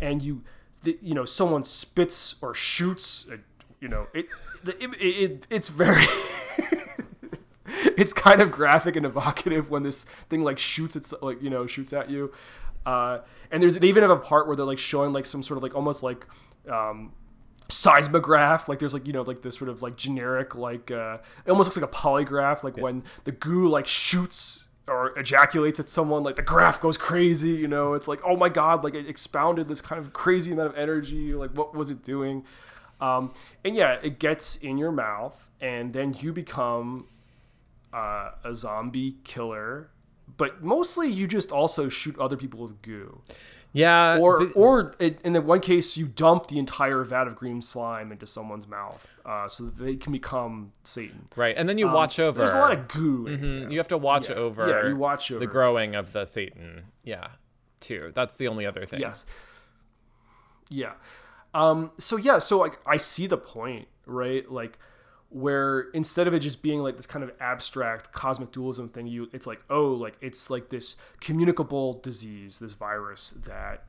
And 0.00 0.22
you 0.22 0.42
the, 0.82 0.98
you 1.00 1.14
know 1.14 1.24
someone 1.24 1.64
spits 1.64 2.36
or 2.42 2.54
shoots 2.54 3.26
uh, 3.32 3.36
you 3.80 3.88
know 3.88 4.08
it, 4.12 4.26
the, 4.62 4.82
it, 4.82 4.90
it 5.00 5.46
it's 5.50 5.68
very 5.68 6.04
it's 7.96 8.12
kind 8.12 8.40
of 8.40 8.50
graphic 8.50 8.96
and 8.96 9.06
evocative 9.06 9.70
when 9.70 9.82
this 9.82 10.04
thing 10.04 10.42
like 10.42 10.58
shoots 10.58 10.96
its 10.96 11.14
like 11.22 11.42
you 11.42 11.50
know 11.50 11.66
shoots 11.66 11.92
at 11.92 12.10
you. 12.10 12.32
Uh, 12.84 13.20
and 13.50 13.62
there's 13.62 13.78
they 13.78 13.88
even 13.88 14.02
have 14.02 14.10
a 14.10 14.16
part 14.16 14.46
where 14.46 14.56
they're 14.56 14.66
like 14.66 14.78
showing 14.78 15.12
like 15.12 15.24
some 15.24 15.42
sort 15.42 15.56
of 15.56 15.62
like 15.62 15.74
almost 15.74 16.02
like 16.02 16.26
um, 16.70 17.12
seismograph 17.68 18.68
like 18.68 18.78
there's 18.78 18.92
like 18.92 19.06
you 19.06 19.12
know 19.12 19.22
like 19.22 19.40
this 19.42 19.56
sort 19.56 19.70
of 19.70 19.80
like 19.80 19.96
generic 19.96 20.54
like 20.54 20.90
uh, 20.90 21.16
it 21.46 21.50
almost 21.50 21.66
looks 21.66 21.76
like 21.76 21.90
a 21.90 21.94
polygraph 21.94 22.62
like 22.62 22.76
when 22.76 23.02
the 23.24 23.32
goo 23.32 23.66
like 23.66 23.86
shoots 23.86 24.68
or 24.86 25.18
ejaculates 25.18 25.80
at 25.80 25.88
someone 25.88 26.22
like 26.22 26.36
the 26.36 26.42
graph 26.42 26.80
goes 26.80 26.98
crazy 26.98 27.50
you 27.50 27.66
know? 27.66 27.94
It's 27.94 28.06
like 28.06 28.20
oh 28.24 28.36
my 28.36 28.50
god 28.50 28.84
like 28.84 28.94
it 28.94 29.08
expounded 29.08 29.68
this 29.68 29.80
kind 29.80 29.98
of 29.98 30.12
crazy 30.12 30.52
amount 30.52 30.68
of 30.68 30.76
energy 30.76 31.32
like 31.34 31.52
what 31.52 31.74
was 31.74 31.90
it 31.90 32.02
doing? 32.02 32.44
Um, 33.00 33.32
and 33.64 33.74
yeah 33.74 33.98
it 34.02 34.18
gets 34.18 34.56
in 34.56 34.76
your 34.76 34.92
mouth 34.92 35.50
and 35.60 35.94
then 35.94 36.14
you 36.18 36.32
become 36.32 37.06
uh, 37.94 38.32
a 38.44 38.54
zombie 38.54 39.16
killer 39.24 39.88
but 40.36 40.62
mostly 40.62 41.08
you 41.08 41.26
just 41.26 41.50
also 41.50 41.88
shoot 41.88 42.18
other 42.18 42.36
people 42.36 42.60
with 42.60 42.82
goo 42.82 43.22
Yeah, 43.76 44.18
or 44.18 44.38
the- 44.46 44.52
or 44.54 44.94
in 45.00 45.18
in 45.24 45.32
the 45.32 45.40
one 45.42 45.58
case 45.60 45.96
you 45.96 46.06
dump 46.06 46.46
the 46.46 46.58
entire 46.60 47.02
vat 47.02 47.26
of 47.26 47.34
green 47.34 47.60
slime 47.60 48.12
into 48.12 48.24
someone's 48.26 48.68
mouth 48.68 49.18
uh, 49.26 49.48
so 49.48 49.64
that 49.64 49.76
they 49.78 49.96
can 49.96 50.12
become 50.12 50.70
satan 50.84 51.26
right, 51.34 51.56
and 51.58 51.68
then 51.68 51.76
you 51.76 51.88
Um, 51.88 51.92
watch 51.94 52.20
over. 52.20 52.38
there's 52.38 52.52
a 52.54 52.58
lot 52.58 52.72
of 52.72 52.86
goo 52.88 53.24
Mhm, 53.26 53.72
You 53.72 53.78
have 53.78 53.88
to 53.88 53.98
watch 53.98 54.30
Yeah. 54.30 54.36
over. 54.36 54.68
Yeah, 54.68 54.88
you 54.88 54.96
watch 54.96 55.30
over. 55.32 55.40
the 55.40 55.48
growing 55.48 55.96
of 55.96 56.12
the 56.12 56.24
Satan. 56.24 56.84
Yeah, 57.02 57.28
too. 57.80 58.12
That's 58.14 58.36
the 58.36 58.46
only 58.48 58.64
other 58.64 58.86
thing. 58.86 59.00
Yes. 59.00 59.26
Yeah. 60.70 60.92
Um, 61.52 61.90
so 61.98 62.16
yeah, 62.16 62.38
so 62.38 62.58
like 62.58 62.78
I 62.86 62.96
see 62.96 63.26
the 63.26 63.36
point, 63.36 63.88
right? 64.06 64.48
Like 64.50 64.78
where 65.34 65.90
instead 65.92 66.28
of 66.28 66.32
it 66.32 66.38
just 66.38 66.62
being 66.62 66.78
like 66.78 66.96
this 66.96 67.06
kind 67.06 67.24
of 67.24 67.32
abstract 67.40 68.12
cosmic 68.12 68.52
dualism 68.52 68.88
thing, 68.88 69.08
you 69.08 69.28
it's 69.32 69.48
like, 69.48 69.60
oh, 69.68 69.88
like 69.88 70.16
it's 70.20 70.48
like 70.48 70.68
this 70.68 70.94
communicable 71.20 71.94
disease, 71.94 72.60
this 72.60 72.74
virus 72.74 73.32
that 73.32 73.82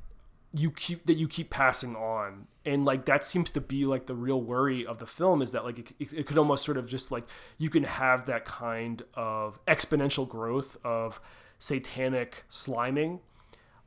you 0.52 0.72
keep 0.72 1.06
that 1.06 1.14
you 1.14 1.28
keep 1.28 1.52
passing 1.52 1.96
on. 1.96 2.48
And 2.66 2.84
like 2.84 3.06
that 3.06 3.24
seems 3.24 3.52
to 3.52 3.62
be 3.62 3.86
like 3.86 4.08
the 4.08 4.16
real 4.16 4.42
worry 4.42 4.88
of 4.88 4.98
the 4.98 5.06
film 5.06 5.44
is 5.44 5.52
that 5.52 5.64
like 5.64 5.94
it, 6.00 6.14
it, 6.14 6.26
could 6.26 6.40
almost 6.40 6.66
sort 6.66 6.78
of 6.78 6.90
just 6.90 7.12
like 7.12 7.26
you 7.60 7.70
can 7.70 7.84
have 7.84 8.26
that 8.26 8.44
kind 8.46 9.04
of 9.14 9.64
exponential 9.68 10.28
growth 10.28 10.78
of 10.84 11.22
satanic 11.60 12.44
sliming. 12.50 13.20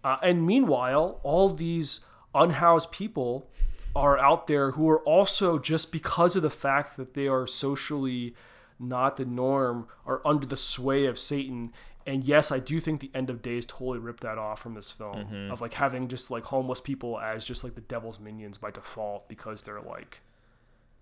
Uh, 0.05 0.19
and 0.23 0.47
meanwhile, 0.47 1.19
all 1.25 1.49
these 1.49 2.01
unhoused 2.37 2.93
people 2.93 3.51
are 3.97 4.19
out 4.19 4.47
there 4.47 4.73
who 4.73 4.89
are 4.89 5.01
also 5.03 5.59
just 5.59 5.91
because 5.93 6.37
of 6.37 6.43
the 6.43 6.51
fact 6.51 6.97
that 6.97 7.15
they 7.15 7.27
are 7.27 7.47
socially 7.47 8.35
not 8.79 9.17
the 9.17 9.25
norm, 9.25 9.89
are 10.07 10.21
under 10.25 10.47
the 10.47 10.57
sway 10.57 11.05
of 11.07 11.19
Satan. 11.19 11.73
And 12.07 12.23
yes, 12.25 12.53
I 12.53 12.59
do 12.61 12.79
think 12.81 13.01
the 13.01 13.11
end 13.13 13.29
of 13.29 13.43
days 13.43 13.67
totally 13.67 13.99
ripped 13.99 14.23
that 14.23 14.39
off 14.39 14.61
from 14.61 14.75
this 14.75 14.93
film 14.93 15.27
Mhm. 15.27 15.51
of 15.53 15.61
like 15.61 15.75
having 15.75 16.07
just 16.09 16.31
like 16.31 16.45
homeless 16.45 16.81
people 16.81 17.19
as 17.19 17.45
just 17.45 17.65
like 17.65 17.75
the 17.75 17.81
devil's 17.83 18.19
minions 18.21 18.57
by 18.59 18.71
default 18.71 19.29
because 19.29 19.65
they're 19.65 19.81
like 19.81 20.21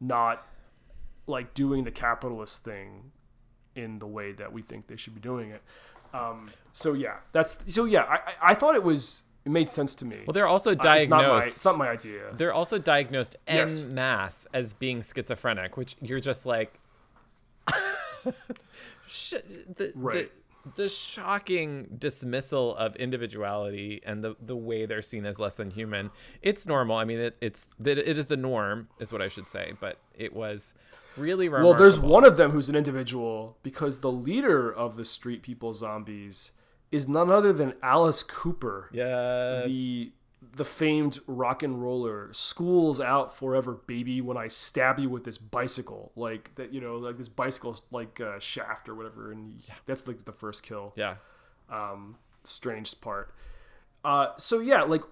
not 0.01 0.47
like 1.27 1.55
doing 1.55 1.85
the 1.85 1.91
capitalist 1.91 2.65
thing 2.65 3.13
in 3.75 3.99
the 3.99 4.07
way 4.07 4.33
that 4.33 4.53
we 4.53 4.63
think 4.63 4.87
they 4.87 4.97
should 4.97 5.15
be 5.15 5.21
doing 5.21 5.51
it. 5.51 5.63
Um, 6.15 6.51
so 6.73 6.95
yeah, 6.95 7.17
that's 7.33 7.59
so 7.73 7.85
yeah. 7.85 8.05
I 8.05 8.35
I 8.41 8.55
thought 8.55 8.75
it 8.75 8.83
was 8.83 9.23
it 9.47 9.51
made 9.53 9.71
sense 9.71 9.95
to 9.95 10.05
me. 10.05 10.19
Well, 10.27 10.35
they're 10.35 10.47
also 10.49 10.71
Uh, 10.71 10.73
it's 10.75 10.85
not 11.09 11.17
my- 11.19 11.23
diagnosed. 11.23 11.47
It's 11.57 11.65
not 11.65 11.79
my, 11.79 11.89
idea. 11.89 12.21
They're 12.35 12.53
also 12.53 12.79
diagnosed 12.79 13.37
en 13.47 13.57
Yes. 13.69 13.83
masse 13.85 14.47
as 14.53 14.75
being 14.75 15.03
schizophrenic, 15.03 15.77
which 15.77 15.97
you're 16.03 16.21
just 16.21 16.45
like, 16.47 16.79
sh- 19.07 19.35
the, 19.77 19.93
Right. 19.95 20.31
the, 20.65 20.83
the 20.83 20.89
shocking 20.89 21.97
dismissal 21.97 22.77
of 22.77 22.97
individuality 22.97 24.03
and 24.05 24.25
the, 24.25 24.35
the 24.45 24.57
way 24.57 24.85
they're 24.85 25.01
seen 25.03 25.25
as 25.25 25.39
less 25.39 25.55
than 25.55 25.71
human. 25.71 26.11
It's 26.43 26.67
normal. 26.67 26.97
I 26.97 27.05
mean, 27.05 27.19
it, 27.21 27.39
it's 27.41 27.67
that 27.79 27.99
it 27.99 28.19
is 28.19 28.27
the 28.27 28.37
norm, 28.37 28.89
is 28.99 29.13
what 29.13 29.23
I 29.23 29.29
should 29.29 29.49
say. 29.49 29.75
But 29.81 29.99
it 30.17 30.33
was 30.35 30.75
really 31.17 31.49
well, 31.49 31.73
there's 31.75 31.99
one 31.99 32.25
of 32.25 32.37
them 32.37 32.51
who's 32.51 32.69
an 32.69 32.75
individual 32.77 33.57
because 33.63 34.01
the 34.01 34.11
leader 34.13 34.71
of 34.73 34.97
the 34.97 35.05
street 35.05 35.43
people 35.43 35.73
zombies 35.73 36.51
is 36.93 37.09
none 37.09 37.31
other 37.31 37.53
than 37.53 37.75
Alice 37.83 38.23
Cooper. 38.23 38.91
Yes. 38.93 39.67
The 39.67 40.13
the 40.55 40.65
famed 40.65 41.19
rock 41.27 41.63
and 41.63 41.83
roller 41.83 42.33
schools 42.33 42.99
out 42.99 43.37
forever 43.37 43.75
baby 43.87 44.23
when 44.23 44.39
i 44.39 44.49
stab 44.49 44.99
you 44.99 45.11
with 45.11 45.25
this 45.25 45.39
bicycle. 45.39 46.13
Like 46.17 46.55
that 46.55 46.73
you 46.73 46.81
know 46.81 46.97
like 46.97 47.19
this 47.19 47.29
bicycle 47.29 47.79
like 47.91 48.21
uh, 48.21 48.39
shaft 48.39 48.89
or 48.89 48.95
whatever 48.95 49.33
and 49.33 49.61
that's 49.87 50.07
like 50.07 50.25
the 50.25 50.33
first 50.33 50.63
kill. 50.63 50.93
Yeah. 50.97 51.17
Um 51.71 52.17
strange 52.45 52.99
part. 53.01 53.35
Uh 54.05 54.29
so 54.37 54.61
yeah 54.61 54.83
like 54.83 55.03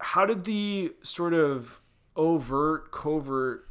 how 0.00 0.24
did 0.24 0.44
the 0.44 0.92
sort 1.02 1.34
of 1.34 1.80
overt 2.16 2.90
covert 2.92 3.68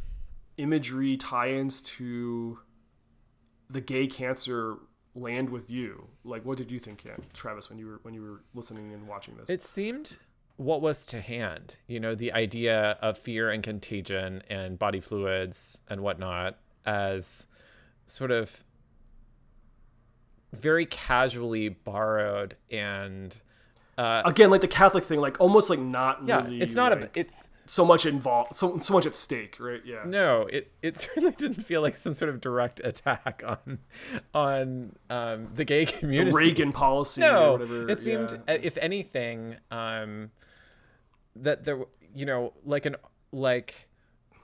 imagery 0.57 1.15
tie-ins 1.17 1.81
to 1.81 2.59
the 3.69 3.81
gay 3.81 4.07
cancer 4.07 4.77
land 5.17 5.49
with 5.49 5.69
you 5.69 6.07
like 6.23 6.45
what 6.45 6.57
did 6.57 6.71
you 6.71 6.79
think 6.79 7.03
travis 7.33 7.69
when 7.69 7.79
you 7.79 7.87
were 7.87 7.99
when 8.03 8.13
you 8.13 8.21
were 8.21 8.41
listening 8.53 8.93
and 8.93 9.07
watching 9.07 9.35
this 9.35 9.49
It 9.49 9.63
seemed 9.63 10.17
what 10.57 10.81
was 10.81 11.05
to 11.07 11.21
hand. 11.21 11.77
You 11.87 11.99
know, 11.99 12.15
the 12.15 12.33
idea 12.33 12.97
of 13.01 13.17
fear 13.17 13.49
and 13.49 13.63
contagion 13.63 14.41
and 14.49 14.77
body 14.77 14.99
fluids 14.99 15.81
and 15.87 16.01
whatnot 16.01 16.57
as 16.85 17.47
sort 18.07 18.31
of 18.31 18.63
very 20.53 20.85
casually 20.85 21.69
borrowed 21.69 22.55
and 22.71 23.39
uh, 23.97 24.21
Again, 24.25 24.49
like 24.51 24.61
the 24.61 24.67
Catholic 24.67 25.03
thing, 25.03 25.19
like 25.19 25.39
almost 25.39 25.69
like 25.69 25.79
not 25.79 26.25
yeah, 26.25 26.43
really. 26.43 26.61
it's 26.61 26.75
not 26.75 26.91
like, 26.91 27.15
a 27.15 27.19
it's 27.19 27.49
so 27.65 27.83
much 27.83 28.05
involved, 28.05 28.55
so 28.55 28.77
so 28.79 28.93
much 28.93 29.05
at 29.05 29.15
stake, 29.15 29.57
right? 29.59 29.81
Yeah. 29.83 30.03
no, 30.05 30.41
it 30.43 30.71
it 30.81 30.97
certainly 30.99 31.31
didn't 31.31 31.63
feel 31.63 31.81
like 31.81 31.97
some 31.97 32.13
sort 32.13 32.29
of 32.29 32.39
direct 32.39 32.79
attack 32.83 33.43
on 33.45 33.79
on 34.33 34.95
um, 35.09 35.49
the 35.53 35.65
gay 35.65 35.85
The 35.85 35.91
community. 35.93 36.31
Reagan 36.35 36.71
policy 36.71 37.23
or 37.23 37.31
no, 37.31 37.51
whatever. 37.53 37.89
it 37.89 38.01
seemed, 38.01 38.39
yeah. 38.47 38.53
if 38.61 38.77
anything, 38.77 39.57
um, 39.71 40.31
that 41.35 41.63
there, 41.65 41.79
you 42.15 42.25
know, 42.25 42.53
like 42.65 42.85
an 42.85 42.95
like 43.31 43.86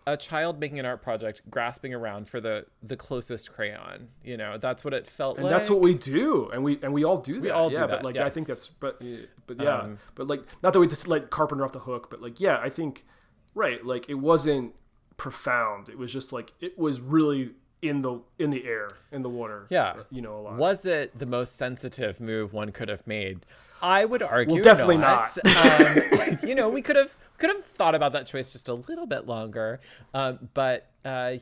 a 0.05 0.17
child 0.17 0.59
making 0.59 0.79
an 0.79 0.85
art 0.85 1.01
project, 1.01 1.41
grasping 1.49 1.93
around 1.93 2.27
for 2.27 2.41
the 2.41 2.65
the 2.81 2.97
closest 2.97 3.51
crayon. 3.51 4.09
You 4.23 4.37
know, 4.37 4.57
that's 4.57 4.83
what 4.83 4.93
it 4.93 5.07
felt 5.07 5.37
like. 5.37 5.37
and 5.37 5.45
like. 5.45 5.53
that's 5.53 5.69
what 5.69 5.81
we 5.81 5.93
do, 5.93 6.49
and 6.53 6.63
we 6.63 6.79
and 6.81 6.93
we 6.93 7.03
all 7.03 7.17
do 7.17 7.35
that. 7.35 7.41
We 7.41 7.49
all 7.49 7.69
do 7.69 7.75
yeah, 7.75 7.87
that, 7.87 8.01
but 8.01 8.03
like 8.03 8.17
I 8.17 8.29
think 8.29 8.47
that's 8.47 8.67
but 8.67 9.01
but 9.47 9.61
yeah, 9.61 9.79
Um, 9.79 9.99
but 10.15 10.27
like 10.27 10.43
not 10.61 10.73
that 10.73 10.79
we 10.79 10.87
just 10.87 11.07
let 11.07 11.29
Carpenter 11.29 11.63
off 11.63 11.71
the 11.71 11.79
hook, 11.79 12.09
but 12.09 12.21
like 12.21 12.39
yeah, 12.39 12.59
I 12.59 12.69
think 12.69 13.05
right, 13.53 13.83
like 13.85 14.09
it 14.09 14.15
wasn't 14.15 14.75
profound. 15.17 15.89
It 15.89 15.97
was 15.97 16.11
just 16.11 16.33
like 16.33 16.53
it 16.59 16.77
was 16.77 16.99
really 16.99 17.51
in 17.81 18.01
the 18.01 18.21
in 18.39 18.49
the 18.49 18.65
air, 18.65 18.89
in 19.11 19.21
the 19.21 19.29
water. 19.29 19.67
Yeah. 19.69 20.03
you 20.09 20.21
know 20.21 20.37
a 20.37 20.41
lot. 20.41 20.57
Was 20.57 20.85
it 20.85 21.17
the 21.17 21.25
most 21.25 21.57
sensitive 21.57 22.19
move 22.19 22.53
one 22.53 22.71
could 22.71 22.89
have 22.89 23.05
made? 23.05 23.45
I 23.83 24.05
would 24.05 24.23
argue 24.23 24.61
definitely 24.61 24.97
not. 24.97 25.37
um, 25.57 26.39
you 26.41 26.55
know, 26.55 26.69
we 26.69 26.81
could 26.81 26.95
have 26.95 27.15
could 27.37 27.49
have 27.49 27.65
thought 27.65 27.93
about 27.93 28.13
that 28.13 28.25
choice 28.25 28.53
just 28.53 28.69
a 28.69 28.73
little 28.73 29.05
bit 29.05 29.27
longer. 29.27 29.81
Um, 30.13 30.49
but 30.53 30.89
uh, 31.03 31.35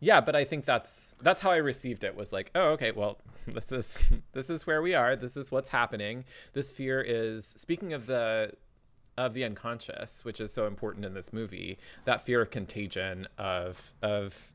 yeah, 0.00 0.20
but 0.20 0.34
I 0.34 0.44
think 0.44 0.64
that's 0.64 1.14
that's 1.22 1.40
how 1.40 1.52
I 1.52 1.56
received 1.56 2.02
it. 2.02 2.16
Was 2.16 2.32
like, 2.32 2.50
oh, 2.56 2.70
okay, 2.70 2.90
well, 2.90 3.18
this 3.46 3.70
is 3.70 3.96
this 4.32 4.50
is 4.50 4.66
where 4.66 4.82
we 4.82 4.94
are. 4.94 5.14
This 5.14 5.36
is 5.36 5.52
what's 5.52 5.68
happening. 5.68 6.24
This 6.52 6.72
fear 6.72 7.00
is 7.00 7.54
speaking 7.56 7.92
of 7.92 8.06
the 8.06 8.54
of 9.16 9.32
the 9.32 9.44
unconscious, 9.44 10.24
which 10.24 10.40
is 10.40 10.52
so 10.52 10.66
important 10.66 11.04
in 11.04 11.14
this 11.14 11.32
movie. 11.32 11.78
That 12.06 12.26
fear 12.26 12.40
of 12.42 12.50
contagion 12.50 13.28
of 13.38 13.92
of 14.02 14.52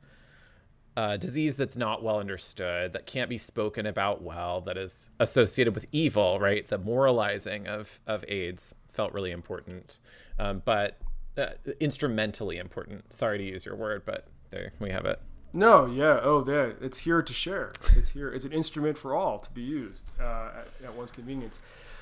uh, 0.97 1.15
disease 1.15 1.55
that's 1.55 1.77
not 1.77 2.01
well 2.01 2.19
understood, 2.19 2.91
that 2.93 3.05
can't 3.05 3.29
be 3.29 3.37
spoken 3.37 3.85
about 3.85 4.23
well, 4.23 4.61
that 4.61 4.77
is 4.77 5.11
associated 5.19 5.75
with 5.75 5.85
evil, 5.91 6.39
right? 6.39 6.67
The 6.67 6.79
moralizing 6.79 7.67
of, 7.67 8.01
of 8.07 8.25
AIDS 8.27 8.73
felt 8.89 9.13
really 9.13 9.29
important, 9.29 9.99
um, 10.39 10.63
but 10.65 10.97
uh, 11.37 11.49
instrumentally 11.79 12.57
important. 12.57 13.13
Sorry 13.13 13.37
to 13.37 13.43
use 13.43 13.63
your 13.63 13.75
word, 13.75 14.05
but 14.07 14.25
there 14.49 14.73
we 14.79 14.89
have 14.89 15.05
it. 15.05 15.21
No, 15.53 15.85
yeah, 15.85 16.19
oh, 16.23 16.43
yeah, 16.47 16.71
it's 16.81 16.99
here 16.99 17.21
to 17.21 17.33
share. 17.33 17.73
It's 17.95 18.09
here. 18.09 18.31
It's 18.33 18.43
an 18.43 18.51
instrument 18.51 18.97
for 18.97 19.15
all 19.15 19.37
to 19.37 19.51
be 19.51 19.61
used 19.61 20.11
uh, 20.19 20.49
at, 20.61 20.67
at 20.83 20.95
one's 20.95 21.11
convenience. 21.11 21.61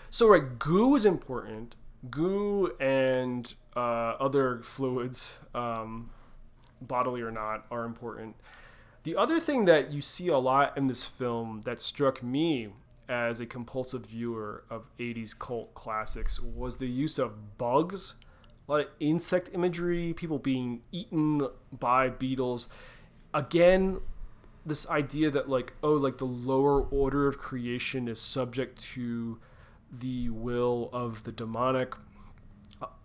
So, 0.09 0.29
right, 0.29 0.57
goo 0.57 0.95
is 0.95 1.05
important. 1.05 1.75
Goo 2.09 2.73
and 2.79 3.53
uh, 3.75 4.15
other 4.19 4.61
fluids, 4.63 5.39
um, 5.53 6.11
bodily 6.81 7.21
or 7.21 7.31
not, 7.31 7.65
are 7.69 7.83
important. 7.83 8.35
The 9.05 9.15
other 9.15 9.39
thing 9.39 9.65
that 9.65 9.91
you 9.91 10.01
see 10.01 10.29
a 10.29 10.39
lot 10.39 10.75
in 10.75 10.87
this 10.87 11.05
film 11.05 11.61
that 11.65 11.79
struck 11.79 12.23
me 12.23 12.69
as 13.07 13.39
a 13.39 13.45
compulsive 13.45 14.07
viewer 14.07 14.63
of 14.67 14.87
80s 14.97 15.37
cult 15.37 15.75
classics 15.75 16.39
was 16.39 16.77
the 16.77 16.87
use 16.87 17.19
of 17.19 17.59
bugs, 17.59 18.15
a 18.67 18.71
lot 18.71 18.81
of 18.81 18.87
insect 18.99 19.51
imagery, 19.53 20.11
people 20.13 20.39
being 20.39 20.81
eaten 20.91 21.47
by 21.71 22.09
beetles. 22.09 22.67
Again, 23.31 24.01
this 24.65 24.89
idea 24.89 25.29
that 25.29 25.47
like 25.47 25.73
oh 25.83 25.93
like 25.93 26.17
the 26.17 26.25
lower 26.25 26.81
order 26.81 27.27
of 27.27 27.37
creation 27.37 28.07
is 28.07 28.19
subject 28.19 28.81
to 28.93 29.37
the 29.91 30.29
will 30.29 30.89
of 30.91 31.25
the 31.25 31.31
demonic 31.31 31.93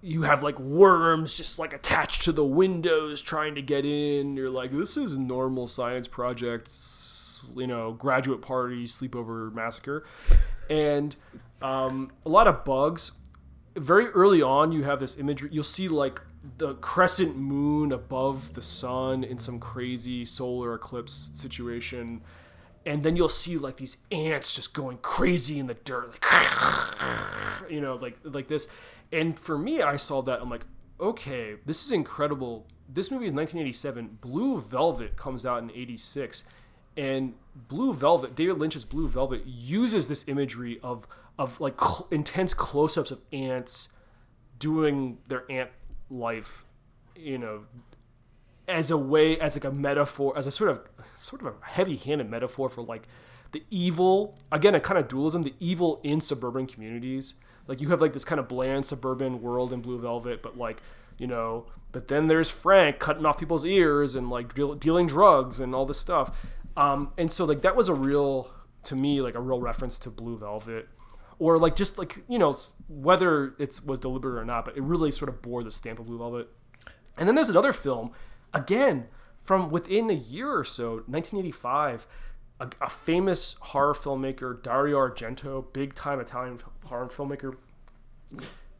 you 0.02 0.22
have 0.22 0.42
like 0.42 0.58
worms 0.58 1.34
just 1.34 1.58
like 1.58 1.72
attached 1.72 2.22
to 2.22 2.32
the 2.32 2.44
windows 2.44 3.20
trying 3.20 3.54
to 3.54 3.62
get 3.62 3.84
in. 3.84 4.36
You're 4.36 4.50
like 4.50 4.70
this 4.70 4.96
is 4.96 5.18
normal 5.18 5.66
science 5.66 6.08
projects 6.08 7.52
you 7.56 7.66
know 7.66 7.92
graduate 7.92 8.42
party 8.42 8.84
sleepover 8.84 9.52
massacre. 9.52 10.04
And 10.68 11.16
um, 11.62 12.12
a 12.24 12.28
lot 12.28 12.46
of 12.46 12.64
bugs 12.64 13.12
very 13.76 14.06
early 14.08 14.42
on 14.42 14.72
you 14.72 14.82
have 14.82 14.98
this 14.98 15.16
imagery 15.18 15.48
you'll 15.52 15.62
see 15.62 15.86
like 15.86 16.20
the 16.58 16.74
crescent 16.74 17.36
moon 17.36 17.92
above 17.92 18.54
the 18.54 18.62
sun 18.62 19.22
in 19.22 19.38
some 19.38 19.60
crazy 19.60 20.24
solar 20.24 20.74
eclipse 20.74 21.30
situation. 21.34 22.22
And 22.86 23.02
then 23.02 23.14
you'll 23.14 23.28
see 23.28 23.58
like 23.58 23.76
these 23.76 23.98
ants 24.10 24.54
just 24.54 24.72
going 24.72 24.98
crazy 24.98 25.58
in 25.58 25.66
the 25.66 25.74
dirt 25.74 26.18
like 26.22 27.70
you 27.70 27.80
know 27.80 27.96
like 27.96 28.16
like 28.24 28.48
this 28.48 28.68
and 29.12 29.38
for 29.38 29.58
me 29.58 29.82
i 29.82 29.96
saw 29.96 30.22
that 30.22 30.40
i'm 30.40 30.50
like 30.50 30.64
okay 31.00 31.56
this 31.64 31.84
is 31.84 31.92
incredible. 31.92 32.66
This 32.92 33.10
movie 33.10 33.26
is 33.26 33.32
1987 33.32 34.18
blue 34.20 34.60
velvet 34.60 35.16
comes 35.16 35.46
out 35.46 35.62
in 35.62 35.70
86 35.70 36.44
and 36.96 37.34
blue 37.54 37.94
velvet 37.94 38.34
david 38.34 38.58
lynch's 38.58 38.84
blue 38.84 39.08
velvet 39.08 39.46
uses 39.46 40.08
this 40.08 40.26
imagery 40.28 40.80
of 40.82 41.06
of 41.38 41.60
like 41.60 41.80
cl- 41.80 42.08
intense 42.10 42.52
close-ups 42.52 43.10
of 43.10 43.20
ants 43.32 43.90
doing 44.58 45.18
their 45.28 45.50
ant 45.50 45.70
life 46.10 46.64
you 47.16 47.38
know 47.38 47.64
as 48.68 48.90
a 48.90 48.98
way 48.98 49.38
as 49.38 49.56
like 49.56 49.64
a 49.64 49.72
metaphor 49.72 50.36
as 50.36 50.46
a 50.46 50.50
sort 50.50 50.70
of 50.70 50.82
sort 51.16 51.42
of 51.42 51.48
a 51.48 51.54
heavy-handed 51.62 52.28
metaphor 52.28 52.68
for 52.68 52.82
like 52.82 53.04
the 53.52 53.62
evil 53.70 54.36
again 54.52 54.74
a 54.74 54.80
kind 54.80 54.98
of 54.98 55.08
dualism 55.08 55.42
the 55.42 55.54
evil 55.60 56.00
in 56.02 56.20
suburban 56.20 56.66
communities 56.66 57.34
like 57.66 57.80
you 57.80 57.88
have 57.88 58.00
like 58.00 58.12
this 58.12 58.24
kind 58.24 58.38
of 58.38 58.48
bland 58.48 58.86
suburban 58.86 59.40
world 59.42 59.72
in 59.72 59.80
blue 59.80 59.98
velvet 59.98 60.42
but 60.42 60.56
like 60.56 60.82
you 61.18 61.26
know 61.26 61.66
but 61.92 62.08
then 62.08 62.26
there's 62.26 62.50
frank 62.50 62.98
cutting 62.98 63.26
off 63.26 63.38
people's 63.38 63.64
ears 63.64 64.14
and 64.14 64.30
like 64.30 64.54
deal, 64.54 64.74
dealing 64.74 65.06
drugs 65.06 65.60
and 65.60 65.74
all 65.74 65.86
this 65.86 65.98
stuff. 65.98 66.46
Um, 66.76 67.12
and 67.18 67.30
so 67.30 67.44
like 67.44 67.62
that 67.62 67.76
was 67.76 67.88
a 67.88 67.94
real 67.94 68.52
to 68.84 68.96
me 68.96 69.20
like 69.20 69.34
a 69.34 69.40
real 69.40 69.60
reference 69.60 69.98
to 70.00 70.10
blue 70.10 70.38
velvet. 70.38 70.88
Or 71.38 71.58
like 71.58 71.74
just 71.74 71.98
like 71.98 72.22
you 72.28 72.38
know 72.38 72.54
whether 72.88 73.54
it 73.58 73.80
was 73.84 74.00
deliberate 74.00 74.40
or 74.40 74.44
not 74.44 74.64
but 74.64 74.76
it 74.76 74.82
really 74.82 75.10
sort 75.10 75.28
of 75.28 75.42
bore 75.42 75.62
the 75.62 75.70
stamp 75.70 75.98
of 75.98 76.06
blue 76.06 76.18
velvet. 76.18 76.48
And 77.16 77.28
then 77.28 77.34
there's 77.34 77.50
another 77.50 77.72
film, 77.72 78.12
again, 78.54 79.08
from 79.40 79.70
within 79.70 80.08
a 80.08 80.14
year 80.14 80.56
or 80.56 80.64
so, 80.64 81.02
1985, 81.06 82.06
a, 82.60 82.68
a 82.80 82.90
famous 82.90 83.56
horror 83.60 83.94
filmmaker, 83.94 84.62
Dario 84.62 84.98
Argento, 84.98 85.64
big 85.72 85.94
time 85.94 86.20
Italian 86.20 86.60
horror 86.84 87.08
filmmaker. 87.08 87.56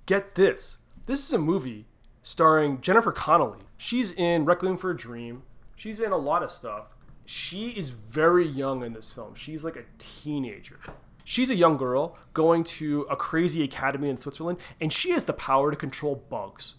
Get 0.07 0.35
this. 0.35 0.79
This 1.07 1.27
is 1.27 1.33
a 1.33 1.39
movie 1.39 1.87
starring 2.23 2.81
Jennifer 2.81 3.13
Connelly. 3.13 3.61
She's 3.77 4.13
in 4.13 4.45
Requiem 4.45 4.77
for 4.77 4.91
a 4.91 4.97
Dream. 4.97 5.43
She's 5.77 5.99
in 5.99 6.13
a 6.13 6.19
lot 6.19 6.43
of 6.43 6.51
stuff. 6.51 6.95
She 7.27 7.71
is 7.71 7.91
very 7.91 8.47
young 8.47 8.85
in 8.85 8.93
this 8.93 9.13
film. 9.13 9.35
She's 9.35 9.65
like 9.65 9.77
a 9.77 9.85
teenager. 9.99 10.79
She's 11.25 11.51
a 11.51 11.55
young 11.55 11.77
girl 11.77 12.19
going 12.35 12.65
to 12.65 13.03
a 13.09 13.17
crazy 13.17 13.63
academy 13.63 14.09
in 14.09 14.17
Switzerland, 14.17 14.59
and 14.81 14.93
she 14.93 15.13
has 15.13 15.25
the 15.25 15.33
power 15.33 15.71
to 15.71 15.77
control 15.77 16.25
bugs 16.29 16.75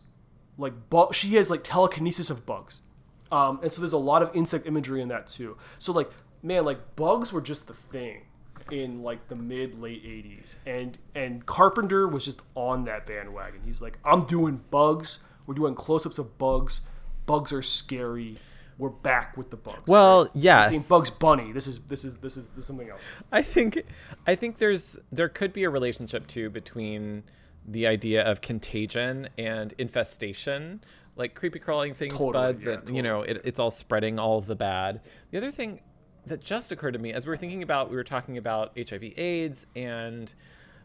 like 0.62 0.90
bu- 0.90 1.12
she 1.12 1.36
has 1.36 1.50
like 1.50 1.64
telekinesis 1.64 2.30
of 2.30 2.46
bugs 2.46 2.82
um, 3.32 3.60
and 3.62 3.72
so 3.72 3.82
there's 3.82 3.94
a 3.94 3.98
lot 3.98 4.22
of 4.22 4.34
insect 4.36 4.66
imagery 4.68 5.02
in 5.02 5.08
that 5.08 5.28
too 5.28 5.58
so 5.78 5.92
like 5.92 6.10
man 6.44 6.66
like 6.66 6.96
bugs 6.96 7.32
were 7.32 7.42
just 7.42 7.68
the 7.68 7.74
thing 7.74 8.24
in 8.72 9.04
like 9.04 9.28
the 9.28 9.36
mid 9.36 9.80
late 9.80 10.04
80s 10.04 10.56
and 10.66 10.98
and 11.14 11.46
carpenter 11.46 12.08
was 12.08 12.26
just 12.26 12.42
on 12.56 12.86
that 12.86 13.06
bandwagon. 13.06 13.62
He's 13.66 13.82
like 13.82 13.98
i'm 14.06 14.26
doing 14.26 14.62
bugs. 14.70 15.20
We're 15.46 15.56
doing 15.56 15.76
close-ups 15.76 16.20
of 16.20 16.38
bugs. 16.38 16.82
Bugs 17.26 17.52
are 17.52 17.62
scary. 17.64 18.38
We're 18.78 18.90
back 18.90 19.36
with 19.38 19.52
the 19.52 19.58
bugs. 19.58 19.88
Well, 19.88 20.24
right? 20.24 20.32
yes. 20.34 20.66
I'm 20.66 20.70
saying 20.72 20.86
bugs 20.88 21.10
bunny. 21.10 21.52
This 21.52 21.68
is 21.68 21.80
this 21.84 22.06
is 22.06 22.16
this 22.18 22.38
is 22.38 22.50
this 22.50 22.60
is 22.60 22.66
something 22.66 22.90
else. 22.90 23.02
I 23.32 23.42
think 23.42 23.84
I 24.26 24.36
think 24.36 24.58
there's 24.58 24.98
there 25.12 25.30
could 25.30 25.54
be 25.54 25.64
a 25.64 25.70
relationship 25.70 26.28
too 26.28 26.50
between 26.50 27.24
the 27.68 27.86
idea 27.86 28.24
of 28.24 28.42
contagion 28.42 29.30
and 29.38 29.74
infestation, 29.78 30.84
like 31.16 31.36
creepy 31.36 31.60
crawling 31.60 31.94
things, 31.94 32.14
Totally, 32.14 32.32
buds, 32.32 32.66
yeah, 32.66 32.74
and 32.74 32.96
you 32.96 33.04
know 33.04 33.22
it, 33.22 33.42
it's 33.44 33.60
all 33.60 33.72
spreading 33.72 34.18
all 34.18 34.38
of 34.38 34.48
the 34.48 34.56
bad. 34.56 35.02
The 35.30 35.38
other 35.38 35.52
thing 35.52 35.82
that 36.26 36.42
just 36.42 36.72
occurred 36.72 36.94
to 36.94 37.00
me 37.00 37.14
as 37.14 37.26
we 37.26 37.30
were 37.30 37.38
thinking 37.38 37.64
about 37.64 37.90
we 37.90 37.96
were 37.96 38.04
talking 38.04 38.38
about 38.38 38.78
HIV/AIDS 38.78 39.66
and 39.76 40.34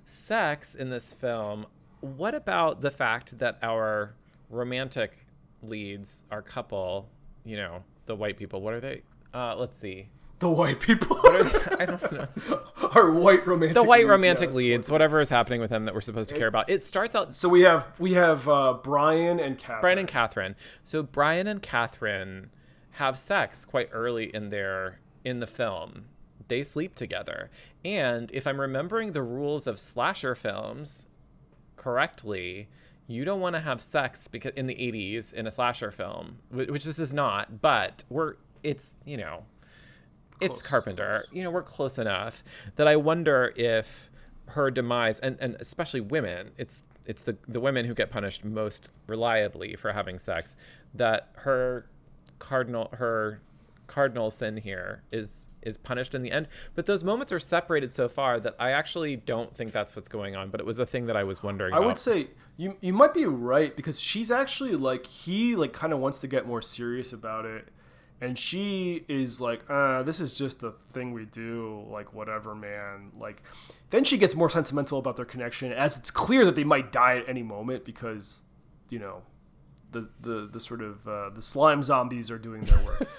sex 0.05 0.75
in 0.75 0.91
this 0.91 1.13
film. 1.13 1.67
What 2.01 2.35
about 2.35 2.81
the 2.81 2.91
fact 2.91 3.39
that 3.39 3.59
our 3.63 4.15
romantic 4.51 5.27
leads, 5.63 6.23
our 6.31 6.43
couple, 6.43 7.09
you 7.45 7.57
know, 7.57 7.83
the 8.07 8.15
white 8.15 8.37
people, 8.37 8.61
what 8.61 8.75
are 8.75 8.81
they? 8.81 9.03
Uh, 9.35 9.57
let's 9.57 9.77
see. 9.77 10.09
The 10.39 10.51
white 10.51 10.81
people. 10.81 11.19
I 11.25 11.87
don't 11.87 12.13
know. 12.13 12.27
Our 12.95 13.11
white 13.11 13.47
romantic. 13.47 13.75
The 13.75 13.83
white 13.83 14.01
leads, 14.01 14.11
romantic 14.11 14.51
yeah, 14.51 14.57
leads, 14.57 14.91
whatever 14.91 15.23
is 15.23 15.31
happening 15.31 15.63
with 15.63 15.71
them 15.71 15.87
that 15.87 15.95
we're 15.95 16.03
supposed 16.03 16.29
to 16.29 16.37
care 16.37 16.47
about. 16.47 16.69
It 16.69 16.83
starts 16.83 17.17
out 17.17 17.35
So 17.35 17.49
we 17.49 17.63
have 17.63 17.87
we 17.99 18.13
have 18.15 18.47
uh, 18.47 18.75
Brian 18.83 19.41
and 19.41 19.59
Catherine. 19.59 19.81
Brian 19.81 19.99
and 19.99 20.09
Catherine. 20.09 20.57
So 20.85 21.03
Brian 21.03 21.47
and 21.47 21.63
Catherine 21.63 22.51
have 22.93 23.19
sex 23.19 23.65
quite 23.65 23.89
early 23.93 24.35
in 24.35 24.51
their 24.51 25.01
in 25.27 25.41
the 25.41 25.47
film. 25.47 26.05
They 26.47 26.63
sleep 26.63 26.95
together. 26.95 27.51
And 27.85 28.31
if 28.33 28.47
I'm 28.47 28.61
remembering 28.61 29.11
the 29.11 29.23
rules 29.23 29.67
of 29.67 29.81
slasher 29.81 30.37
films 30.37 31.09
correctly, 31.77 32.69
you 33.09 33.25
don't 33.25 33.41
want 33.41 33.57
to 33.57 33.61
have 33.61 33.83
sex 33.83 34.29
because 34.29 34.53
in 34.55 34.69
the 34.69 34.77
80s 34.77 35.35
in 35.35 35.49
a 35.49 35.51
slasher 35.51 35.91
film, 35.91 36.39
which 36.51 36.85
this 36.85 37.01
is 37.01 37.13
not, 37.13 37.61
but 37.61 38.05
we're 38.09 38.35
it's, 38.63 38.95
you 39.05 39.17
know, 39.17 39.45
it's 40.41 40.63
Carpenter. 40.63 41.27
You 41.33 41.43
know, 41.43 41.51
we're 41.51 41.63
close 41.63 41.99
enough 41.99 42.45
that 42.77 42.87
I 42.87 42.95
wonder 42.95 43.53
if 43.57 44.09
her 44.51 44.71
demise 44.71 45.19
and, 45.19 45.37
and 45.41 45.57
especially 45.59 46.01
women, 46.01 46.53
it's 46.57 46.85
it's 47.05 47.23
the 47.23 47.37
the 47.49 47.59
women 47.59 47.85
who 47.87 47.95
get 47.95 48.11
punished 48.11 48.45
most 48.45 48.93
reliably 49.09 49.75
for 49.75 49.93
having 49.93 50.21
sex, 50.21 50.55
that 50.95 51.31
her 51.39 51.89
cardinal 52.39 52.91
her 52.93 53.41
cardinal 53.87 54.31
sin 54.31 54.57
here 54.59 55.03
is 55.11 55.49
is 55.63 55.77
punished 55.77 56.15
in 56.15 56.23
the 56.23 56.31
end. 56.31 56.49
But 56.75 56.87
those 56.87 57.03
moments 57.03 57.33
are 57.33 57.39
separated 57.39 57.93
so 57.93 58.09
far 58.09 58.39
that 58.41 58.55
I 58.59 58.71
actually 58.71 59.17
don't 59.17 59.55
think 59.57 59.73
that's 59.73 59.97
what's 59.97 60.09
going 60.09 60.37
on. 60.37 60.51
But 60.51 60.61
it 60.61 60.67
was 60.67 60.79
a 60.79 60.87
thing 60.87 61.07
that 61.07 61.17
I 61.17 61.25
was 61.25 61.43
wondering. 61.43 61.75
I 61.75 61.79
about. 61.79 61.87
would 61.87 61.99
say 61.99 62.29
you 62.57 62.77
you 62.81 62.93
might 62.93 63.15
be 63.15 63.27
right 63.27 63.77
because 63.77 64.01
she's 64.01 64.31
actually 64.31 64.77
like 64.77 65.07
he 65.07 65.57
like 65.57 65.73
kind 65.73 65.93
of 65.93 65.99
wants 65.99 66.19
to 66.21 66.29
get 66.29 66.47
more 66.47 66.63
serious 66.63 67.13
about 67.13 67.45
it, 67.45 67.69
and 68.21 68.39
she 68.39 69.05
is 69.09 69.41
like, 69.41 69.69
uh, 69.69 70.03
this 70.03 70.21
is 70.21 70.33
just 70.33 70.63
a 70.63 70.73
thing 70.91 71.13
we 71.13 71.27
do, 71.27 71.85
like 71.91 72.15
whatever, 72.15 72.55
man. 72.55 73.13
Like, 73.19 73.43
then 73.91 74.05
she 74.05 74.17
gets 74.17 74.35
more 74.35 74.49
sentimental 74.49 74.99
about 74.99 75.17
their 75.17 75.27
connection 75.27 75.71
as 75.73 75.97
it's 75.99 76.11
clear 76.11 76.45
that 76.47 76.55
they 76.55 76.65
might 76.65 76.93
die 76.93 77.19
at 77.19 77.29
any 77.29 77.43
moment 77.43 77.85
because, 77.85 78.45
you 78.89 78.99
know, 78.99 79.23
the 79.93 80.09
the 80.21 80.49
the 80.51 80.61
sort 80.61 80.81
of 80.81 81.07
uh, 81.07 81.31
the 81.31 81.43
slime 81.43 81.83
zombies 81.83 82.31
are 82.31 82.39
doing 82.39 82.65
their 82.65 82.79
work. 82.85 83.09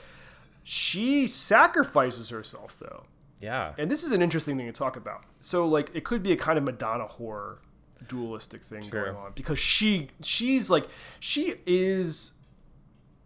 she 0.70 1.28
sacrifices 1.28 2.28
herself 2.28 2.78
though. 2.78 3.06
yeah. 3.40 3.74
And 3.78 3.90
this 3.90 4.04
is 4.04 4.12
an 4.12 4.22
interesting 4.22 4.58
thing 4.58 4.66
to 4.66 4.74
talk 4.74 4.98
about. 4.98 5.24
So 5.40 5.66
like 5.66 5.92
it 5.96 6.04
could 6.04 6.22
be 6.22 6.34
a 6.34 6.36
kind 6.36 6.58
of 6.58 6.66
Madonna 6.66 7.06
horror 7.08 7.60
dualistic 8.06 8.62
thing 8.62 8.82
True. 8.90 9.06
going 9.06 9.16
on 9.16 9.32
because 9.34 9.58
she 9.60 10.10
she's 10.22 10.70
like 10.70 10.88
she 11.22 11.56
is 11.66 12.34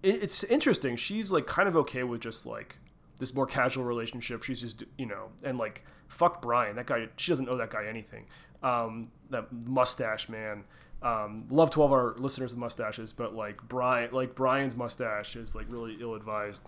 it- 0.04 0.22
it's 0.24 0.44
interesting. 0.44 0.96
She's 0.96 1.32
like 1.32 1.48
kind 1.48 1.68
of 1.68 1.76
okay 1.78 2.04
with 2.04 2.22
just 2.22 2.46
like 2.46 2.78
this 3.18 3.34
more 3.34 3.48
casual 3.48 3.86
relationship. 3.86 4.44
She's 4.44 4.62
just 4.62 4.84
you 5.00 5.08
know 5.08 5.30
and 5.44 5.58
like 5.58 5.84
fuck 6.10 6.44
Brian. 6.44 6.76
That 6.76 6.86
guy 6.86 7.08
she 7.18 7.32
doesn't 7.32 7.50
owe 7.50 7.58
that 7.58 7.72
guy 7.72 7.88
anything. 7.88 8.28
Um 8.62 9.10
that 9.32 9.52
mustache 9.52 10.30
man. 10.30 10.66
Um, 11.02 11.46
love 11.50 11.72
to 11.72 11.80
all 11.82 11.88
of 11.88 11.92
our 11.94 12.14
listeners 12.20 12.52
with 12.54 12.60
mustaches, 12.60 13.12
but 13.12 13.34
like 13.34 13.58
Brian, 13.68 14.12
like 14.12 14.36
Brian's 14.36 14.76
mustache 14.76 15.36
is 15.36 15.56
like 15.56 15.66
really 15.72 15.98
ill 16.00 16.14
advised. 16.14 16.62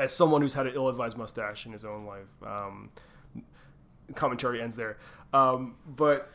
As 0.00 0.12
someone 0.14 0.40
who's 0.42 0.54
had 0.54 0.66
an 0.66 0.72
ill-advised 0.74 1.16
mustache 1.18 1.66
in 1.66 1.72
his 1.72 1.84
own 1.84 2.06
life, 2.06 2.26
um, 2.46 2.90
commentary 4.14 4.60
ends 4.62 4.76
there. 4.76 4.96
Um, 5.32 5.76
but 5.86 6.30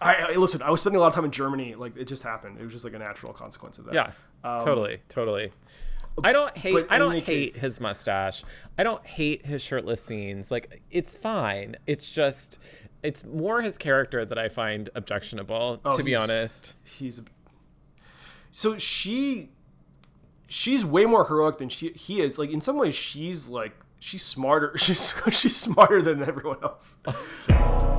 I, 0.00 0.14
I 0.14 0.32
listen. 0.34 0.62
I 0.62 0.70
was 0.70 0.80
spending 0.80 0.98
a 0.98 1.00
lot 1.00 1.08
of 1.08 1.14
time 1.14 1.24
in 1.24 1.30
Germany. 1.30 1.74
Like 1.74 1.96
it 1.96 2.04
just 2.04 2.22
happened. 2.22 2.58
It 2.60 2.64
was 2.64 2.72
just 2.72 2.84
like 2.84 2.94
a 2.94 2.98
natural 2.98 3.32
consequence 3.32 3.78
of 3.78 3.86
that. 3.86 3.94
Yeah, 3.94 4.10
Um, 4.44 4.64
totally, 4.64 5.00
totally. 5.08 5.52
I 6.22 6.32
don't 6.32 6.56
hate. 6.56 6.86
I 6.90 6.98
don't 6.98 7.14
hate 7.14 7.24
case- 7.52 7.56
his 7.56 7.80
mustache. 7.80 8.44
I 8.76 8.82
don't 8.82 9.04
hate 9.06 9.46
his 9.46 9.62
shirtless 9.62 10.02
scenes. 10.02 10.50
Like 10.50 10.82
it's 10.90 11.14
fine. 11.16 11.76
It's 11.86 12.08
just, 12.10 12.58
it's 13.02 13.24
more 13.24 13.62
his 13.62 13.78
character 13.78 14.24
that 14.24 14.38
I 14.38 14.48
find 14.48 14.90
objectionable. 14.94 15.80
Oh, 15.84 15.96
to 15.96 16.02
be 16.02 16.14
honest, 16.14 16.74
He's 16.84 17.22
so 18.50 18.78
she 18.78 19.50
she's 20.48 20.84
way 20.84 21.04
more 21.04 21.26
heroic 21.26 21.58
than 21.58 21.68
she 21.68 21.90
he 21.90 22.20
is. 22.20 22.38
Like 22.38 22.50
in 22.50 22.60
some 22.60 22.76
ways, 22.76 22.96
she's 22.96 23.48
like 23.48 23.72
she's 24.00 24.24
smarter. 24.24 24.72
She's 24.76 25.14
she's 25.30 25.56
smarter 25.56 26.02
than 26.02 26.22
everyone 26.22 26.58
else. 26.62 26.96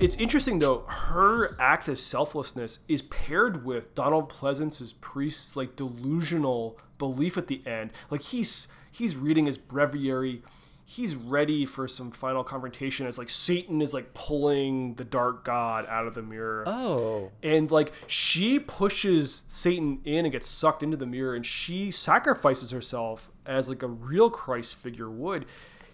It's 0.00 0.16
interesting 0.16 0.60
though, 0.60 0.84
her 0.88 1.60
act 1.60 1.86
of 1.86 1.98
selflessness 1.98 2.78
is 2.88 3.02
paired 3.02 3.66
with 3.66 3.94
Donald 3.94 4.30
Pleasence's 4.30 4.94
priest's 4.94 5.56
like 5.56 5.76
delusional 5.76 6.78
belief 6.96 7.36
at 7.36 7.48
the 7.48 7.60
end. 7.66 7.90
Like 8.08 8.22
he's 8.22 8.68
he's 8.90 9.14
reading 9.14 9.44
his 9.44 9.58
breviary, 9.58 10.42
he's 10.86 11.14
ready 11.14 11.66
for 11.66 11.86
some 11.86 12.10
final 12.10 12.42
confrontation 12.42 13.06
as 13.06 13.18
like 13.18 13.28
Satan 13.28 13.82
is 13.82 13.92
like 13.92 14.14
pulling 14.14 14.94
the 14.94 15.04
dark 15.04 15.44
god 15.44 15.84
out 15.86 16.06
of 16.06 16.14
the 16.14 16.22
mirror. 16.22 16.64
oh, 16.66 17.30
And 17.42 17.70
like 17.70 17.92
she 18.06 18.58
pushes 18.58 19.44
Satan 19.48 20.00
in 20.06 20.24
and 20.24 20.32
gets 20.32 20.48
sucked 20.48 20.82
into 20.82 20.96
the 20.96 21.04
mirror 21.06 21.34
and 21.34 21.44
she 21.44 21.90
sacrifices 21.90 22.70
herself 22.70 23.30
as 23.44 23.68
like 23.68 23.82
a 23.82 23.88
real 23.88 24.30
Christ 24.30 24.76
figure 24.76 25.10
would. 25.10 25.44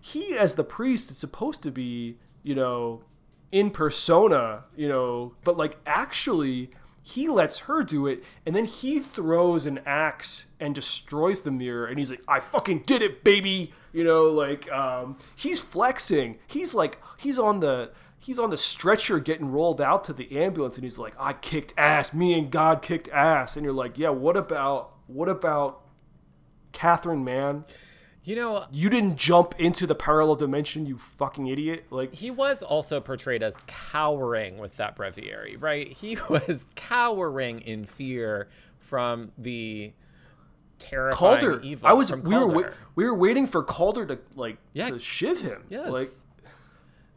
He 0.01 0.39
as 0.39 0.55
the 0.55 0.63
priest 0.63 1.11
is 1.11 1.19
supposed 1.19 1.65
to 1.65 1.73
be, 1.73 2.19
you 2.45 2.55
know, 2.55 3.03
in 3.53 3.71
persona, 3.71 4.65
you 4.77 4.89
know, 4.89 5.35
but 5.45 5.57
like 5.57 5.79
actually 5.87 6.71
he 7.03 7.29
lets 7.29 7.61
her 7.61 7.85
do 7.85 8.07
it 8.09 8.25
and 8.45 8.55
then 8.55 8.65
he 8.65 8.99
throws 8.99 9.65
an 9.65 9.79
axe 9.87 10.47
and 10.59 10.75
destroys 10.75 11.43
the 11.43 11.53
mirror 11.53 11.87
and 11.87 11.99
he's 11.99 12.11
like 12.11 12.23
I 12.27 12.41
fucking 12.41 12.81
did 12.81 13.01
it 13.01 13.23
baby 13.23 13.73
you 13.93 14.03
know 14.03 14.25
like 14.25 14.71
um 14.73 15.17
he's 15.37 15.61
flexing. 15.61 16.39
He's 16.49 16.75
like 16.75 17.01
he's 17.17 17.39
on 17.39 17.61
the 17.61 17.93
he's 18.19 18.41
on 18.41 18.51
the 18.51 18.57
stretcher 18.57 19.21
getting 19.21 19.53
rolled 19.53 19.81
out 19.81 20.03
to 20.05 20.13
the 20.13 20.37
ambulance 20.37 20.77
and 20.77 20.85
he's 20.85 20.99
like 20.99 21.15
I 21.19 21.33
kicked 21.33 21.73
ass. 21.77 22.13
Me 22.13 22.37
and 22.37 22.51
God 22.51 22.83
kicked 22.83 23.09
ass. 23.11 23.57
And 23.57 23.65
you're 23.65 23.73
like 23.73 23.97
yeah 23.97 24.11
what 24.11 24.37
about 24.37 24.93
what 25.07 25.29
about 25.29 25.83
Catherine 26.73 27.25
man 27.25 27.65
you 28.27 28.37
know, 28.37 28.67
you 28.73 28.91
didn't 28.91 29.17
jump 29.17 29.55
into 29.59 29.87
the 29.87 29.95
parallel 29.95 30.35
dimension 30.35 30.85
you 30.85 30.99
fucking 30.99 31.47
idiot 31.47 31.87
like 31.91 32.13
he 32.15 32.31
was 32.31 32.63
also 32.63 33.01
portrayed 33.01 33.43
as 33.43 33.57
cowering 33.67 34.59
with 34.59 34.77
that 34.77 34.97
breviary, 34.97 35.57
right? 35.57 35.93
He 35.93 36.19
was 36.29 36.65
cowering 36.75 37.61
in 37.61 37.85
fear 37.85 38.49
from 38.79 39.33
the 39.39 39.93
terrifying 40.79 41.41
Calder. 41.41 41.61
evil. 41.63 41.89
I 41.89 41.93
was 41.95 42.15
we 42.15 42.37
were 42.37 42.75
we 42.95 43.05
were 43.05 43.15
waiting 43.15 43.47
for 43.47 43.63
Calder 43.63 44.05
to 44.07 44.19
like 44.35 44.59
Yeah. 44.73 44.91
to 44.91 44.99
shiv 44.99 45.41
him. 45.41 45.65
Yes. 45.71 45.89
Like 45.91 46.09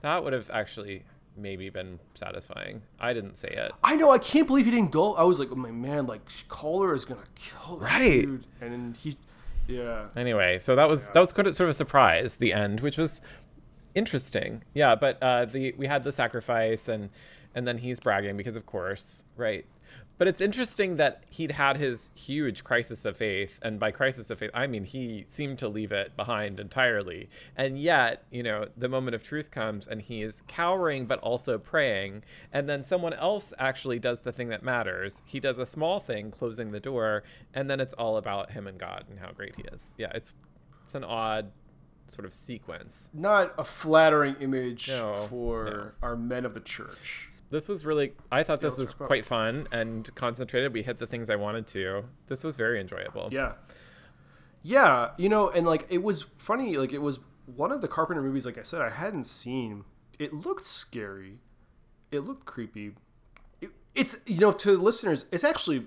that 0.02 0.24
would 0.24 0.34
have 0.34 0.50
actually 0.54 1.04
maybe 1.36 1.70
been 1.70 2.00
satisfying. 2.16 2.82
I 3.00 3.14
didn't 3.14 3.36
say 3.36 3.50
it. 3.50 3.72
I 3.84 3.96
know 3.96 4.12
I 4.12 4.18
can't 4.18 4.46
believe 4.48 4.66
he 4.66 4.72
didn't 4.72 4.92
go. 4.92 5.16
I 5.16 5.24
was 5.24 5.40
like, 5.40 5.50
oh 5.52 5.56
my 5.56 5.72
man, 5.72 6.06
like 6.06 6.22
Calder 6.48 6.94
is 6.94 7.04
gonna 7.06 7.22
kill 7.36 7.78
this 7.78 7.84
Right. 7.92 8.22
dude. 8.22 8.46
And 8.62 8.96
he, 8.98 9.18
yeah. 9.70 10.10
Anyway, 10.16 10.60
so 10.60 10.76
that 10.76 10.90
was 10.90 11.06
that 11.06 11.20
was 11.20 11.32
kind 11.32 11.48
of 11.48 11.56
sort 11.56 11.70
of 11.70 11.72
a 11.72 11.78
surprise. 11.78 12.38
The 12.38 12.54
end, 12.54 12.82
which 12.82 12.98
was 12.98 13.22
interesting. 13.96 14.64
Yeah, 14.74 14.96
but 14.96 15.22
uh, 15.22 15.46
the 15.46 15.74
we 15.78 15.88
had 15.88 16.04
the 16.04 16.12
sacrifice 16.12 16.88
and 16.88 17.10
and 17.56 17.68
then 17.68 17.80
he's 17.80 18.00
bragging 18.00 18.38
because 18.38 18.56
of 18.56 18.66
course, 18.66 19.24
right? 19.36 19.66
But 20.20 20.28
it's 20.28 20.42
interesting 20.42 20.98
that 20.98 21.24
he'd 21.30 21.54
had 21.54 21.78
his 21.78 22.12
huge 22.14 22.66
crisis 22.66 23.06
of 23.06 23.16
faith, 23.16 23.58
and 23.62 23.80
by 23.80 23.92
crisis 23.92 24.30
of 24.30 24.40
faith, 24.40 24.52
I 24.54 24.68
mean 24.68 24.84
he 24.84 25.26
seemed 25.30 25.58
to 25.60 25.70
leave 25.70 25.94
it 25.94 26.18
behind 26.18 26.60
entirely. 26.60 27.30
And 27.56 27.80
yet, 27.80 28.26
you 28.30 28.44
know, 28.44 28.68
the 28.76 28.90
moment 28.90 29.16
of 29.16 29.24
truth 29.24 29.50
comes, 29.50 29.88
and 29.88 30.02
he 30.02 30.22
is 30.22 30.44
cowering 30.46 31.06
but 31.06 31.20
also 31.20 31.58
praying. 31.58 32.24
And 32.52 32.68
then 32.68 32.84
someone 32.84 33.14
else 33.14 33.54
actually 33.58 33.98
does 33.98 34.20
the 34.20 34.34
thing 34.34 34.50
that 34.50 34.62
matters. 34.62 35.22
He 35.26 35.40
does 35.40 35.58
a 35.58 35.66
small 35.66 36.02
thing, 36.02 36.32
closing 36.32 36.72
the 36.72 36.82
door, 36.82 37.24
and 37.54 37.70
then 37.70 37.80
it's 37.80 37.94
all 37.94 38.18
about 38.18 38.52
him 38.52 38.68
and 38.68 38.78
God 38.78 39.06
and 39.10 39.20
how 39.20 39.32
great 39.32 39.56
he 39.56 39.64
is. 39.74 39.94
Yeah, 39.98 40.12
it's 40.14 40.34
it's 40.84 40.96
an 40.96 41.06
odd 41.06 41.52
sort 42.12 42.26
of 42.26 42.34
sequence. 42.34 43.10
Not 43.14 43.54
a 43.58 43.64
flattering 43.64 44.36
image 44.40 44.90
No, 44.90 45.16
for 45.16 45.64
no. 45.66 45.92
our 46.08 46.16
men 46.16 46.46
of 46.46 46.54
the 46.54 46.60
church. 46.60 47.30
This 47.50 47.68
was 47.68 47.86
really 47.86 48.14
I 48.32 48.44
thought 48.44 48.62
this 48.62 48.78
was 48.78 48.94
quite 48.94 49.26
fun 49.26 49.68
and 49.72 50.14
concentrated. 50.16 50.74
We 50.74 50.84
hit 50.84 50.98
the 50.98 51.08
things 51.08 51.30
I 51.30 51.36
wanted 51.36 51.68
to. 51.68 52.06
This 52.28 52.44
was 52.44 52.58
very 52.58 52.80
enjoyable. 52.80 53.30
Yeah. 53.32 53.54
Yeah, 54.62 55.12
you 55.18 55.30
know, 55.30 55.50
and 55.50 55.66
like 55.66 55.86
it 55.90 56.04
was 56.04 56.24
funny, 56.38 56.78
like 56.78 56.92
it 56.92 57.00
was 57.02 57.20
one 57.46 57.72
of 57.72 57.82
the 57.82 57.88
Carpenter 57.88 58.22
movies, 58.22 58.46
like 58.46 58.58
I 58.58 58.64
said, 58.64 58.82
I 58.82 58.90
hadn't 58.90 59.24
seen. 59.26 59.86
It 60.20 60.34
looked 60.34 60.64
scary. 60.64 61.40
It 62.12 62.20
looked 62.22 62.46
creepy. 62.46 62.92
It, 63.62 63.70
it's 63.96 64.20
you 64.26 64.40
know, 64.40 64.52
to 64.52 64.78
listeners, 64.78 65.26
it's 65.32 65.44
actually 65.46 65.86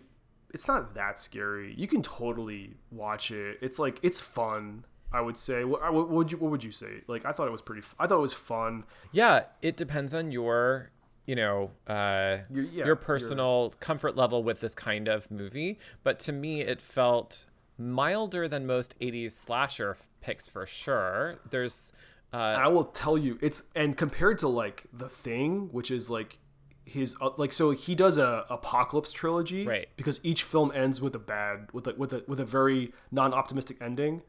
it's 0.54 0.66
not 0.66 0.94
that 0.94 1.18
scary. 1.18 1.74
You 1.76 1.86
can 1.86 2.02
totally 2.02 2.76
watch 2.90 3.30
it. 3.30 3.58
It's 3.60 3.78
like 3.78 3.98
it's 4.02 4.20
fun. 4.20 4.84
I 5.12 5.20
would 5.20 5.36
say. 5.38 5.64
What, 5.64 5.92
what 5.92 6.08
would 6.08 6.32
you 6.32 6.38
What 6.38 6.50
would 6.50 6.64
you 6.64 6.72
say? 6.72 7.02
Like, 7.06 7.24
I 7.24 7.32
thought 7.32 7.46
it 7.48 7.52
was 7.52 7.62
pretty. 7.62 7.82
I 7.98 8.06
thought 8.06 8.16
it 8.18 8.20
was 8.20 8.34
fun. 8.34 8.84
Yeah, 9.12 9.44
it 9.60 9.76
depends 9.76 10.14
on 10.14 10.30
your, 10.32 10.90
you 11.26 11.34
know, 11.36 11.70
uh, 11.86 12.38
Your- 12.50 12.64
yeah, 12.64 12.70
your 12.78 12.86
your- 12.86 12.96
personal 12.96 13.74
comfort 13.80 14.16
level 14.16 14.42
with 14.42 14.60
this 14.60 14.74
kind 14.74 15.08
of 15.08 15.30
movie. 15.30 15.78
But 16.02 16.18
to 16.20 16.32
me, 16.32 16.62
it 16.62 16.80
felt 16.80 17.44
milder 17.78 18.48
than 18.48 18.66
most 18.66 18.94
80s 19.00 19.32
slasher 19.32 19.92
f- 19.92 20.08
picks 20.20 20.46
for 20.48 20.66
sure. 20.66 21.38
There's, 21.50 21.92
uh, 22.32 22.36
I 22.36 22.68
will 22.68 22.84
tell 22.84 23.18
you, 23.18 23.38
it's 23.42 23.64
and 23.74 23.96
compared 23.96 24.38
to 24.40 24.48
like 24.48 24.86
the 24.92 25.08
Thing, 25.08 25.68
which 25.72 25.90
is 25.90 26.08
like 26.10 26.38
his 26.84 27.14
uh, 27.20 27.30
like 27.36 27.52
so 27.52 27.70
he 27.70 27.94
does 27.94 28.18
a 28.18 28.44
apocalypse 28.50 29.12
trilogy, 29.12 29.64
Right. 29.64 29.88
Because 29.96 30.20
each 30.24 30.42
film 30.42 30.72
ends 30.74 31.00
with 31.00 31.14
a 31.14 31.18
bad 31.18 31.68
with 31.72 31.86
a 31.86 31.94
with 31.94 32.12
a 32.12 32.24
with 32.26 32.40
a 32.40 32.44
very 32.44 32.92
non 33.10 33.32
optimistic 33.32 33.76
ending. 33.80 34.22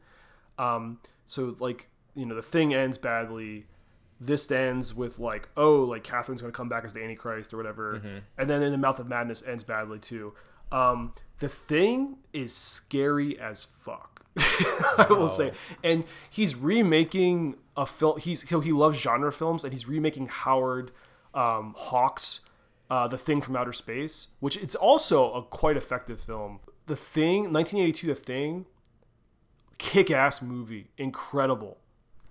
Um, 0.58 1.00
so 1.26 1.56
like 1.58 1.88
you 2.14 2.26
know 2.26 2.34
the 2.34 2.42
Thing 2.42 2.74
ends 2.74 2.98
badly. 2.98 3.66
This 4.20 4.50
ends 4.50 4.94
with 4.94 5.18
like 5.18 5.48
oh 5.56 5.80
like 5.82 6.04
Catherine's 6.04 6.40
gonna 6.40 6.52
come 6.52 6.68
back 6.68 6.84
as 6.84 6.92
the 6.92 7.02
Antichrist 7.02 7.52
or 7.52 7.56
whatever, 7.56 8.00
and 8.38 8.48
then 8.48 8.62
in 8.62 8.72
the 8.72 8.78
Mouth 8.78 8.98
of 9.00 9.08
Madness 9.08 9.42
ends 9.46 9.64
badly 9.64 9.98
too. 9.98 10.34
Um, 10.72 11.14
the 11.40 11.48
Thing 11.48 12.18
is 12.32 12.54
scary 12.54 13.38
as 13.38 13.64
fuck. 13.64 14.24
I 14.98 15.06
will 15.10 15.28
say, 15.28 15.52
and 15.82 16.04
he's 16.30 16.54
remaking 16.56 17.56
a 17.76 17.86
film. 17.86 18.18
He's 18.18 18.48
so 18.48 18.60
he 18.60 18.72
loves 18.72 18.98
genre 18.98 19.32
films, 19.32 19.64
and 19.64 19.72
he's 19.72 19.86
remaking 19.86 20.28
Howard 20.28 20.90
um, 21.34 21.74
Hawks, 21.76 22.40
uh, 22.90 23.06
The 23.08 23.18
Thing 23.18 23.40
from 23.40 23.56
Outer 23.56 23.72
Space, 23.72 24.28
which 24.40 24.56
it's 24.56 24.74
also 24.74 25.32
a 25.32 25.42
quite 25.42 25.76
effective 25.76 26.20
film. 26.20 26.60
The 26.86 26.96
Thing, 26.96 27.52
1982, 27.52 28.06
The 28.08 28.14
Thing, 28.14 28.66
kick-ass 29.78 30.42
movie, 30.42 30.90
incredible, 30.98 31.78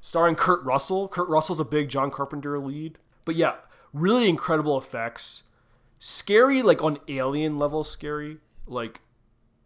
starring 0.02 0.36
Kurt 0.36 0.64
Russell. 0.64 1.08
Kurt 1.08 1.30
Russell's 1.30 1.60
a 1.60 1.66
big 1.66 1.90
John 1.90 2.12
Carpenter 2.12 2.60
lead, 2.60 2.98
but 3.26 3.36
yeah, 3.36 3.56
really 3.94 4.30
incredible 4.30 4.78
effects. 4.78 5.44
Scary, 6.00 6.62
like 6.62 6.84
on 6.84 7.00
alien 7.08 7.58
level, 7.58 7.84
scary. 7.84 8.38
Like 8.68 9.02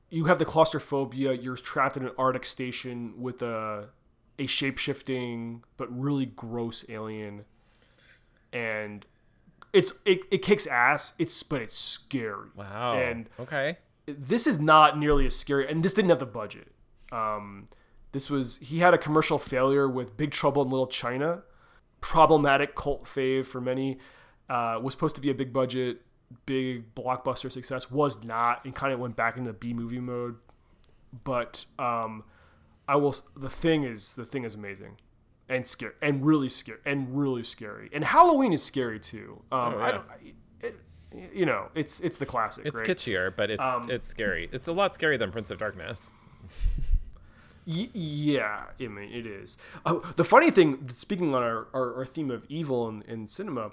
you 0.09 0.25
have 0.25 0.39
the 0.39 0.45
claustrophobia. 0.45 1.33
You're 1.33 1.57
trapped 1.57 1.97
in 1.97 2.05
an 2.05 2.11
Arctic 2.17 2.45
station 2.45 3.13
with 3.21 3.41
a 3.41 3.89
a 4.39 4.45
shape 4.45 4.77
shifting 4.77 5.63
but 5.77 5.87
really 5.91 6.27
gross 6.27 6.85
alien, 6.89 7.45
and 8.53 9.05
it's 9.73 9.93
it, 10.05 10.21
it 10.31 10.41
kicks 10.41 10.67
ass. 10.67 11.13
It's 11.19 11.41
but 11.43 11.61
it's 11.61 11.77
scary. 11.77 12.49
wow. 12.55 12.97
And 12.97 13.29
okay. 13.39 13.77
this 14.05 14.47
is 14.47 14.59
not 14.59 14.97
nearly 14.97 15.25
as 15.25 15.35
scary, 15.35 15.69
and 15.69 15.83
this 15.83 15.93
didn't 15.93 16.09
have 16.09 16.19
the 16.19 16.25
budget. 16.25 16.71
Um, 17.11 17.65
this 18.11 18.29
was 18.29 18.57
he 18.57 18.79
had 18.79 18.93
a 18.93 18.97
commercial 18.97 19.37
failure 19.37 19.87
with 19.87 20.17
Big 20.17 20.31
Trouble 20.31 20.61
in 20.63 20.69
Little 20.69 20.87
China, 20.87 21.43
problematic 22.01 22.75
cult 22.75 23.03
fave 23.05 23.45
for 23.45 23.61
many. 23.61 23.97
Uh, 24.49 24.79
was 24.81 24.93
supposed 24.93 25.15
to 25.17 25.21
be 25.21 25.29
a 25.29 25.33
big 25.35 25.51
budget, 25.51 26.01
big 26.45 26.95
blockbuster 26.95 27.51
success. 27.51 27.91
Was 27.91 28.23
not, 28.23 28.63
and 28.65 28.73
kind 28.73 28.93
of 28.93 28.99
went 28.99 29.15
back 29.15 29.37
into 29.37 29.51
B 29.53 29.73
movie 29.73 29.99
mode. 29.99 30.35
But 31.23 31.65
um, 31.77 32.23
I 32.87 32.95
will. 32.95 33.15
The 33.35 33.49
thing 33.49 33.83
is, 33.83 34.13
the 34.13 34.25
thing 34.25 34.43
is 34.45 34.55
amazing, 34.55 34.97
and 35.49 35.65
scary, 35.67 35.93
and 36.01 36.25
really 36.25 36.49
scary, 36.49 36.79
and 36.85 37.17
really 37.17 37.43
scary. 37.43 37.89
And 37.93 38.03
Halloween 38.03 38.53
is 38.53 38.63
scary 38.63 38.99
too. 38.99 39.41
Um, 39.51 39.59
Oh, 39.75 39.77
I 39.79 39.85
yeah. 39.87 39.91
don't. 39.91 40.09
I- 40.09 40.33
It, 40.61 40.75
you 41.33 41.45
know, 41.45 41.69
it's 41.73 41.99
it's 42.01 42.17
the 42.17 42.25
classic. 42.25 42.65
It's 42.65 42.75
right? 42.75 42.85
kitschier, 42.85 43.33
but 43.35 43.49
it's 43.49 43.63
Um, 43.63 43.89
it's 43.89 44.07
scary. 44.07 44.49
It's 44.51 44.67
a 44.67 44.73
lot 44.73 44.93
scarier 44.97 45.17
than 45.17 45.31
Prince 45.31 45.49
of 45.51 45.57
Darkness. 45.57 46.11
Y- 47.67 47.89
yeah, 47.93 48.67
I 48.79 48.87
mean 48.87 49.11
it 49.11 49.25
is. 49.27 49.57
Uh, 49.85 49.99
the 50.15 50.23
funny 50.23 50.49
thing, 50.51 50.87
speaking 50.93 51.35
on 51.35 51.43
our, 51.43 51.67
our, 51.73 51.95
our 51.95 52.05
theme 52.05 52.31
of 52.31 52.45
evil 52.47 52.87
in, 52.87 53.01
in 53.03 53.27
cinema, 53.27 53.71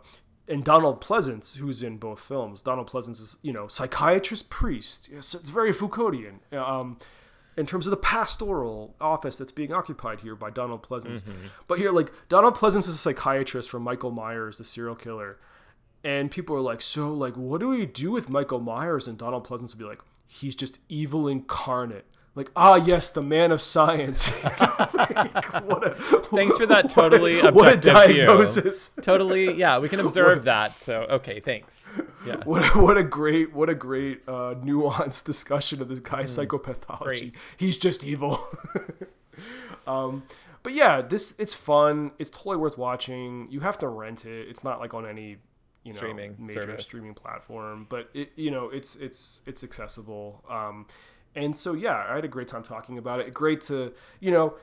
and 0.49 0.65
Donald 0.65 1.01
Pleasence, 1.01 1.57
who's 1.57 1.83
in 1.83 1.97
both 1.99 2.21
films, 2.21 2.61
Donald 2.61 2.91
Pleasence 2.91 3.21
is 3.21 3.39
you 3.43 3.53
know 3.53 3.69
psychiatrist 3.69 4.51
priest. 4.51 5.09
Yes, 5.13 5.33
it's 5.35 5.51
very 5.51 5.73
Foucauldian. 5.73 6.41
Um, 6.53 6.99
in 7.57 7.67
terms 7.67 7.87
of 7.87 7.93
the 7.93 7.97
pastoral 7.97 8.97
office 9.01 9.39
that's 9.39 9.53
being 9.53 9.73
occupied 9.73 10.21
here 10.21 10.35
by 10.35 10.51
Donald 10.51 10.83
Pleasence, 10.83 11.23
but 11.69 11.79
here 11.79 11.93
like 11.93 12.11
Donald 12.29 12.57
Pleasence 12.57 12.89
is 12.89 12.89
a 12.89 12.99
psychiatrist 12.99 13.71
from 13.71 13.83
Michael 13.83 14.11
Myers, 14.11 14.59
the 14.59 14.65
serial 14.65 14.97
killer, 14.97 15.39
and 16.03 16.33
people 16.33 16.57
are 16.57 16.61
like, 16.61 16.83
so 16.83 17.13
like, 17.13 17.37
what 17.37 17.61
do 17.61 17.69
we 17.69 17.87
do 17.87 18.11
with 18.11 18.29
Michael 18.29 18.59
Myers? 18.59 19.07
And 19.07 19.17
Donald 19.17 19.47
Pleasence 19.47 19.69
would 19.71 19.79
be 19.79 19.85
like, 19.85 20.01
he's 20.27 20.57
just 20.57 20.81
evil 20.89 21.29
incarnate. 21.29 22.07
Like, 22.37 22.51
ah, 22.57 22.75
yes, 22.75 23.11
the 23.11 23.23
man 23.23 23.53
of 23.53 23.61
science. 23.61 24.33
Like, 24.95 25.65
what 25.65 25.87
a, 25.87 25.95
Thanks 26.35 26.57
for 26.57 26.67
that 26.67 26.89
totally 26.91 27.41
what 27.43 27.69
a 27.69 27.75
objective 27.75 28.09
view. 28.09 28.23
diagnosis. 28.25 28.89
Totally, 29.03 29.55
yeah, 29.55 29.79
we 29.79 29.89
can 29.89 30.01
observe 30.01 30.45
that. 30.45 30.81
So 30.81 31.03
okay, 31.11 31.41
thanks. 31.41 31.85
Yeah. 32.27 32.37
What 32.45 32.63
a, 32.63 32.79
what 32.79 32.97
a 32.97 33.05
great, 33.05 33.53
what 33.53 33.69
a 33.69 33.75
great 33.75 34.23
uh, 34.27 34.55
nuanced 34.55 35.25
discussion 35.25 35.83
of 35.83 35.89
this 35.89 35.99
guy's 36.01 36.37
psychopathology. 36.37 36.97
Hmm. 36.97 37.05
Great. 37.05 37.35
He's 37.57 37.77
just 37.77 38.03
evil. 38.05 38.39
um, 39.87 40.25
but 40.63 40.73
yeah, 40.75 41.03
this 41.03 41.39
it's 41.39 41.55
fun. 41.55 42.13
It's 42.19 42.31
totally 42.31 42.57
worth 42.57 42.79
watching. 42.79 43.49
You 43.51 43.61
have 43.61 43.79
to 43.79 43.89
rent 43.89 44.25
it. 44.25 44.49
It's 44.49 44.65
not 44.65 44.81
like 44.81 44.95
on 44.95 45.07
any 45.07 45.39
you 45.85 45.93
know 45.93 45.99
Streaming 45.99 46.37
major 46.39 46.63
service. 46.63 46.85
streaming 46.85 47.15
platform, 47.15 47.87
but 47.89 48.09
it 48.15 48.33
you 48.37 48.51
know 48.51 48.71
it's 48.71 48.97
it's 48.97 49.43
it's 49.47 49.63
accessible. 49.63 50.43
Um, 50.49 50.87
and 51.35 51.57
so 51.57 51.73
yeah, 51.73 52.07
I 52.09 52.15
had 52.17 52.25
a 52.25 52.29
great 52.29 52.49
time 52.49 52.63
talking 52.63 52.99
about 52.99 53.21
it. 53.21 53.33
Great 53.35 53.61
to 53.63 53.93
you 54.21 54.31
know. 54.31 54.55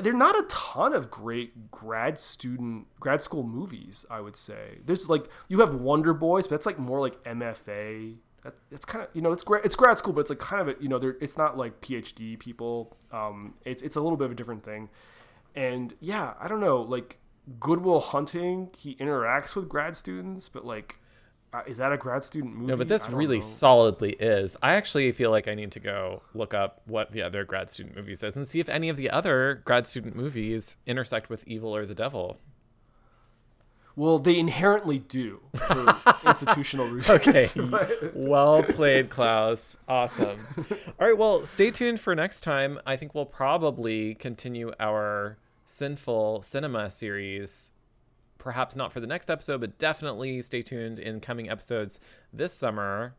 There 0.00 0.14
are 0.14 0.16
not 0.16 0.38
a 0.38 0.44
ton 0.48 0.92
of 0.92 1.10
great 1.10 1.72
grad 1.72 2.20
student 2.20 2.86
grad 3.00 3.20
school 3.20 3.42
movies. 3.42 4.06
I 4.08 4.20
would 4.20 4.36
say 4.36 4.78
there's 4.86 5.08
like 5.08 5.28
you 5.48 5.58
have 5.58 5.74
Wonder 5.74 6.14
Boys, 6.14 6.46
but 6.46 6.56
that's 6.56 6.66
like 6.66 6.78
more 6.78 7.00
like 7.00 7.22
MFA. 7.24 8.14
That, 8.44 8.54
it's 8.70 8.84
kind 8.84 9.04
of 9.04 9.10
you 9.12 9.20
know 9.20 9.32
it's 9.32 9.42
grad 9.42 9.64
it's 9.64 9.74
grad 9.74 9.98
school, 9.98 10.12
but 10.12 10.20
it's 10.20 10.30
like 10.30 10.38
kind 10.38 10.68
of 10.68 10.76
a, 10.76 10.80
you 10.80 10.88
know 10.88 11.00
it's 11.20 11.36
not 11.36 11.58
like 11.58 11.80
PhD 11.80 12.38
people. 12.38 12.96
Um, 13.10 13.54
it's 13.64 13.82
it's 13.82 13.96
a 13.96 14.00
little 14.00 14.16
bit 14.16 14.26
of 14.26 14.30
a 14.30 14.34
different 14.36 14.62
thing. 14.62 14.88
And 15.58 15.94
yeah, 15.98 16.34
I 16.38 16.46
don't 16.46 16.60
know, 16.60 16.80
like 16.80 17.18
Good 17.58 17.80
Will 17.80 18.00
Hunting, 18.00 18.70
he 18.76 18.94
interacts 18.96 19.56
with 19.56 19.68
grad 19.68 19.96
students, 19.96 20.48
but 20.48 20.64
like, 20.64 21.00
uh, 21.52 21.62
is 21.66 21.78
that 21.78 21.92
a 21.92 21.96
grad 21.96 22.24
student 22.24 22.54
movie? 22.54 22.66
No, 22.66 22.76
but 22.76 22.88
this 22.88 23.08
really 23.08 23.38
know. 23.38 23.44
solidly 23.44 24.12
is. 24.20 24.56
I 24.62 24.74
actually 24.74 25.10
feel 25.12 25.30
like 25.30 25.48
I 25.48 25.54
need 25.54 25.72
to 25.72 25.80
go 25.80 26.22
look 26.34 26.52
up 26.52 26.82
what 26.86 27.12
the 27.12 27.22
other 27.22 27.44
grad 27.44 27.70
student 27.70 27.96
movies 27.96 28.22
is 28.22 28.36
and 28.36 28.46
see 28.46 28.60
if 28.60 28.68
any 28.68 28.88
of 28.88 28.96
the 28.96 29.08
other 29.10 29.62
grad 29.64 29.86
student 29.86 30.14
movies 30.14 30.76
intersect 30.86 31.30
with 31.30 31.46
evil 31.48 31.74
or 31.74 31.86
the 31.86 31.94
devil. 31.94 32.38
Well, 33.96 34.20
they 34.20 34.38
inherently 34.38 34.98
do 34.98 35.40
for 35.56 35.96
institutional 36.26 36.86
reasons. 36.86 37.26
Okay. 37.26 37.46
but- 37.70 38.14
well 38.14 38.62
played, 38.62 39.10
Klaus. 39.10 39.76
Awesome. 39.88 40.46
All 41.00 41.08
right, 41.08 41.18
well, 41.18 41.44
stay 41.46 41.70
tuned 41.70 41.98
for 41.98 42.14
next 42.14 42.42
time. 42.42 42.78
I 42.86 42.96
think 42.96 43.14
we'll 43.14 43.26
probably 43.26 44.14
continue 44.14 44.72
our 44.78 45.38
sinful 45.66 46.42
cinema 46.42 46.90
series. 46.90 47.72
Perhaps 48.38 48.76
not 48.76 48.92
for 48.92 49.00
the 49.00 49.06
next 49.06 49.30
episode, 49.30 49.60
but 49.60 49.78
definitely 49.78 50.40
stay 50.42 50.62
tuned 50.62 50.98
in 50.98 51.20
coming 51.20 51.50
episodes 51.50 51.98
this 52.32 52.52
summer. 52.52 53.14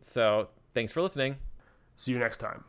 So, 0.00 0.48
thanks 0.74 0.92
for 0.92 1.02
listening. 1.02 1.36
See 1.96 2.12
you 2.12 2.18
next 2.18 2.38
time. 2.38 2.64